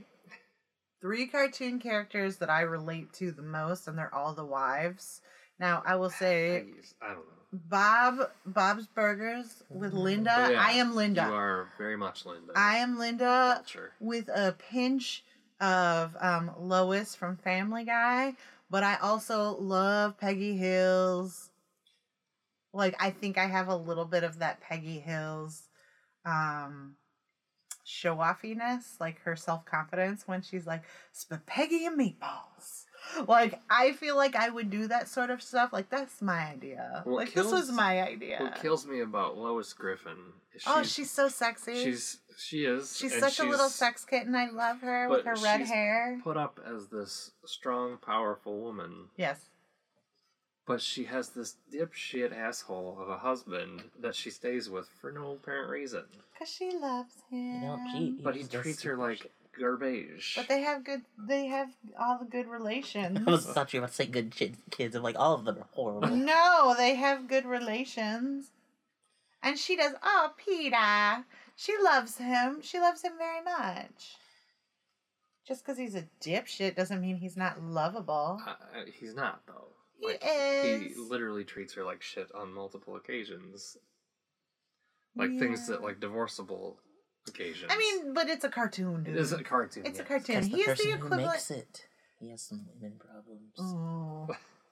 three 1.02 1.28
cartoon 1.28 1.80
characters 1.80 2.38
that 2.38 2.50
I 2.50 2.62
relate 2.62 3.14
to 3.14 3.32
the 3.32 3.42
most, 3.42 3.88
and 3.88 3.98
they're 3.98 4.14
all 4.14 4.34
the 4.34 4.46
wives. 4.46 5.22
Now, 5.60 5.82
I 5.86 5.96
will 5.96 6.10
say 6.10 6.66
Peggy's, 6.66 6.94
I 7.02 7.08
don't 7.08 7.18
know. 7.18 7.24
Bob 7.54 8.30
Bob's 8.46 8.88
Burgers 8.88 9.64
with 9.70 9.94
Linda. 9.94 10.34
Oh, 10.38 10.50
yeah. 10.50 10.66
I 10.66 10.72
am 10.74 10.96
Linda. 10.96 11.26
You 11.28 11.34
are 11.34 11.68
very 11.78 11.98
much 11.98 12.26
Linda. 12.26 12.54
I 12.56 12.78
am 12.78 12.98
Linda 12.98 13.56
Belcher. 13.56 13.92
with 14.00 14.28
a 14.30 14.56
pinch 14.70 15.24
of 15.60 16.16
um, 16.20 16.52
Lois 16.60 17.16
from 17.16 17.38
Family 17.38 17.84
Guy, 17.86 18.36
but 18.70 18.84
I 18.84 18.98
also 18.98 19.58
love 19.60 20.18
Peggy 20.20 20.56
Hills. 20.58 21.50
Like 22.74 22.96
I 23.00 23.10
think 23.10 23.38
I 23.38 23.48
have 23.48 23.70
a 23.70 23.76
little 23.76 24.06
bit 24.06 24.24
of 24.24 24.40
that 24.40 24.62
Peggy 24.62 25.00
Hills 25.00 25.64
um 26.26 26.96
show 27.88 28.18
offiness, 28.18 29.00
like 29.00 29.22
her 29.22 29.36
self 29.36 29.66
confidence 29.66 30.28
when 30.28 30.42
she's 30.42 30.68
like 30.68 30.84
spaghetti 31.14 31.86
and 31.86 31.98
meatballs. 32.00 32.84
Like 33.28 33.60
I 33.70 33.94
feel 33.94 34.18
like 34.18 34.36
I 34.36 34.50
would 34.50 34.70
do 34.70 34.88
that 34.88 35.08
sort 35.08 35.30
of 35.30 35.42
stuff. 35.42 35.72
Like 35.72 35.90
that's 35.90 36.22
my 36.22 36.48
idea. 36.48 37.02
What 37.06 37.16
like 37.16 37.34
this 37.34 37.52
was 37.52 37.72
my 37.72 38.02
idea. 38.02 38.38
What 38.42 38.62
kills 38.62 38.86
me 38.86 39.00
about 39.00 39.38
Lois 39.38 39.72
Griffin 39.74 40.18
is 40.54 40.64
oh, 40.68 40.82
she's, 40.84 40.94
she's 40.94 41.12
so 41.12 41.30
sexy. 41.30 41.84
she's 41.84 42.20
she 42.38 42.66
is 42.66 42.96
She's 42.96 43.18
such 43.18 43.40
a 43.40 43.46
little 43.46 43.70
sex 43.70 44.04
kitten. 44.06 44.36
I 44.36 44.50
love 44.50 44.82
her 44.82 45.10
with 45.10 45.26
her 45.26 45.36
red 45.36 45.62
she's 45.62 45.70
hair. 45.70 46.20
put 46.24 46.38
up 46.38 46.60
as 46.68 46.88
this 46.90 47.32
strong, 47.46 47.98
powerful 48.06 48.62
woman, 48.62 49.08
Yes. 49.16 49.40
But 50.68 50.82
she 50.82 51.06
has 51.06 51.30
this 51.30 51.56
dipshit 51.74 52.38
asshole 52.38 52.98
of 53.02 53.10
a 53.10 53.18
husband 53.18 53.84
that 54.00 54.14
she 54.14 54.30
stays 54.30 54.70
with 54.70 54.88
for 55.00 55.12
no 55.12 55.32
apparent 55.32 55.70
reason. 55.70 56.04
Because 56.34 56.54
she 56.54 56.72
loves 56.78 57.14
him. 57.32 57.62
You 57.62 57.68
don't 57.68 57.92
cheat. 57.92 58.24
But 58.24 58.36
he 58.36 58.44
treats 58.44 58.84
her 58.84 58.98
like 58.98 59.20
shit. 59.20 59.32
garbage. 59.58 60.34
But 60.36 60.50
they 60.50 60.62
have 60.62 60.84
good. 60.84 61.02
They 61.18 61.48
have 61.48 61.70
all 61.98 62.20
the 62.20 62.26
good 62.26 62.48
relations. 62.48 63.20
I 63.26 63.32
was 63.32 63.46
thought 63.46 63.74
you 63.74 63.80
were 63.80 63.86
about 63.86 63.92
to 63.92 63.96
say 63.96 64.06
good 64.06 64.36
chi- 64.38 64.52
kids. 64.70 64.96
I'm 64.96 65.04
like 65.04 65.18
all 65.18 65.34
of 65.36 65.46
them 65.46 65.58
are 65.58 65.68
horrible. 65.72 66.10
no, 66.10 66.76
they 66.78 66.96
have 66.96 67.28
good 67.28 67.46
relations. 67.46 68.52
And 69.42 69.58
she 69.58 69.78
does. 69.78 69.94
Oh, 70.04 70.32
Peter. 70.38 71.24
She 71.56 71.74
loves 71.82 72.18
him. 72.18 72.60
She 72.62 72.80
loves 72.80 73.02
him 73.02 73.14
very 73.18 73.44
much. 73.44 74.18
Just 75.48 75.64
because 75.64 75.78
he's 75.78 75.96
a 75.96 76.04
dipshit 76.22 76.76
doesn't 76.76 77.00
mean 77.00 77.16
he's 77.16 77.38
not 77.38 77.64
lovable. 77.64 78.42
Uh, 78.46 78.50
uh, 78.50 78.84
he's 79.00 79.16
not 79.16 79.42
though. 79.48 79.70
He 80.00 80.06
Like 80.06 80.24
he 80.24 80.30
is. 80.30 80.98
literally 80.98 81.44
treats 81.44 81.74
her 81.74 81.84
like 81.84 82.02
shit 82.02 82.28
on 82.36 82.54
multiple 82.54 82.96
occasions. 82.96 83.78
Like 85.16 85.38
things 85.40 85.68
that 85.68 85.82
like 85.82 86.00
divorceable 86.00 86.78
occasions. 87.28 87.72
I 87.74 87.78
mean, 87.78 88.14
but 88.14 88.30
it's 88.30 88.44
a 88.44 88.50
cartoon, 88.50 89.04
dude. 89.04 89.16
it 89.16 89.20
is 89.20 89.32
a 89.34 89.44
cartoon. 89.44 89.86
It's 89.86 90.00
a 90.00 90.04
cartoon. 90.04 90.36
Because 90.36 90.50
the 90.50 90.56
He 90.56 90.62
is 90.62 90.68
person 90.68 90.92
the 90.92 90.98
who 90.98 91.06
equivalent. 91.06 91.32
makes 91.34 91.52
it, 91.52 91.88
he 92.20 92.30
has 92.30 92.42
some 92.44 92.66
women 92.76 93.00
problems. 93.00 93.54
Ooh. 93.60 94.28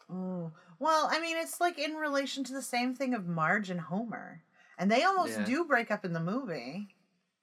Oh. 0.08 0.52
Well, 0.78 1.08
I 1.12 1.20
mean, 1.20 1.36
it's 1.38 1.60
like 1.60 1.80
in 1.80 1.96
relation 1.96 2.44
to 2.44 2.54
the 2.54 2.62
same 2.62 2.94
thing 2.94 3.16
of 3.16 3.26
Marge 3.28 3.72
and 3.72 3.80
Homer. 3.82 4.44
And 4.78 4.92
they 4.92 5.04
almost 5.04 5.40
Yeah. 5.40 5.46
do 5.46 5.66
break 5.66 5.90
up 5.90 6.06
in 6.06 6.14
the 6.14 6.20
movie. 6.20 6.94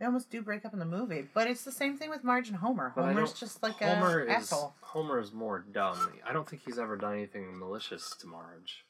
They 0.03 0.07
almost 0.07 0.31
do 0.33 0.43
break 0.43 0.65
up 0.65 0.73
in 0.73 0.81
the 0.81 0.85
movie. 0.85 1.29
But 1.33 1.47
it's 1.47 1.63
the 1.63 1.71
same 1.71 1.97
thing 1.97 2.11
with 2.11 2.25
Marge 2.25 2.49
and 2.49 2.57
Homer. 2.57 2.93
But 2.97 3.05
I 3.05 3.09
Homer's 3.13 3.29
don't- 3.31 3.39
just 3.39 3.63
like 3.63 3.75
Homer 3.79 4.23
a 4.23 4.25
is 4.25 4.51
asshole. 4.51 4.75
Homer 4.81 5.21
is 5.21 5.31
more 5.33 5.61
dumb. 5.61 6.19
I 6.27 6.33
don't 6.33 6.49
think 6.49 6.63
he's 6.67 6.77
ever 6.77 6.97
done 6.97 7.13
anything 7.13 7.57
malicious 7.57 8.13
to 8.17 8.27
Marge. 8.27 8.85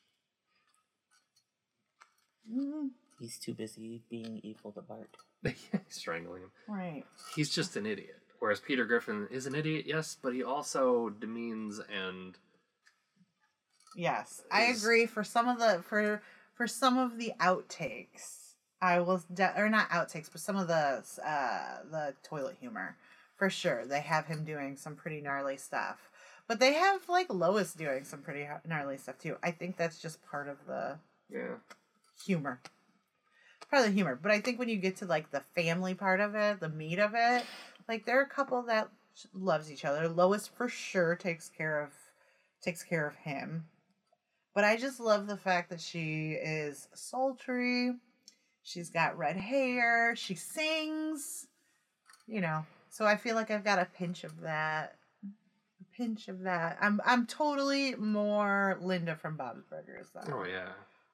Mm, 2.50 2.92
He's 3.20 3.38
too 3.38 3.52
busy 3.52 4.00
being 4.08 4.40
evil 4.42 4.72
to 4.72 4.80
Bart. 4.80 5.14
Strangling 5.90 6.44
him. 6.44 6.50
right. 6.66 7.04
He's 7.36 7.50
just 7.50 7.76
an 7.76 7.84
idiot. 7.84 8.16
Whereas 8.38 8.60
Peter 8.60 8.86
Griffin 8.86 9.28
is 9.30 9.44
an 9.44 9.54
idiot, 9.54 9.84
yes, 9.86 10.16
but 10.20 10.32
he 10.32 10.42
also 10.42 11.10
demeans 11.10 11.78
and 11.78 12.38
Yes, 13.94 14.40
I 14.50 14.62
is- 14.64 14.82
agree. 14.82 15.04
For 15.04 15.22
some 15.22 15.46
of 15.46 15.58
the 15.58 15.82
for 15.86 16.22
for 16.54 16.66
some 16.66 16.96
of 16.96 17.18
the 17.18 17.32
outtakes, 17.38 18.41
I 18.82 18.98
was 18.98 19.24
de- 19.32 19.54
or 19.56 19.68
not 19.68 19.88
outtakes, 19.90 20.28
but 20.30 20.40
some 20.40 20.56
of 20.56 20.66
the 20.66 21.04
uh 21.24 21.76
the 21.90 22.14
toilet 22.24 22.56
humor, 22.60 22.96
for 23.36 23.48
sure. 23.48 23.86
They 23.86 24.00
have 24.00 24.26
him 24.26 24.44
doing 24.44 24.76
some 24.76 24.96
pretty 24.96 25.20
gnarly 25.20 25.56
stuff, 25.56 26.10
but 26.48 26.58
they 26.58 26.72
have 26.74 27.08
like 27.08 27.32
Lois 27.32 27.74
doing 27.74 28.02
some 28.02 28.22
pretty 28.22 28.46
gnarly 28.66 28.98
stuff 28.98 29.18
too. 29.18 29.36
I 29.42 29.52
think 29.52 29.76
that's 29.76 30.00
just 30.00 30.20
part 30.28 30.48
of 30.48 30.56
the 30.66 30.98
yeah. 31.32 31.54
humor, 32.26 32.60
part 33.70 33.84
of 33.84 33.88
the 33.88 33.94
humor. 33.94 34.18
But 34.20 34.32
I 34.32 34.40
think 34.40 34.58
when 34.58 34.68
you 34.68 34.76
get 34.76 34.96
to 34.96 35.06
like 35.06 35.30
the 35.30 35.44
family 35.54 35.94
part 35.94 36.18
of 36.18 36.34
it, 36.34 36.58
the 36.58 36.68
meat 36.68 36.98
of 36.98 37.12
it, 37.14 37.44
like 37.88 38.04
there 38.04 38.18
are 38.18 38.24
a 38.24 38.28
couple 38.28 38.62
that 38.62 38.88
loves 39.32 39.70
each 39.70 39.84
other. 39.84 40.08
Lois 40.08 40.48
for 40.48 40.68
sure 40.68 41.14
takes 41.14 41.48
care 41.48 41.80
of 41.80 41.92
takes 42.60 42.82
care 42.82 43.06
of 43.06 43.14
him. 43.14 43.66
But 44.54 44.64
I 44.64 44.76
just 44.76 44.98
love 44.98 45.28
the 45.28 45.36
fact 45.36 45.70
that 45.70 45.80
she 45.80 46.32
is 46.32 46.88
sultry. 46.94 47.92
She's 48.62 48.90
got 48.90 49.18
red 49.18 49.36
hair. 49.36 50.14
She 50.16 50.34
sings. 50.34 51.46
You 52.26 52.40
know. 52.40 52.64
So 52.90 53.04
I 53.06 53.16
feel 53.16 53.34
like 53.34 53.50
I've 53.50 53.64
got 53.64 53.78
a 53.78 53.86
pinch 53.86 54.22
of 54.24 54.40
that. 54.42 54.96
A 55.24 55.96
pinch 55.96 56.28
of 56.28 56.40
that. 56.42 56.78
I'm 56.80 57.00
I'm 57.04 57.26
totally 57.26 57.94
more 57.96 58.78
Linda 58.80 59.16
from 59.16 59.36
Bob's 59.36 59.64
Burgers 59.64 60.06
though. 60.14 60.40
Oh 60.40 60.44
yeah. 60.44 60.68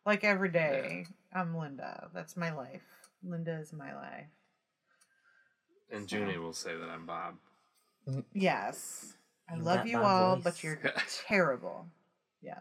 Like 0.04 0.24
every 0.24 0.48
day, 0.50 1.06
I'm 1.32 1.56
Linda. 1.56 2.08
That's 2.14 2.36
my 2.36 2.52
life. 2.54 2.82
Linda 3.22 3.58
is 3.60 3.72
my 3.72 3.94
life. 3.94 4.26
And 5.90 6.08
So- 6.08 6.16
Junie 6.16 6.38
will 6.38 6.52
say 6.52 6.76
that 6.76 6.88
I'm 6.88 7.06
Bob. 7.06 7.34
Mm-hmm. 8.08 8.20
Yes. 8.34 9.14
I 9.50 9.56
You 9.56 9.62
love 9.62 9.86
you 9.86 10.02
all, 10.02 10.34
voice. 10.36 10.44
but 10.44 10.62
you're 10.64 10.80
terrible. 11.26 11.86
Yes. 12.42 12.60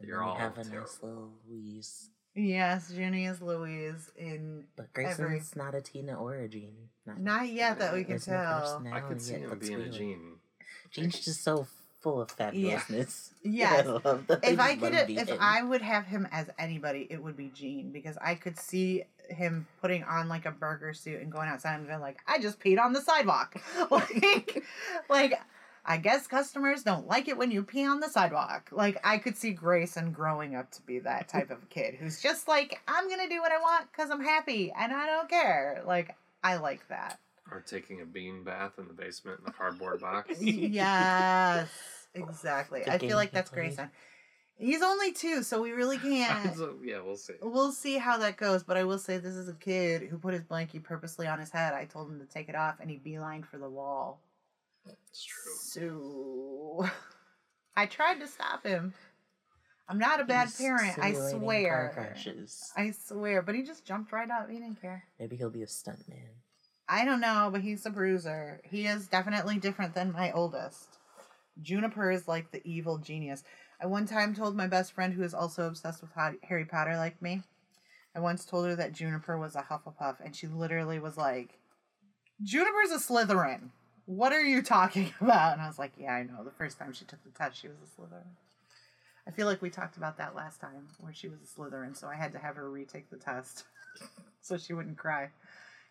You're 0.00 0.18
then 0.20 0.28
all 0.28 0.34
have 0.36 0.52
a 0.58 0.62
terrible. 0.64 0.80
nice 0.80 0.98
little 1.02 1.30
Louise. 1.48 2.10
Yes, 2.38 2.92
Junie 2.92 3.26
is 3.26 3.42
Louise 3.42 4.10
in 4.16 4.64
But 4.76 4.92
Grayson's 4.92 5.56
not 5.56 5.74
a 5.74 5.80
Tina 5.80 6.14
or 6.14 6.36
a 6.36 6.48
Gene. 6.48 6.88
Not, 7.04 7.20
not 7.20 7.48
yet 7.48 7.80
that 7.80 7.92
we 7.92 8.04
can 8.04 8.12
there's 8.12 8.28
no 8.28 8.34
tell. 8.34 8.46
I 8.46 8.60
personality 8.60 9.08
could 9.08 9.22
see 9.22 9.32
yet, 9.32 9.40
him 9.40 9.50
let's 9.50 9.68
being 9.68 9.80
a 9.80 9.84
feel 9.84 9.92
it. 9.92 9.98
Gene. 9.98 10.32
Gene's 10.90 11.20
just 11.20 11.42
so 11.42 11.66
full 12.00 12.20
of 12.20 12.36
fabulousness. 12.36 13.30
Yes. 13.42 13.86
I 13.86 13.90
love 13.90 14.26
that 14.28 14.44
If 14.44 14.60
I 14.60 14.76
could 14.76 14.94
if 14.94 15.28
him. 15.28 15.38
I 15.40 15.62
would 15.62 15.82
have 15.82 16.06
him 16.06 16.28
as 16.30 16.48
anybody, 16.58 17.06
it 17.10 17.22
would 17.22 17.36
be 17.36 17.50
Gene 17.54 17.90
because 17.90 18.16
I 18.20 18.34
could 18.34 18.58
see 18.58 19.04
him 19.28 19.66
putting 19.80 20.04
on 20.04 20.28
like 20.28 20.46
a 20.46 20.50
burger 20.50 20.92
suit 20.92 21.20
and 21.20 21.32
going 21.32 21.48
outside 21.48 21.76
and 21.76 21.86
being 21.88 22.00
like, 22.00 22.18
I 22.26 22.38
just 22.38 22.60
peed 22.60 22.78
on 22.78 22.92
the 22.92 23.00
sidewalk. 23.00 23.60
like 23.90 24.62
like 25.08 25.40
I 25.84 25.96
guess 25.96 26.26
customers 26.26 26.82
don't 26.82 27.06
like 27.06 27.28
it 27.28 27.36
when 27.36 27.50
you 27.50 27.62
pee 27.62 27.86
on 27.86 28.00
the 28.00 28.08
sidewalk. 28.08 28.68
Like 28.72 28.98
I 29.04 29.18
could 29.18 29.36
see 29.36 29.52
Grayson 29.52 30.12
growing 30.12 30.54
up 30.54 30.70
to 30.72 30.82
be 30.82 30.98
that 31.00 31.28
type 31.28 31.50
of 31.50 31.68
kid 31.70 31.94
who's 31.94 32.20
just 32.20 32.48
like, 32.48 32.80
I'm 32.86 33.08
gonna 33.08 33.28
do 33.28 33.40
what 33.40 33.52
I 33.52 33.58
want 33.58 33.90
because 33.90 34.10
I'm 34.10 34.22
happy 34.22 34.72
and 34.76 34.92
I 34.92 35.06
don't 35.06 35.28
care. 35.28 35.82
Like 35.86 36.14
I 36.42 36.56
like 36.56 36.86
that. 36.88 37.18
Or 37.50 37.60
taking 37.60 38.02
a 38.02 38.04
bean 38.04 38.44
bath 38.44 38.72
in 38.78 38.86
the 38.88 38.92
basement 38.92 39.40
in 39.40 39.48
a 39.48 39.52
cardboard 39.52 40.00
box. 40.00 40.34
yes, 40.40 41.68
exactly. 42.14 42.86
I 42.86 42.98
feel 42.98 43.16
like 43.16 43.30
that's. 43.30 43.50
Grayson. 43.50 43.90
He's 44.58 44.82
only 44.82 45.12
two, 45.12 45.42
so 45.42 45.62
we 45.62 45.70
really 45.70 45.98
can't. 45.98 46.56
So, 46.56 46.74
yeah, 46.84 47.00
we'll 47.00 47.16
see. 47.16 47.34
We'll 47.40 47.72
see 47.72 47.96
how 47.96 48.18
that 48.18 48.36
goes, 48.36 48.64
but 48.64 48.76
I 48.76 48.84
will 48.84 48.98
say 48.98 49.16
this 49.16 49.34
is 49.34 49.48
a 49.48 49.54
kid 49.54 50.02
who 50.02 50.18
put 50.18 50.34
his 50.34 50.42
blankie 50.42 50.82
purposely 50.82 51.26
on 51.26 51.38
his 51.38 51.50
head. 51.50 51.72
I 51.72 51.84
told 51.84 52.10
him 52.10 52.18
to 52.18 52.26
take 52.26 52.48
it 52.48 52.56
off, 52.56 52.80
and 52.80 52.90
he 52.90 52.98
beelined 52.98 53.46
for 53.46 53.56
the 53.56 53.68
wall. 53.68 54.20
It's 55.10 55.24
true. 55.24 55.52
So 56.82 56.88
I 57.76 57.86
tried 57.86 58.20
to 58.20 58.26
stop 58.26 58.64
him. 58.66 58.94
I'm 59.88 59.98
not 59.98 60.20
a 60.20 60.24
bad 60.24 60.48
He's 60.48 60.58
parent. 60.58 60.98
I 60.98 61.12
simulating 61.12 61.40
Car 61.40 61.40
swear. 61.40 61.90
crashes. 61.94 62.70
I 62.76 62.90
swear, 62.90 63.40
but 63.42 63.54
he 63.54 63.62
just 63.62 63.86
jumped 63.86 64.12
right 64.12 64.30
up. 64.30 64.50
He 64.50 64.58
didn't 64.58 64.80
care. 64.82 65.04
Maybe 65.18 65.36
he'll 65.36 65.50
be 65.50 65.62
a 65.62 65.66
stuntman. 65.66 66.28
I 66.88 67.04
don't 67.04 67.20
know, 67.20 67.48
but 67.52 67.62
he's 67.62 67.84
a 67.86 67.90
bruiser. 67.90 68.60
He 68.64 68.86
is 68.86 69.08
definitely 69.08 69.58
different 69.58 69.94
than 69.94 70.12
my 70.12 70.30
oldest. 70.32 70.98
Juniper 71.62 72.10
is 72.10 72.28
like 72.28 72.50
the 72.50 72.60
evil 72.64 72.98
genius. 72.98 73.44
I 73.80 73.86
one 73.86 74.06
time 74.06 74.34
told 74.34 74.56
my 74.56 74.66
best 74.66 74.92
friend, 74.92 75.14
who 75.14 75.22
is 75.22 75.34
also 75.34 75.66
obsessed 75.66 76.02
with 76.02 76.12
Har- 76.12 76.36
Harry 76.44 76.64
Potter 76.64 76.96
like 76.96 77.20
me, 77.22 77.42
I 78.14 78.20
once 78.20 78.44
told 78.44 78.66
her 78.66 78.76
that 78.76 78.92
Juniper 78.92 79.38
was 79.38 79.54
a 79.54 79.62
Hufflepuff, 79.62 80.16
and 80.24 80.34
she 80.34 80.46
literally 80.48 80.98
was 80.98 81.16
like, 81.16 81.58
Juniper's 82.42 82.90
a 82.90 82.96
Slytherin. 82.98 83.70
What 84.08 84.32
are 84.32 84.42
you 84.42 84.62
talking 84.62 85.12
about? 85.20 85.52
And 85.52 85.60
I 85.60 85.66
was 85.66 85.78
like, 85.78 85.92
Yeah, 85.98 86.14
I 86.14 86.22
know. 86.22 86.42
The 86.42 86.50
first 86.50 86.78
time 86.78 86.94
she 86.94 87.04
took 87.04 87.22
the 87.24 87.30
test, 87.30 87.60
she 87.60 87.68
was 87.68 87.76
a 87.76 88.00
Slytherin. 88.00 88.24
I 89.26 89.30
feel 89.30 89.46
like 89.46 89.60
we 89.60 89.68
talked 89.68 89.98
about 89.98 90.16
that 90.16 90.34
last 90.34 90.58
time, 90.62 90.88
where 91.00 91.12
she 91.12 91.28
was 91.28 91.40
a 91.42 91.60
Slytherin, 91.60 91.94
so 91.94 92.06
I 92.08 92.14
had 92.14 92.32
to 92.32 92.38
have 92.38 92.56
her 92.56 92.70
retake 92.70 93.10
the 93.10 93.18
test 93.18 93.64
so 94.40 94.56
she 94.56 94.72
wouldn't 94.72 94.96
cry. 94.96 95.28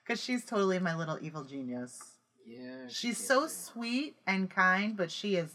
Because 0.03 0.19
she's 0.23 0.43
totally 0.43 0.80
my 0.80 0.95
little 0.95 1.19
evil 1.21 1.43
genius. 1.43 2.01
Yeah. 2.43 2.88
she 2.88 3.10
She's 3.10 3.17
so 3.23 3.43
be. 3.43 3.49
sweet 3.49 4.15
and 4.25 4.49
kind, 4.49 4.97
but 4.97 5.12
she 5.12 5.36
is. 5.36 5.51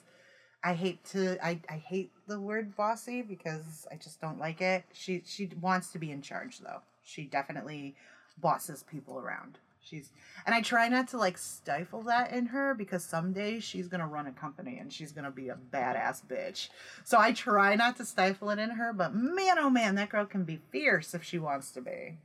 I 0.62 0.74
hate 0.74 1.04
to. 1.06 1.44
I, 1.44 1.58
I 1.68 1.78
hate 1.78 2.12
the 2.28 2.38
word 2.38 2.76
bossy 2.76 3.22
because 3.22 3.88
I 3.90 3.96
just 3.96 4.20
don't 4.20 4.38
like 4.38 4.60
it. 4.60 4.84
She 4.92 5.22
she 5.26 5.50
wants 5.60 5.90
to 5.92 5.98
be 5.98 6.12
in 6.12 6.22
charge 6.22 6.60
though. 6.60 6.82
She 7.02 7.24
definitely 7.24 7.96
bosses 8.40 8.84
people 8.84 9.18
around. 9.18 9.58
She's 9.84 10.10
and 10.46 10.54
I 10.54 10.60
try 10.62 10.88
not 10.88 11.08
to 11.08 11.18
like 11.18 11.36
stifle 11.36 12.02
that 12.04 12.32
in 12.32 12.46
her 12.46 12.72
because 12.74 13.04
someday 13.04 13.58
she's 13.60 13.88
gonna 13.88 14.06
run 14.06 14.26
a 14.26 14.32
company 14.32 14.78
and 14.78 14.92
she's 14.92 15.12
gonna 15.12 15.30
be 15.30 15.48
a 15.48 15.56
badass 15.72 16.24
bitch. 16.24 16.68
So 17.04 17.18
I 17.18 17.32
try 17.32 17.74
not 17.74 17.96
to 17.96 18.04
stifle 18.04 18.50
it 18.50 18.58
in 18.58 18.70
her, 18.70 18.92
but 18.92 19.14
man 19.14 19.58
oh 19.58 19.70
man, 19.70 19.96
that 19.96 20.08
girl 20.08 20.24
can 20.24 20.44
be 20.44 20.60
fierce 20.70 21.14
if 21.14 21.24
she 21.24 21.38
wants 21.38 21.72
to 21.72 21.80
be. 21.80 22.18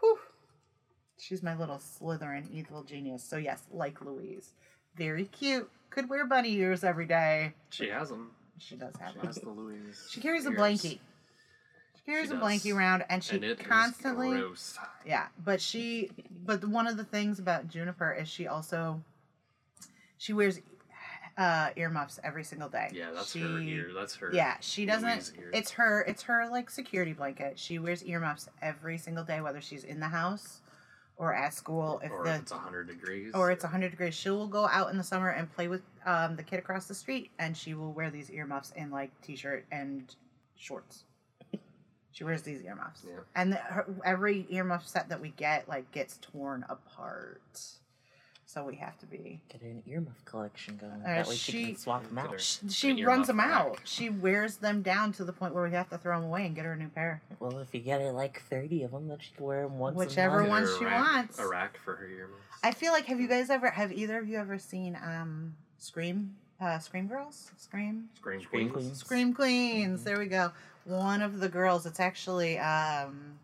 Whew. 0.00 0.18
She's 1.18 1.42
my 1.42 1.56
little 1.56 1.78
Slytherin 1.78 2.50
evil 2.50 2.82
genius. 2.82 3.24
So 3.24 3.36
yes, 3.36 3.62
like 3.70 4.00
Louise. 4.02 4.50
Very 4.96 5.24
cute. 5.24 5.70
Could 5.90 6.08
wear 6.10 6.26
bunny 6.26 6.52
ears 6.54 6.84
every 6.84 7.06
day. 7.06 7.54
She 7.70 7.88
has 7.88 8.10
them. 8.10 8.32
She 8.58 8.76
does 8.76 8.94
have 9.00 9.12
She 9.12 9.18
them. 9.18 9.26
has 9.26 9.36
the 9.36 9.48
Louise. 9.50 10.08
She 10.10 10.20
carries 10.20 10.46
a 10.46 10.50
blankie. 10.50 10.98
She 12.04 12.10
carries 12.10 12.30
She 12.30 12.34
a 12.34 12.38
blankie 12.38 12.62
does. 12.64 12.72
around 12.72 13.04
and 13.08 13.22
she 13.22 13.36
and 13.36 13.58
constantly. 13.58 14.42
Yeah, 15.06 15.26
but 15.44 15.60
she 15.60 16.10
but 16.44 16.64
one 16.64 16.86
of 16.86 16.96
the 16.96 17.04
things 17.04 17.38
about 17.38 17.68
Juniper 17.68 18.12
is 18.12 18.28
she 18.28 18.46
also 18.46 19.02
she 20.18 20.32
wears 20.32 20.60
uh 21.38 21.70
earmuffs 21.76 22.18
every 22.24 22.44
single 22.44 22.68
day. 22.68 22.90
Yeah, 22.92 23.12
that's 23.12 23.32
she, 23.32 23.40
her 23.40 23.58
ear. 23.58 23.90
That's 23.94 24.16
her. 24.16 24.30
Yeah, 24.32 24.56
she 24.60 24.84
doesn't 24.84 25.32
it's 25.52 25.70
her 25.72 26.02
it's 26.02 26.22
her 26.22 26.48
like 26.50 26.70
security 26.70 27.12
blanket. 27.12 27.58
She 27.58 27.78
wears 27.78 28.04
earmuffs 28.04 28.48
every 28.60 28.98
single 28.98 29.24
day 29.24 29.40
whether 29.40 29.60
she's 29.60 29.84
in 29.84 30.00
the 30.00 30.08
house 30.08 30.60
or 31.16 31.34
at 31.34 31.54
school 31.54 32.00
if 32.02 32.10
or 32.10 32.24
the 32.24 32.34
if 32.34 32.42
it's 32.42 32.52
100 32.52 32.88
degrees. 32.88 33.30
or 33.34 33.50
it's 33.50 33.62
100 33.62 33.90
degrees 33.90 34.14
she 34.14 34.30
will 34.30 34.48
go 34.48 34.66
out 34.66 34.90
in 34.90 34.96
the 34.96 35.04
summer 35.04 35.28
and 35.28 35.52
play 35.54 35.68
with 35.68 35.82
um, 36.06 36.34
the 36.36 36.42
kid 36.42 36.58
across 36.58 36.86
the 36.86 36.94
street 36.94 37.30
and 37.38 37.56
she 37.56 37.74
will 37.74 37.92
wear 37.92 38.10
these 38.10 38.30
earmuffs 38.30 38.72
in 38.76 38.90
like 38.90 39.10
t-shirt 39.20 39.64
and 39.70 40.16
shorts 40.56 41.04
she 42.12 42.24
wears 42.24 42.42
these 42.42 42.62
earmuffs 42.62 43.02
Yeah. 43.06 43.20
and 43.34 43.52
the, 43.52 43.56
her, 43.56 43.86
every 44.04 44.44
earmuff 44.52 44.86
set 44.86 45.08
that 45.08 45.20
we 45.20 45.30
get 45.30 45.68
like 45.68 45.90
gets 45.92 46.18
torn 46.18 46.64
apart 46.68 47.40
so 48.44 48.62
we 48.66 48.76
have 48.76 48.98
to 48.98 49.06
be 49.06 49.40
Get 49.48 49.62
an 49.62 49.82
earmuff 49.88 50.22
collection 50.26 50.76
going. 50.76 50.92
Uh, 51.02 51.06
that 51.06 51.26
way 51.26 51.34
she, 51.36 51.52
she- 51.52 51.64
can 51.68 51.76
swap 51.78 52.06
them 52.06 52.18
out. 52.18 52.38
she, 52.38 52.68
she 52.68 53.04
runs 53.04 53.26
them 53.28 53.38
rack. 53.38 53.50
out 53.50 53.80
she 53.84 54.10
wears 54.10 54.56
them 54.58 54.82
down 54.82 55.12
to 55.14 55.24
the 55.24 55.32
point 55.32 55.54
where 55.54 55.64
we 55.64 55.70
have 55.72 55.88
to 55.88 55.96
throw 55.96 56.20
them 56.20 56.28
away 56.28 56.44
and 56.44 56.54
get 56.54 56.66
her 56.66 56.72
a 56.72 56.76
new 56.76 56.88
pair 56.88 57.22
Well, 57.40 57.58
if 57.60 57.72
you 57.72 57.80
get 57.80 58.02
her 58.02 58.12
like 58.12 58.42
30 58.42 58.82
of 58.82 58.90
them, 58.90 59.08
then 59.08 59.18
she 59.20 59.30
can 59.34 59.46
wear 59.46 59.62
them 59.62 59.78
once 59.78 59.96
Whichever 59.96 60.40
a 60.40 60.42
Get 60.42 60.50
month. 60.50 60.68
one 60.70 60.78
she 60.78 60.84
rack- 60.84 61.00
wants. 61.14 61.38
A 61.38 61.48
rack 61.48 61.78
for 61.78 61.94
her 61.96 62.06
earmuffs. 62.06 62.42
i 62.62 62.72
feel 62.72 62.92
like 62.92 63.06
have 63.06 63.20
you 63.20 63.28
guys 63.28 63.48
ever 63.48 63.70
have 63.70 63.90
either 63.90 64.18
of 64.18 64.28
you 64.28 64.36
ever 64.38 64.58
seen 64.58 64.98
um 65.02 65.54
scream 65.78 66.36
uh 66.60 66.78
scream 66.78 67.06
girls 67.08 67.50
scream 67.56 68.10
Scream 68.16 68.42
Scream 68.42 68.68
Queens. 68.68 68.72
Queens. 68.86 68.98
Scream 68.98 69.34
Queens. 69.34 70.04
There 70.04 70.18
we 70.18 70.26
go. 70.26 70.52
One 70.84 71.22
of 71.22 71.40
the 71.40 71.48
girls. 71.48 71.86
It's 71.86 72.00
actually 72.00 72.58
um, 72.58 73.38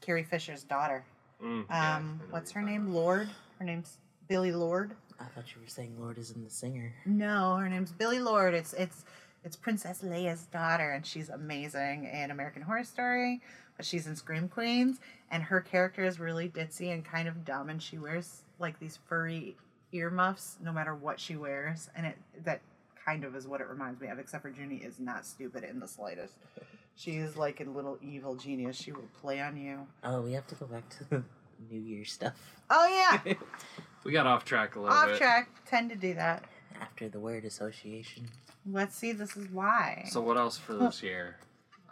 Carrie 0.00 0.24
Fisher's 0.24 0.62
daughter. 0.62 1.04
Mm, 1.42 1.64
yeah, 1.68 1.96
Um, 1.96 2.20
I 2.28 2.32
what's 2.32 2.50
her 2.52 2.60
talking 2.60 2.74
name? 2.74 2.92
Lord. 2.94 3.28
Her 3.58 3.64
name's 3.64 3.98
Billie 4.28 4.52
Lourd. 4.52 4.94
I 5.20 5.24
thought 5.24 5.54
you 5.54 5.60
were 5.62 5.68
saying 5.68 5.96
Lord 5.98 6.18
isn't 6.18 6.44
the 6.44 6.50
singer. 6.50 6.92
No, 7.06 7.56
her 7.56 7.68
name's 7.68 7.92
Billie 7.92 8.18
Lourd. 8.18 8.52
It's 8.54 8.72
it's 8.74 9.04
it's 9.44 9.56
Princess 9.56 10.02
Leia's 10.02 10.46
daughter, 10.46 10.90
and 10.90 11.06
she's 11.06 11.28
amazing 11.28 12.04
in 12.04 12.30
American 12.30 12.62
Horror 12.62 12.84
Story, 12.84 13.40
but 13.76 13.86
she's 13.86 14.06
in 14.06 14.16
Scream 14.16 14.48
Queens, 14.48 14.98
and 15.30 15.42
her 15.44 15.60
character 15.60 16.04
is 16.04 16.18
really 16.18 16.48
ditzy 16.48 16.92
and 16.92 17.04
kind 17.04 17.28
of 17.28 17.44
dumb, 17.44 17.70
and 17.70 17.80
she 17.82 17.96
wears 17.96 18.42
like 18.58 18.78
these 18.80 18.98
furry 19.08 19.56
earmuffs 19.92 20.56
no 20.62 20.72
matter 20.72 20.94
what 20.94 21.20
she 21.20 21.36
wears, 21.36 21.88
and 21.96 22.06
it 22.06 22.16
that 22.44 22.60
kind 23.06 23.24
of 23.24 23.34
is 23.36 23.46
what 23.46 23.60
it 23.60 23.68
reminds 23.68 24.00
me 24.00 24.08
of, 24.08 24.18
except 24.18 24.42
for 24.42 24.50
Junie 24.50 24.76
is 24.76 24.98
not 24.98 25.24
stupid 25.24 25.64
in 25.64 25.80
the 25.80 25.88
slightest. 25.88 26.34
She 26.98 27.16
is 27.16 27.36
like 27.36 27.60
a 27.60 27.64
little 27.64 27.98
evil 28.00 28.36
genius. 28.36 28.74
She 28.74 28.90
will 28.90 29.10
play 29.20 29.38
on 29.38 29.58
you. 29.58 29.86
Oh, 30.02 30.22
we 30.22 30.32
have 30.32 30.46
to 30.46 30.54
go 30.54 30.64
back 30.64 30.88
to 30.96 31.04
the 31.10 31.22
New 31.70 31.78
Year 31.78 32.06
stuff. 32.06 32.32
Oh 32.70 32.88
yeah, 32.88 33.34
We 34.04 34.12
got 34.12 34.26
off 34.26 34.46
track 34.46 34.76
a 34.76 34.80
little 34.80 34.96
off 34.96 35.08
bit. 35.08 35.18
track. 35.18 35.50
Tend 35.66 35.90
to 35.90 35.96
do 35.96 36.14
that. 36.14 36.44
After 36.80 37.10
the 37.10 37.20
word 37.20 37.44
association. 37.44 38.30
Let's 38.64 38.96
see. 38.96 39.12
This 39.12 39.36
is 39.36 39.50
why. 39.50 40.06
So 40.10 40.22
what 40.22 40.38
else 40.38 40.56
for 40.56 40.72
this 40.72 41.02
year? 41.02 41.36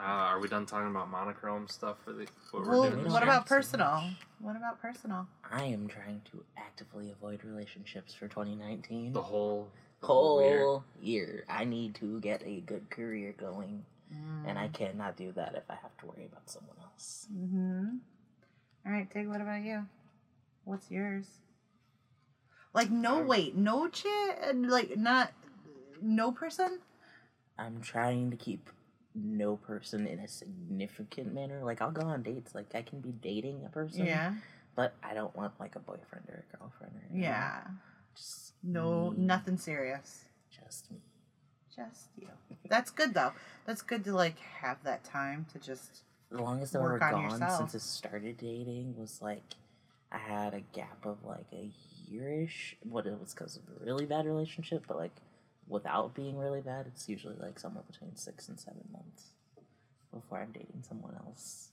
Uh, 0.01 0.05
are 0.05 0.41
we 0.41 0.49
done 0.49 0.65
talking 0.65 0.89
about 0.89 1.11
monochrome 1.11 1.69
stuff 1.69 1.99
for 2.03 2.15
the 2.15 2.27
what 2.51 2.67
well, 2.67 2.81
we're 2.81 2.91
doing 2.91 3.05
this 3.05 3.13
what 3.13 3.23
year? 3.23 3.31
about 3.31 3.45
personal? 3.45 4.05
What 4.41 4.57
about 4.57 4.81
personal? 4.81 5.27
I 5.53 5.65
am 5.65 5.87
trying 5.87 6.23
to 6.33 6.43
actively 6.57 7.11
avoid 7.11 7.45
relationships 7.45 8.15
for 8.15 8.27
2019. 8.27 9.13
the 9.13 9.21
whole 9.21 9.69
the 9.75 9.84
whole 10.05 10.43
year? 10.43 10.81
year. 11.01 11.45
I 11.49 11.65
need 11.65 11.95
to 11.97 12.21
get 12.21 12.43
a 12.45 12.61
good 12.61 12.91
career 12.91 13.35
going, 13.39 13.85
and 14.47 14.59
I 14.59 14.69
cannot 14.69 15.17
do 15.17 15.33
that 15.33 15.55
if 15.55 15.65
I 15.69 15.75
have 15.83 15.97
to 15.99 16.07
worry 16.07 16.27
about 16.31 16.49
someone 16.49 16.77
else. 16.83 17.27
Mm-hmm. 17.35 17.97
All 18.87 18.93
right, 18.93 19.11
Tig. 19.11 19.29
What 19.29 19.41
about 19.41 19.63
you? 19.63 19.87
What's 20.65 20.91
yours? 20.91 21.27
Like 22.73 22.91
no 22.91 23.21
Um, 23.21 23.27
wait, 23.29 23.55
no 23.57 23.89
chick, 23.89 24.39
like 24.55 24.97
not 24.97 25.33
no 26.03 26.33
person. 26.33 26.81
I'm 27.57 27.81
trying 27.81 28.31
to 28.31 28.37
keep 28.37 28.69
no 29.15 29.57
person 29.57 30.07
in 30.09 30.19
a 30.19 30.27
significant 30.29 31.33
manner. 31.33 31.63
Like 31.65 31.81
I'll 31.81 31.93
go 31.93 32.03
on 32.07 32.23
dates, 32.23 32.55
like 32.55 32.75
I 32.75 32.83
can 32.83 33.01
be 33.01 33.13
dating 33.13 33.65
a 33.65 33.69
person, 33.69 34.05
Yeah, 34.07 34.35
but 34.75 34.95
I 35.03 35.15
don't 35.15 35.35
want 35.37 35.53
like 35.61 35.77
a 35.77 35.79
boyfriend 35.79 36.29
or 36.29 36.45
a 36.53 36.57
girlfriend 36.57 36.95
or 36.97 37.01
anything. 37.11 37.23
yeah. 37.23 37.61
Just 38.17 38.44
No, 38.65 39.11
me. 39.11 39.25
nothing 39.25 39.59
serious. 39.59 40.25
Just 40.51 40.91
me. 40.91 40.99
Just 41.75 42.09
you. 42.17 42.29
That's 42.69 42.91
good 42.91 43.15
though. 43.15 43.33
That's 43.67 43.83
good 43.83 44.05
to 44.05 44.15
like 44.15 44.39
have 44.39 44.83
that 44.85 45.05
time 45.05 45.47
to 45.53 45.59
just. 45.59 46.03
The 46.31 46.43
longest 46.43 46.75
I've 46.75 46.83
ever 46.83 46.99
gone 46.99 47.31
yourself. 47.31 47.71
since 47.71 47.75
I 47.75 47.79
started 47.79 48.39
dating 48.39 48.95
was 48.99 49.21
like 49.21 49.43
I 50.11 50.19
had 50.19 50.55
a 50.55 50.61
gap 50.61 51.05
of 51.05 51.19
like 51.25 51.47
a 51.53 51.71
yearish. 52.11 52.75
What 52.83 53.07
it 53.07 53.19
was 53.21 53.35
because 53.35 53.57
of 53.57 53.63
a 53.81 53.85
really 53.85 54.07
bad 54.07 54.27
relationship, 54.27 54.85
but 54.89 54.97
like 54.97 55.15
without 55.69 56.15
being 56.15 56.39
really 56.39 56.61
bad, 56.61 56.87
it's 56.87 57.09
usually 57.09 57.37
like 57.41 57.59
somewhere 57.59 57.85
between 57.91 58.17
six 58.17 58.49
and 58.49 58.59
seven 58.59 58.85
months 58.93 59.33
before 60.13 60.39
I'm 60.39 60.53
dating 60.53 60.85
someone 60.89 61.15
else. 61.27 61.71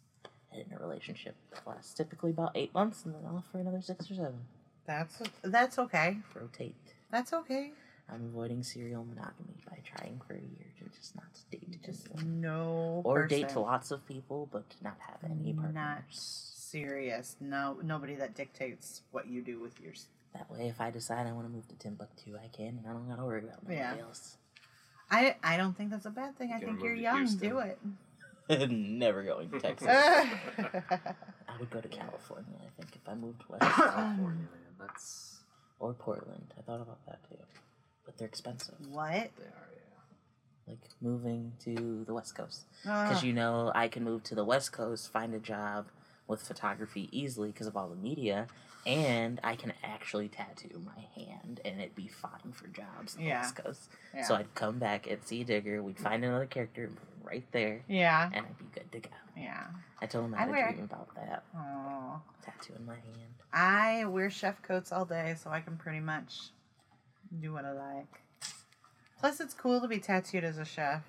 And 0.52 0.62
in 0.62 0.78
a 0.78 0.80
relationship 0.80 1.36
that 1.54 1.66
lasts 1.66 1.94
typically 1.94 2.32
about 2.32 2.52
eight 2.56 2.74
months, 2.74 3.06
and 3.06 3.16
then 3.16 3.22
off 3.26 3.46
for 3.52 3.60
another 3.60 3.82
six 3.82 4.12
or 4.12 4.16
seven. 4.16 4.40
That's 4.86 5.22
that's 5.44 5.80
okay. 5.80 6.18
Rotate. 6.34 6.76
That's 7.12 7.34
okay. 7.34 7.72
I'm 8.10 8.26
avoiding 8.26 8.62
serial 8.64 9.06
monogamy 9.06 9.56
by 9.70 9.78
trying 9.86 10.20
for 10.28 10.34
a 10.34 10.38
year 10.40 10.68
to 10.80 10.98
just 11.00 11.16
not 11.16 11.26
date 11.50 11.80
Just 11.86 12.08
anyone. 12.18 12.42
no. 12.42 13.02
or 13.06 13.24
person. 13.24 13.42
date 13.48 13.56
lots 13.56 13.92
of 13.92 14.06
people, 14.06 14.50
but 14.52 14.66
not 14.84 14.98
have 15.00 15.30
any 15.30 15.54
partners. 15.54 15.74
Not 15.76 16.04
serious. 16.10 17.38
No, 17.40 17.78
nobody 17.84 18.16
that 18.16 18.36
dictates 18.36 19.02
what 19.12 19.28
you 19.28 19.42
do 19.42 19.60
with 19.62 19.80
yours. 19.80 20.08
That 20.34 20.50
way, 20.52 20.68
if 20.68 20.82
I 20.82 20.90
decide 20.92 21.26
I 21.28 21.32
want 21.32 21.48
to 21.48 21.54
move 21.54 21.68
to 21.70 21.76
Timbuktu, 21.76 22.38
I 22.42 22.48
can, 22.48 22.80
and 22.80 22.86
I 22.88 22.92
don't 22.92 23.08
gotta 23.10 23.24
worry 23.24 23.44
about 23.44 23.64
nobody 23.64 23.78
Yeah. 23.78 23.96
else. 24.02 24.38
I 25.10 25.36
I 25.44 25.56
don't 25.58 25.78
think 25.78 25.92
that's 25.92 26.06
a 26.06 26.10
bad 26.10 26.38
thing. 26.38 26.52
I 26.54 26.60
think 26.60 26.82
you're 26.82 26.96
young. 26.96 27.20
Houston. 27.20 27.50
Do 27.50 27.60
it. 27.60 27.80
Never 28.72 29.24
going 29.24 29.50
to 29.52 29.60
Texas. 29.62 29.88
I 29.90 30.28
would 31.60 31.70
go 31.70 31.80
to 31.80 31.88
California, 31.88 32.56
I 32.60 32.70
think, 32.82 32.96
if 32.96 33.08
I 33.08 33.16
moved 33.16 33.44
west. 33.48 33.62
California, 33.76 34.18
man. 34.26 34.48
That's 34.82 35.40
or 35.80 35.94
Portland. 35.94 36.54
I 36.58 36.62
thought 36.62 36.82
about 36.82 37.06
that 37.08 37.20
too. 37.30 37.38
But 38.06 38.18
they're 38.18 38.28
expensive. 38.28 38.76
What? 38.90 39.14
They 39.38 39.46
are, 39.46 39.70
yeah. 39.74 40.68
Like 40.68 40.80
moving 41.02 41.54
to 41.66 42.04
the 42.06 42.14
West 42.14 42.36
Coast. 42.36 42.66
Because 42.84 43.24
Uh, 43.24 43.26
you 43.26 43.34
know, 43.34 43.72
I 43.76 43.88
can 43.88 44.04
move 44.04 44.24
to 44.26 44.36
the 44.36 44.44
West 44.46 44.72
Coast, 44.72 45.12
find 45.12 45.34
a 45.34 45.40
job 45.40 45.88
with 46.28 46.42
photography 46.42 47.10
easily 47.12 47.52
because 47.52 47.68
of 47.68 47.76
all 47.76 47.90
the 47.90 47.96
media, 47.96 48.48
and 48.86 49.40
I 49.44 49.56
can 49.56 49.74
actually 49.84 50.30
tattoo 50.30 50.82
my 50.86 51.02
hand 51.16 51.60
and 51.66 51.80
it'd 51.82 51.96
be 51.96 52.08
fine 52.08 52.52
for 52.54 52.68
jobs 52.68 53.16
in 53.16 53.24
the 53.26 53.30
West 53.32 53.56
Coast. 53.56 53.90
yeah. 54.16 54.24
So 54.24 54.36
I'd 54.36 54.54
come 54.56 54.78
back 54.80 55.10
at 55.12 55.28
Sea 55.28 55.44
Digger, 55.44 55.84
we'd 55.84 56.00
find 56.00 56.24
another 56.24 56.46
character 56.46 56.90
right 57.24 57.46
there, 57.52 57.84
yeah. 57.88 58.30
and 58.34 58.46
I'd 58.46 58.58
be 58.58 58.66
good 58.74 58.92
to 58.94 59.00
go. 59.10 59.16
Yeah. 59.38 59.66
I 60.02 60.06
told 60.06 60.26
him 60.26 60.34
I 60.36 60.38
I 60.38 60.40
had 60.42 60.48
a 60.50 60.52
wear- 60.52 60.72
dream 60.72 60.84
about 60.86 61.14
that. 61.16 61.44
Oh. 61.56 62.22
Tattoo 62.44 62.74
in 62.78 62.86
my 62.86 62.96
hand. 62.96 63.34
I 63.54 64.06
wear 64.06 64.30
chef 64.30 64.62
coats 64.62 64.92
all 64.92 65.06
day, 65.06 65.36
so 65.42 65.50
I 65.50 65.60
can 65.62 65.78
pretty 65.78 66.00
much 66.00 66.52
do 67.40 67.54
what 67.54 67.66
I 67.66 67.72
like. 67.74 68.22
Plus, 69.20 69.40
it's 69.40 69.54
cool 69.54 69.82
to 69.82 69.88
be 69.88 70.00
tattooed 70.00 70.44
as 70.44 70.58
a 70.58 70.66
chef. 70.66 71.04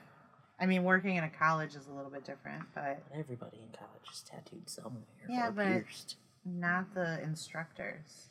I 0.61 0.67
mean, 0.67 0.85
working 0.85 1.17
in 1.17 1.25
a 1.25 1.31
college 1.31 1.75
is 1.75 1.87
a 1.89 1.93
little 1.93 2.11
bit 2.11 2.25
different, 2.25 2.65
but 2.75 3.03
But 3.11 3.19
everybody 3.19 3.59
in 3.59 3.69
college 3.77 4.03
is 4.13 4.21
tattooed 4.21 4.69
somewhere 4.69 5.03
Yeah, 5.29 5.49
or 5.49 5.53
but- 5.53 5.67
pierced. 5.67 6.17
not 6.45 6.93
the 6.95 7.23
instructors. 7.23 8.29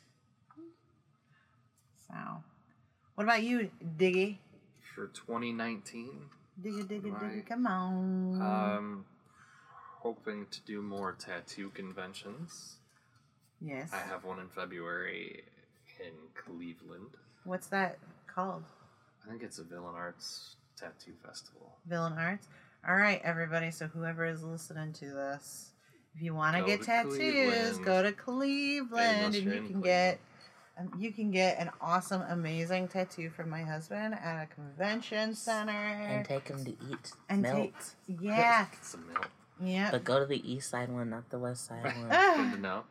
So, 2.08 2.14
what 3.14 3.24
about 3.24 3.42
you, 3.42 3.70
Diggy? 3.96 4.38
For 4.94 5.06
2019, 5.08 6.28
Diggy, 6.62 6.82
diggy, 6.84 7.18
diggy, 7.18 7.46
come 7.46 7.66
on. 7.66 8.42
um, 8.42 9.04
hoping 10.00 10.46
to 10.50 10.60
do 10.62 10.82
more 10.82 11.12
tattoo 11.12 11.70
conventions. 11.70 12.78
Yes. 13.64 13.90
I 13.92 13.98
have 13.98 14.24
one 14.24 14.38
in 14.40 14.48
February 14.48 15.42
in 16.00 16.12
Cleveland. 16.34 17.10
What's 17.44 17.66
that 17.68 17.98
called? 18.26 18.64
I 19.26 19.30
think 19.30 19.42
it's 19.42 19.58
a 19.58 19.64
Villain 19.64 19.94
Arts 19.94 20.56
Tattoo 20.78 21.12
Festival. 21.24 21.76
Villain 21.86 22.14
Arts. 22.14 22.48
All 22.88 22.96
right, 22.96 23.20
everybody. 23.22 23.70
So 23.70 23.86
whoever 23.86 24.24
is 24.26 24.42
listening 24.42 24.92
to 24.94 25.04
this, 25.06 25.70
if 26.16 26.22
you 26.22 26.34
want 26.34 26.56
to 26.56 26.64
get 26.64 26.82
tattoos, 26.82 27.16
Cleveland. 27.16 27.84
go 27.84 28.02
to 28.02 28.12
Cleveland, 28.12 29.34
and 29.34 29.34
you're 29.36 29.54
you 29.54 29.60
in 29.60 29.68
can 29.68 29.80
get 29.80 30.18
um, 30.78 30.90
you 30.98 31.12
can 31.12 31.30
get 31.30 31.58
an 31.60 31.70
awesome, 31.80 32.22
amazing 32.28 32.88
tattoo 32.88 33.30
from 33.30 33.48
my 33.50 33.62
husband 33.62 34.14
at 34.14 34.42
a 34.42 34.46
convention 34.54 35.34
center. 35.34 35.70
And 35.72 36.24
take 36.24 36.48
him 36.48 36.64
to 36.64 36.70
eat 36.70 37.12
And 37.28 37.42
melt. 37.42 37.56
take- 37.58 37.76
yeah, 38.20 38.66
Get 38.72 38.84
some 38.84 39.06
milk. 39.12 39.30
yeah. 39.62 39.90
But 39.90 40.02
go 40.04 40.18
to 40.18 40.26
the 40.26 40.50
east 40.50 40.70
side 40.70 40.88
one, 40.90 41.10
not 41.10 41.28
the 41.30 41.38
west 41.38 41.66
side 41.66 41.84
one. 41.84 42.08
Good 42.08 42.56
to 42.56 42.60
know. 42.60 42.84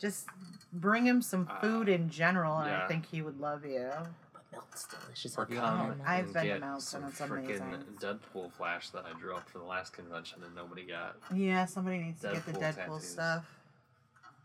Just 0.00 0.26
bring 0.72 1.06
him 1.06 1.20
some 1.22 1.46
food 1.60 1.88
Uh, 1.88 1.92
in 1.92 2.08
general, 2.08 2.58
and 2.58 2.74
I 2.74 2.88
think 2.88 3.06
he 3.06 3.20
would 3.22 3.38
love 3.38 3.64
you. 3.66 3.90
but 4.32 4.42
melt's 4.52 4.86
delicious. 4.86 5.36
Or 5.36 5.42
Have 5.44 5.50
you 5.52 5.60
come 5.60 5.78
had 5.78 5.96
melt? 5.98 6.08
I've 6.08 6.24
and 6.24 6.32
been 6.34 6.42
to 6.42 6.48
get 6.48 6.60
Mel's 6.60 6.88
some 6.88 7.02
and 7.04 7.12
it's 7.12 7.20
frickin' 7.20 7.60
amazing. 7.60 7.84
Deadpool 8.00 8.52
flash 8.52 8.88
that 8.90 9.04
I 9.04 9.12
drew 9.18 9.34
up 9.36 9.48
for 9.50 9.58
the 9.58 9.64
last 9.64 9.92
convention 9.92 10.42
and 10.42 10.54
nobody 10.54 10.84
got. 10.86 11.16
Yeah, 11.34 11.66
somebody 11.66 11.98
needs 11.98 12.20
to 12.22 12.32
get 12.32 12.46
the 12.46 12.52
Deadpool 12.52 12.58
Deadpool 12.60 12.74
tattoos. 12.76 13.08
stuff. 13.08 13.44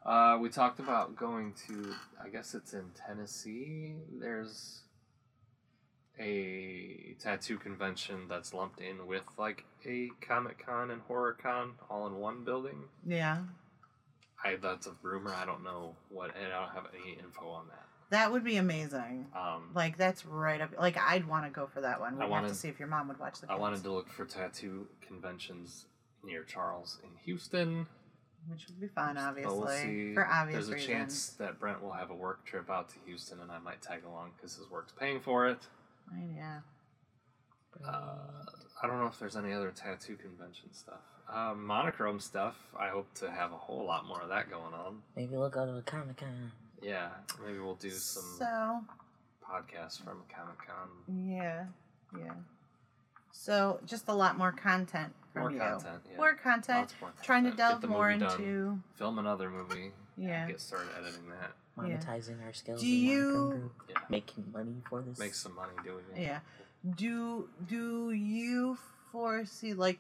Uh, 0.06 0.38
we 0.40 0.50
talked 0.50 0.80
about 0.80 1.16
going 1.16 1.54
to, 1.68 1.96
I 2.24 2.30
guess 2.30 2.54
it's 2.54 2.74
in 2.74 2.92
Tennessee. 2.94 3.96
There's 4.20 4.82
a 6.20 7.16
tattoo 7.20 7.58
convention 7.58 8.28
that's 8.30 8.54
lumped 8.54 8.80
in 8.80 9.08
with 9.08 9.24
like 9.38 9.66
a 9.86 10.10
Comic 10.22 10.64
Con 10.66 10.92
and 10.92 11.02
Horror 11.04 11.34
Con 11.42 11.74
all 11.90 12.06
in 12.08 12.16
one 12.16 12.44
building. 12.44 12.84
Yeah, 13.06 13.40
I 14.46 14.56
that's 14.58 14.88
a 14.88 14.92
rumor. 15.02 15.34
I 15.34 15.46
don't 15.46 15.64
know 15.64 15.96
what, 16.10 16.32
and 16.36 16.54
I 16.54 16.60
don't 16.66 16.74
have 16.76 16.88
any 16.94 17.14
info 17.18 17.48
on 17.50 17.68
that. 17.70 17.84
that 18.12 18.32
would 18.32 18.44
be 18.44 18.58
amazing. 18.58 19.28
Um, 19.36 19.72
Like 19.74 19.98
that's 19.98 20.26
right 20.26 20.62
up. 20.62 20.72
Like 20.80 20.98
I'd 20.98 21.28
want 21.28 21.46
to 21.46 21.50
go 21.52 21.66
for 21.68 21.82
that 21.82 22.00
one. 22.00 22.14
I 22.14 22.16
We'd 22.18 22.22
have 22.22 22.30
wanted- 22.30 22.48
to 22.50 22.56
see 22.56 22.68
if 22.70 22.78
your 22.80 22.88
mom 22.88 23.08
would 23.08 23.20
watch 23.20 23.42
the. 23.42 23.52
I 23.52 23.56
wanted 23.56 23.82
to 23.84 23.92
look 23.92 24.10
for 24.10 24.26
tattoo 24.26 24.88
conventions 25.02 25.86
near 26.24 26.44
Charles 26.44 27.00
in 27.04 27.10
Houston. 27.26 27.88
which 28.48 28.68
would 28.68 28.80
be 28.80 28.88
fun, 28.88 29.18
obviously, 29.18 29.58
we'll 29.58 29.68
see. 29.68 30.14
for 30.14 30.28
obvious 30.28 30.68
There's 30.68 30.70
a 30.70 30.74
reasons. 30.74 30.88
chance 30.88 31.30
that 31.38 31.60
Brent 31.60 31.82
will 31.82 31.94
have 31.94 32.12
a 32.12 32.16
work 32.16 32.46
trip 32.46 32.70
out 32.70 32.90
to 32.90 32.96
Houston, 33.08 33.40
and 33.42 33.52
I 33.52 33.58
might 33.58 33.82
tag 33.82 34.04
along 34.06 34.34
because 34.36 34.56
his 34.56 34.70
work's 34.70 34.92
paying 34.94 35.20
for 35.20 35.48
it. 35.48 35.68
Right, 36.12 36.30
yeah. 36.36 36.60
Uh, 37.84 38.18
I 38.84 38.88
don't 38.88 39.00
know 39.00 39.08
if 39.08 39.18
there's 39.20 39.36
any 39.36 39.52
other 39.52 39.72
tattoo 39.72 40.16
convention 40.16 40.72
stuff. 40.74 41.02
Um, 41.32 41.66
monochrome 41.66 42.20
stuff. 42.20 42.56
I 42.80 42.90
hope 42.90 43.12
to 43.16 43.32
have 43.32 43.52
a 43.52 43.58
whole 43.58 43.86
lot 43.86 44.06
more 44.06 44.22
of 44.22 44.30
that 44.30 44.50
going 44.50 44.74
on. 44.74 45.02
Maybe 45.16 45.36
we'll 45.36 45.50
go 45.50 45.66
to 45.66 45.78
a 45.78 45.82
Comic 45.82 46.18
Con. 46.18 46.52
Yeah, 46.82 47.10
maybe 47.46 47.60
we'll 47.60 47.76
do 47.76 47.90
some 47.90 48.24
So 48.38 48.80
podcasts 49.44 50.04
from 50.04 50.22
Comic 50.34 50.58
Con. 50.68 51.26
yeah, 51.28 51.66
yeah. 52.18 52.34
So 53.32 53.80
just 53.86 54.08
a 54.08 54.14
lot 54.14 54.38
more 54.38 54.52
content 54.52 55.14
from 55.34 55.42
More 55.44 55.52
you. 55.52 55.60
content. 55.60 56.02
Yeah. 56.12 56.18
More 56.18 56.36
content. 56.36 56.80
Lots 56.80 56.94
more 57.02 57.12
Trying 57.24 57.44
to 57.46 57.50
content. 57.52 57.58
Get 57.58 57.70
delve 57.70 57.82
the 57.82 57.88
more 57.88 58.08
movie 58.10 58.20
done. 58.20 58.32
into. 58.42 58.80
film 58.96 59.20
another 59.20 59.50
movie. 59.50 59.92
Yeah. 60.18 60.48
Get 60.48 60.62
started 60.62 60.90
editing 60.98 61.28
that. 61.30 61.52
Yeah. 61.78 61.98
Monetizing 61.98 62.46
our 62.46 62.54
skills 62.54 62.80
Do 62.82 62.88
in 62.88 62.94
you- 62.94 63.72
Yeah. 63.90 63.96
Making 64.10 64.46
money 64.54 64.76
for 64.90 65.02
this. 65.02 65.18
Make 65.20 65.34
some 65.34 65.56
money 65.56 65.74
doing 65.84 66.06
it. 66.16 66.22
Yeah. 66.22 66.40
do 66.96 67.50
do 67.68 68.12
you 68.12 68.78
foresee 69.12 69.74
like 69.74 70.00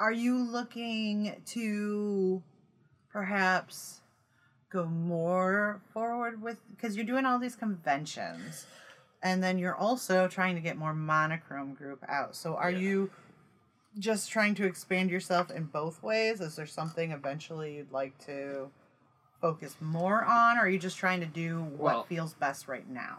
are 0.00 0.12
you 0.12 0.36
looking 0.42 1.40
to 1.46 2.42
perhaps 3.12 4.00
go 4.70 4.86
more 4.86 5.80
forward 5.92 6.40
with 6.42 6.58
because 6.74 6.96
you're 6.96 7.04
doing 7.04 7.26
all 7.26 7.38
these 7.38 7.56
conventions 7.56 8.66
and 9.22 9.42
then 9.42 9.58
you're 9.58 9.74
also 9.76 10.26
trying 10.26 10.54
to 10.54 10.60
get 10.60 10.76
more 10.76 10.94
monochrome 10.94 11.74
group 11.74 12.02
out 12.08 12.34
so 12.34 12.54
are 12.56 12.70
Yeah. 12.70 12.78
you 12.78 13.10
just 13.98 14.30
trying 14.30 14.54
to 14.54 14.64
expand 14.64 15.10
yourself 15.10 15.50
in 15.50 15.64
both 15.64 16.02
ways 16.02 16.40
is 16.40 16.56
there 16.56 16.66
something 16.66 17.10
eventually 17.10 17.76
you'd 17.76 17.92
like 17.92 18.16
to 18.26 18.70
focus 19.40 19.74
more 19.80 20.24
on 20.24 20.56
or 20.56 20.60
are 20.62 20.68
you 20.68 20.78
just 20.78 20.96
trying 20.98 21.20
to 21.20 21.26
do 21.26 21.62
what 21.62 21.78
Well- 21.94 22.02
feels 22.04 22.34
best 22.34 22.66
right 22.68 22.88
now 22.88 23.18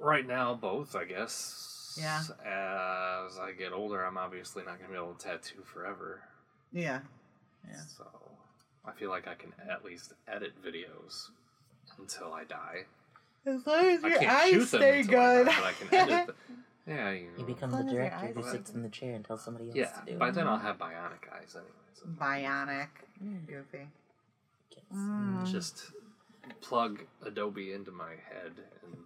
Right 0.00 0.26
now, 0.26 0.54
both, 0.54 0.94
I 0.94 1.04
guess. 1.06 1.73
Yeah. 1.96 2.20
As 2.44 3.38
I 3.38 3.52
get 3.56 3.72
older, 3.72 4.04
I'm 4.04 4.16
obviously 4.18 4.62
not 4.64 4.78
going 4.78 4.86
to 4.90 4.92
be 4.92 5.02
able 5.02 5.14
to 5.14 5.24
tattoo 5.26 5.62
forever. 5.64 6.20
yeah 6.72 7.00
Yeah. 7.68 7.80
So 7.96 8.06
I 8.84 8.92
feel 8.92 9.10
like 9.10 9.26
I 9.28 9.34
can 9.34 9.52
at 9.70 9.84
least 9.84 10.12
edit 10.28 10.52
videos 10.64 11.30
until 11.98 12.32
I 12.32 12.44
die. 12.44 12.84
as 13.46 13.66
long 13.66 13.84
as 13.86 14.02
your 14.02 14.30
eyes 14.30 14.68
stay 14.68 15.00
until 15.00 15.20
I 15.20 15.42
good 15.42 15.46
die, 15.46 15.60
but 15.60 15.64
I 15.64 15.72
can 15.72 15.94
edit. 15.94 16.36
Yeah, 16.86 17.12
you 17.12 17.28
know. 17.28 17.38
You 17.38 17.44
become 17.46 17.70
the 17.70 17.76
long 17.78 17.86
as 17.88 17.94
your 17.94 18.02
director 18.10 18.32
who 18.34 18.50
sits 18.50 18.70
in 18.72 18.82
the 18.82 18.90
chair 18.90 19.14
and 19.14 19.24
tells 19.24 19.42
somebody 19.42 19.68
else 19.68 19.76
yeah, 19.76 19.86
to 19.86 20.04
do 20.04 20.12
it. 20.12 20.18
by 20.18 20.30
then 20.30 20.46
I'll 20.46 20.58
have 20.58 20.76
bionic 20.76 21.32
eyes 21.34 21.56
anyway. 21.56 22.18
bionic 22.20 22.88
Mm. 23.24 23.46
goofy 23.46 23.88
Mm. 24.94 25.50
Just 25.50 25.92
plug 26.60 27.00
Adobe 27.24 27.72
into 27.72 27.90
my 27.90 28.10
head 28.10 28.52
and 28.82 28.96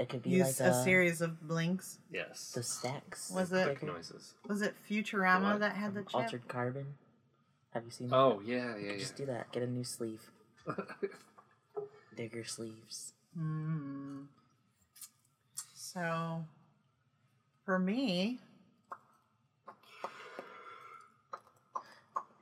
It 0.00 0.08
could 0.08 0.22
be 0.22 0.30
use 0.30 0.58
like 0.60 0.70
a 0.70 0.72
uh, 0.72 0.82
series 0.84 1.20
of 1.20 1.46
blinks 1.46 1.98
yes, 2.10 2.52
the 2.54 2.62
stacks. 2.62 3.30
Was 3.30 3.52
it- 3.52 3.64
click 3.64 3.82
noises. 3.82 4.32
was 4.48 4.62
it 4.62 4.74
futurama 4.88 5.52
What? 5.52 5.60
that 5.60 5.76
had 5.76 5.92
the 5.92 6.00
chip 6.00 6.14
Altered 6.14 6.48
Carbon. 6.48 6.94
Have 7.74 7.84
you 7.84 7.90
seen 7.90 8.08
that? 8.08 8.16
Oh 8.16 8.40
yeah, 8.42 8.78
yeah, 8.78 8.96
Just 8.96 9.16
do 9.16 9.26
that. 9.26 9.52
Get 9.52 9.62
a 9.62 9.66
new 9.66 9.84
sleeve. 9.84 10.30
Digger 12.16 12.44
sleeves. 12.44 13.12
Mm. 13.38 14.24
So, 15.74 16.46
for 17.66 17.78
me, 17.78 18.38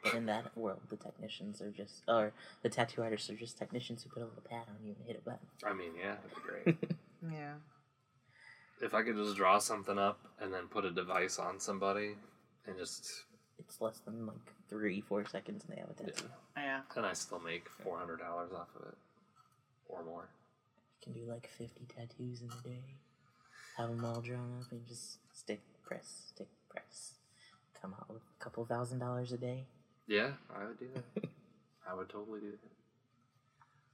But 0.04 0.14
in 0.14 0.26
that 0.26 0.56
world, 0.56 0.80
the 0.90 0.96
technicians 0.96 1.60
are 1.60 1.70
just, 1.70 2.02
or 2.06 2.32
the 2.62 2.68
tattoo 2.68 3.02
artists 3.02 3.28
are 3.30 3.34
just 3.34 3.58
technicians 3.58 4.04
who 4.04 4.10
put 4.10 4.22
a 4.22 4.26
little 4.26 4.42
pad 4.48 4.62
on 4.68 4.86
you 4.86 4.94
and 4.96 5.06
hit 5.06 5.20
a 5.20 5.28
button. 5.28 5.46
I 5.64 5.72
mean, 5.72 5.90
yeah, 5.98 6.14
that'd 6.14 6.76
be 6.76 6.76
great. 6.86 6.96
yeah, 7.22 7.54
if 8.80 8.94
I 8.94 9.02
could 9.02 9.16
just 9.16 9.36
draw 9.36 9.58
something 9.58 9.98
up 9.98 10.20
and 10.40 10.52
then 10.52 10.68
put 10.68 10.84
a 10.84 10.90
device 10.90 11.38
on 11.38 11.58
somebody 11.60 12.14
and 12.66 12.76
just 12.78 13.24
It's 13.58 13.80
less 13.80 13.98
than 13.98 14.26
like 14.26 14.36
three, 14.68 15.00
four 15.00 15.24
seconds 15.26 15.64
and 15.66 15.76
they 15.76 15.80
have 15.80 15.90
a 15.90 15.94
yeah, 16.00 16.06
tattoo. 16.12 16.28
yeah. 16.56 16.80
and 16.96 17.06
I 17.06 17.12
still 17.14 17.40
make 17.40 17.68
four 17.68 17.98
hundred 17.98 18.20
dollars 18.20 18.52
off 18.52 18.68
of 18.76 18.88
it 18.88 18.96
or 19.88 20.04
more. 20.04 20.28
You 21.06 21.12
can 21.12 21.22
do 21.24 21.30
like 21.30 21.48
50 21.48 21.86
tattoos 21.96 22.42
in 22.42 22.48
a 22.48 22.62
day. 22.68 22.82
Have 23.78 23.88
them 23.90 24.04
all 24.04 24.20
drawn 24.20 24.60
up 24.60 24.70
and 24.72 24.86
just 24.86 25.18
stick, 25.32 25.60
press, 25.84 26.24
stick, 26.34 26.48
press. 26.68 27.14
Come 27.80 27.94
out 27.94 28.08
with 28.12 28.22
a 28.38 28.44
couple 28.44 28.64
thousand 28.66 28.98
dollars 28.98 29.32
a 29.32 29.38
day. 29.38 29.64
Yeah, 30.06 30.30
I 30.54 30.66
would 30.66 30.78
do 30.78 30.88
that. 30.94 31.24
I 31.90 31.94
would 31.94 32.08
totally 32.08 32.40
do 32.40 32.52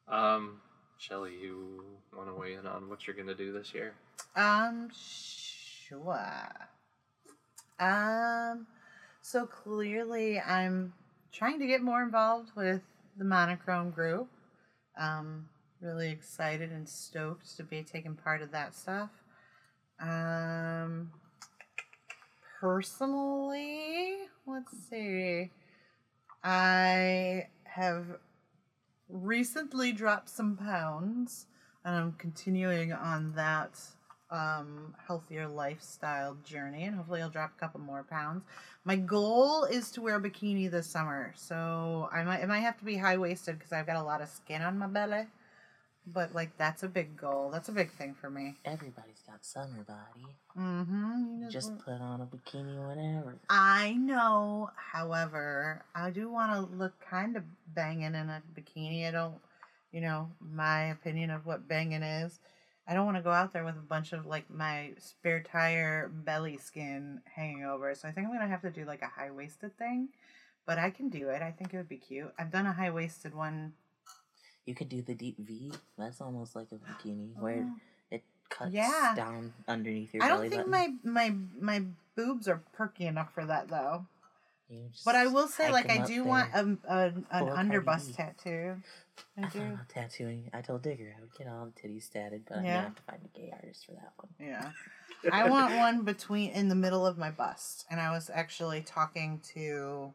that. 0.08 0.14
Um, 0.14 0.60
Shelly, 0.98 1.34
you 1.40 1.84
want 2.16 2.28
to 2.28 2.34
weigh 2.34 2.54
in 2.54 2.66
on 2.66 2.88
what 2.88 3.06
you're 3.06 3.16
gonna 3.16 3.34
do 3.34 3.52
this 3.52 3.74
year? 3.74 3.94
Um, 4.36 4.90
sure. 4.94 6.68
Um, 7.78 8.66
so 9.20 9.46
clearly 9.46 10.40
I'm 10.40 10.92
trying 11.32 11.58
to 11.60 11.66
get 11.66 11.82
more 11.82 12.02
involved 12.02 12.50
with 12.56 12.82
the 13.16 13.24
monochrome 13.24 13.90
group. 13.90 14.28
Um, 14.96 15.48
really 15.80 16.10
excited 16.10 16.70
and 16.70 16.88
stoked 16.88 17.56
to 17.56 17.64
be 17.64 17.82
taking 17.82 18.14
part 18.14 18.42
of 18.42 18.52
that 18.52 18.74
stuff. 18.74 19.10
Um, 20.00 21.10
personally, 22.60 24.16
let's 24.46 24.72
see. 24.88 25.50
I 26.42 27.48
have 27.64 28.06
recently 29.14 29.92
dropped 29.92 30.28
some 30.28 30.56
pounds 30.56 31.46
and 31.84 31.94
I'm 31.94 32.12
continuing 32.12 32.92
on 32.92 33.32
that 33.36 33.78
um, 34.30 34.94
healthier 35.06 35.46
lifestyle 35.46 36.36
journey, 36.44 36.84
and 36.84 36.96
hopefully, 36.96 37.22
I'll 37.22 37.30
drop 37.30 37.52
a 37.56 37.60
couple 37.60 37.80
more 37.80 38.04
pounds. 38.08 38.44
My 38.84 38.96
goal 38.96 39.64
is 39.64 39.90
to 39.92 40.02
wear 40.02 40.16
a 40.16 40.20
bikini 40.20 40.70
this 40.70 40.86
summer, 40.86 41.32
so 41.36 42.08
I 42.12 42.24
might 42.24 42.40
it 42.40 42.48
might 42.48 42.60
have 42.60 42.78
to 42.78 42.84
be 42.84 42.96
high 42.96 43.16
waisted 43.16 43.58
because 43.58 43.72
I've 43.72 43.86
got 43.86 43.96
a 43.96 44.02
lot 44.02 44.20
of 44.20 44.28
skin 44.28 44.62
on 44.62 44.78
my 44.78 44.86
belly. 44.86 45.26
But 46.06 46.34
like 46.34 46.56
that's 46.58 46.82
a 46.82 46.88
big 46.88 47.16
goal. 47.16 47.50
That's 47.50 47.68
a 47.68 47.72
big 47.72 47.90
thing 47.92 48.14
for 48.20 48.28
me. 48.28 48.56
Everybody's 48.64 49.22
got 49.26 49.44
summer 49.44 49.84
body. 49.86 50.36
Mm-hmm. 50.58 51.42
You 51.42 51.50
Just 51.50 51.78
put 51.78 51.94
on 51.94 52.20
a 52.20 52.26
bikini 52.26 52.86
whenever. 52.86 53.36
I 53.48 53.92
know, 53.92 54.70
however, 54.76 55.82
I 55.94 56.10
do 56.10 56.28
want 56.28 56.52
to 56.52 56.76
look 56.76 56.92
kind 57.00 57.36
of 57.36 57.44
banging 57.74 58.14
in 58.14 58.28
a 58.28 58.42
bikini. 58.54 59.08
I 59.08 59.12
don't, 59.12 59.36
you 59.92 60.02
know, 60.02 60.28
my 60.40 60.84
opinion 60.90 61.30
of 61.30 61.46
what 61.46 61.66
banging 61.66 62.02
is. 62.02 62.38
I 62.86 62.92
don't 62.92 63.06
want 63.06 63.16
to 63.16 63.22
go 63.22 63.32
out 63.32 63.52
there 63.52 63.64
with 63.64 63.76
a 63.76 63.88
bunch 63.88 64.12
of 64.12 64.26
like 64.26 64.50
my 64.50 64.90
spare 64.98 65.42
tire 65.42 66.10
belly 66.12 66.58
skin 66.58 67.22
hanging 67.34 67.64
over. 67.64 67.94
So 67.94 68.08
I 68.08 68.12
think 68.12 68.26
I'm 68.26 68.32
gonna 68.32 68.46
have 68.46 68.62
to 68.62 68.70
do 68.70 68.84
like 68.84 69.00
a 69.02 69.06
high 69.06 69.30
waisted 69.30 69.76
thing, 69.78 70.08
but 70.66 70.78
I 70.78 70.90
can 70.90 71.08
do 71.08 71.30
it. 71.30 71.40
I 71.40 71.50
think 71.50 71.72
it 71.72 71.78
would 71.78 71.88
be 71.88 71.96
cute. 71.96 72.32
I've 72.38 72.52
done 72.52 72.66
a 72.66 72.72
high 72.72 72.90
waisted 72.90 73.34
one. 73.34 73.72
You 74.66 74.74
could 74.74 74.88
do 74.88 75.02
the 75.02 75.14
deep 75.14 75.38
V. 75.38 75.72
That's 75.98 76.20
almost 76.20 76.56
like 76.56 76.68
a 76.72 76.76
bikini 76.76 77.30
oh, 77.38 77.42
where 77.42 77.66
Oh. 77.68 77.80
it 78.10 78.22
cuts 78.48 78.72
Yeah. 78.72 79.12
down 79.16 79.52
underneath 79.68 80.14
your 80.14 80.22
I 80.22 80.28
belly 80.28 80.48
don't 80.48 80.64
think 80.64 80.70
button. 80.70 80.98
my 81.04 81.30
my 81.30 81.36
my 81.78 81.84
boobs 82.16 82.48
are 82.48 82.62
perky 82.72 83.06
enough 83.06 83.32
for 83.34 83.44
that 83.44 83.68
though. 83.68 84.06
But 85.04 85.14
I 85.14 85.26
will 85.28 85.46
say, 85.46 85.70
like, 85.70 85.88
I 85.88 86.04
do 86.04 86.24
want 86.24 86.50
a, 86.52 86.58
a 86.58 86.62
an 87.06 87.26
Pull 87.30 87.48
a 87.52 87.54
Cardi 87.54 87.68
underbust 87.70 88.16
tattoo. 88.16 88.76
I 89.38 89.46
do. 89.48 89.78
tattooing. 89.88 90.50
I 90.52 90.62
told 90.62 90.82
Digger 90.82 91.14
I 91.16 91.20
would 91.20 91.32
get 91.36 91.46
all 91.46 91.66
the 91.66 91.70
titties 91.80 92.10
tatted, 92.10 92.44
but 92.48 92.58
I'm 92.58 92.64
Yeah. 92.64 92.72
gonna 92.76 92.84
have 92.88 92.96
to 92.96 93.02
find 93.02 93.20
a 93.24 93.38
gay 93.38 93.50
artist 93.52 93.86
for 93.86 93.92
that 93.92 94.12
one. 94.16 94.30
Yeah. 94.40 94.72
I 95.30 95.48
want 95.48 95.76
one 95.76 96.02
between 96.02 96.50
in 96.50 96.68
the 96.68 96.74
middle 96.74 97.06
of 97.06 97.16
my 97.18 97.30
bust. 97.30 97.84
And 97.88 98.00
I 98.00 98.10
was 98.10 98.30
actually 98.32 98.80
talking 98.80 99.40
to 99.54 100.12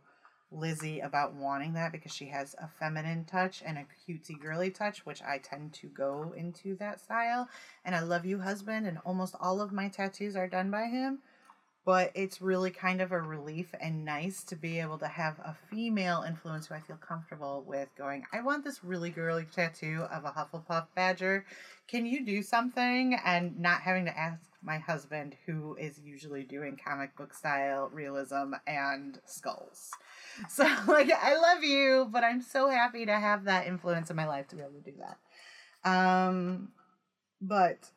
Lizzie 0.52 1.00
about 1.00 1.34
wanting 1.34 1.74
that 1.74 1.92
because 1.92 2.14
she 2.14 2.28
has 2.28 2.56
a 2.60 2.68
feminine 2.80 3.26
touch 3.26 3.62
and 3.66 3.78
a 3.78 3.86
cutesy 4.08 4.40
girly 4.40 4.72
touch, 4.72 5.06
which 5.06 5.22
I 5.22 5.38
tend 5.38 5.74
to 5.74 5.88
go 5.88 6.34
into 6.36 6.76
that 6.78 7.00
style. 7.00 7.48
And 7.86 7.96
I 7.96 8.02
love 8.02 8.26
you, 8.26 8.40
husband, 8.40 8.88
and 8.88 8.98
almost 9.06 9.36
all 9.40 9.62
of 9.62 9.72
my 9.72 9.90
tattoos 9.90 10.36
are 10.36 10.48
done 10.48 10.72
by 10.72 10.86
him. 10.86 11.20
But 11.86 12.12
it's 12.14 12.42
really 12.42 12.72
kind 12.72 13.02
of 13.02 13.12
a 13.12 13.22
relief 13.22 13.74
and 13.80 14.06
nice 14.06 14.44
to 14.44 14.56
be 14.56 14.80
able 14.80 14.98
to 15.00 15.08
have 15.08 15.40
a 15.40 15.56
female 15.72 16.24
influence 16.28 16.68
who 16.68 16.76
I 16.76 16.82
feel 16.82 16.98
comfortable 16.98 17.64
with 17.66 17.88
going, 17.98 18.26
I 18.34 18.42
want 18.42 18.64
this 18.64 18.84
really 18.84 19.10
girly 19.10 19.46
tattoo 19.56 20.06
of 20.12 20.26
a 20.26 20.32
Hufflepuff 20.32 20.88
badger. 20.94 21.46
Can 21.88 22.06
you 22.06 22.26
do 22.26 22.44
something? 22.44 23.18
And 23.26 23.60
not 23.60 23.82
having 23.82 24.06
to 24.06 24.16
ask 24.18 24.42
my 24.62 24.78
husband, 24.78 25.36
who 25.46 25.76
is 25.76 26.00
usually 26.00 26.44
doing 26.44 26.78
comic 26.84 27.16
book 27.16 27.34
style 27.34 27.90
realism 27.94 28.54
and 28.68 29.20
skulls. 29.26 29.92
So, 30.48 30.64
like, 30.88 31.12
I 31.12 31.36
love 31.36 31.66
you, 31.66 32.08
but 32.10 32.24
I'm 32.24 32.42
so 32.42 32.70
happy 32.70 33.06
to 33.06 33.12
have 33.12 33.44
that 33.44 33.68
influence 33.68 34.10
in 34.10 34.16
my 34.16 34.26
life 34.26 34.48
to 34.48 34.56
be 34.56 34.62
able 34.62 34.72
to 34.82 34.92
do 34.92 34.98
that. 35.00 35.90
Um, 35.90 36.70
but 37.42 37.90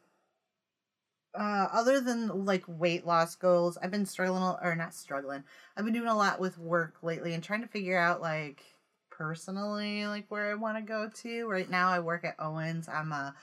uh, 1.35 1.69
other 1.73 2.01
than 2.01 2.45
like 2.45 2.65
weight 2.67 3.07
loss 3.07 3.35
goals, 3.37 3.79
I've 3.83 3.91
been 3.91 4.07
struggling, 4.07 4.43
or 4.63 4.75
not 4.75 4.95
struggling. 4.95 5.45
I've 5.77 5.85
been 5.85 5.95
doing 5.95 6.09
a 6.09 6.17
lot 6.17 6.41
with 6.41 6.59
work 6.59 6.97
lately 7.03 7.33
and 7.33 7.43
trying 7.43 7.63
to 7.63 7.69
figure 7.69 7.99
out 7.99 8.21
like 8.21 8.63
personally 9.11 10.07
like 10.07 10.27
where 10.29 10.51
I 10.51 10.55
want 10.55 10.79
to 10.79 10.83
go 10.83 11.09
to. 11.23 11.47
Right 11.49 11.71
now, 11.71 11.89
I 11.91 12.01
work 12.01 12.25
at 12.25 12.37
Owens. 12.39 12.89
I'm 12.89 13.13
a 13.13 13.35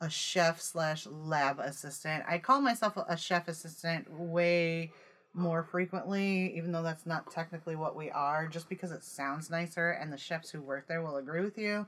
a 0.00 0.08
chef 0.08 0.60
slash 0.60 1.06
lab 1.06 1.58
assistant. 1.58 2.24
I 2.28 2.38
call 2.38 2.60
myself 2.60 2.96
a 3.08 3.16
chef 3.16 3.48
assistant 3.48 4.10
way 4.10 4.92
more 5.34 5.62
frequently, 5.62 6.56
even 6.56 6.72
though 6.72 6.82
that's 6.82 7.06
not 7.06 7.30
technically 7.30 7.76
what 7.76 7.96
we 7.96 8.10
are, 8.10 8.46
just 8.48 8.68
because 8.68 8.92
it 8.92 9.04
sounds 9.04 9.50
nicer 9.50 9.90
and 9.90 10.12
the 10.12 10.18
chefs 10.18 10.50
who 10.50 10.60
work 10.60 10.86
there 10.88 11.02
will 11.02 11.16
agree 11.16 11.42
with 11.42 11.58
you. 11.58 11.86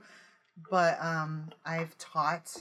But 0.70 1.02
um, 1.02 1.50
I've 1.64 1.96
taught 1.98 2.56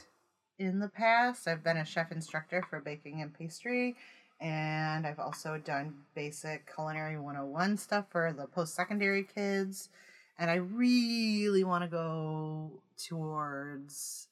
in 0.58 0.80
the 0.80 0.89
past. 0.89 1.47
I've 1.47 1.64
been 1.64 1.78
a 1.78 1.86
chef 1.86 2.12
instructor 2.12 2.64
for 2.70 2.80
baking 2.80 3.22
and 3.22 3.34
pastry, 3.34 3.95
and 4.39 5.06
I've 5.06 5.20
also 5.20 5.58
done 5.58 5.95
basic 6.16 6.74
culinary 6.74 7.18
101 7.18 7.78
stuff 7.78 8.06
for 8.10 8.34
the 8.34 8.45
post 8.45 8.76
secondary 8.76 9.24
kids. 9.24 9.89
And 10.38 10.50
I 10.50 10.56
really 10.56 11.66
want 11.66 11.84
to 11.84 11.89
go 11.89 12.72
towards 12.97 14.29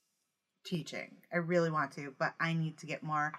teaching. 0.68 1.12
I 1.34 1.38
really 1.38 1.72
want 1.72 1.92
to, 1.94 2.14
but 2.20 2.34
I 2.40 2.54
need 2.54 2.78
to 2.80 2.86
get 2.86 3.04
more 3.04 3.34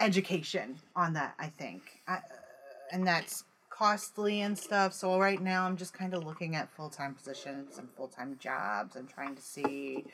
education 0.00 0.78
on 0.96 1.12
that. 1.14 1.34
I 1.38 1.46
think, 1.46 1.82
I, 2.08 2.14
uh, 2.14 2.20
and 2.90 3.06
that's 3.06 3.44
costly 3.70 4.42
and 4.42 4.58
stuff. 4.58 4.92
So 4.92 5.18
right 5.18 5.40
now, 5.40 5.66
I'm 5.66 5.76
just 5.76 5.94
kind 5.94 6.14
of 6.14 6.24
looking 6.24 6.54
at 6.54 6.70
full 6.72 6.90
time 6.90 7.14
positions 7.14 7.78
and 7.78 7.88
full 7.96 8.08
time 8.08 8.36
jobs 8.38 8.96
and 8.96 9.08
trying 9.08 9.34
to 9.34 9.42
see 9.42 10.04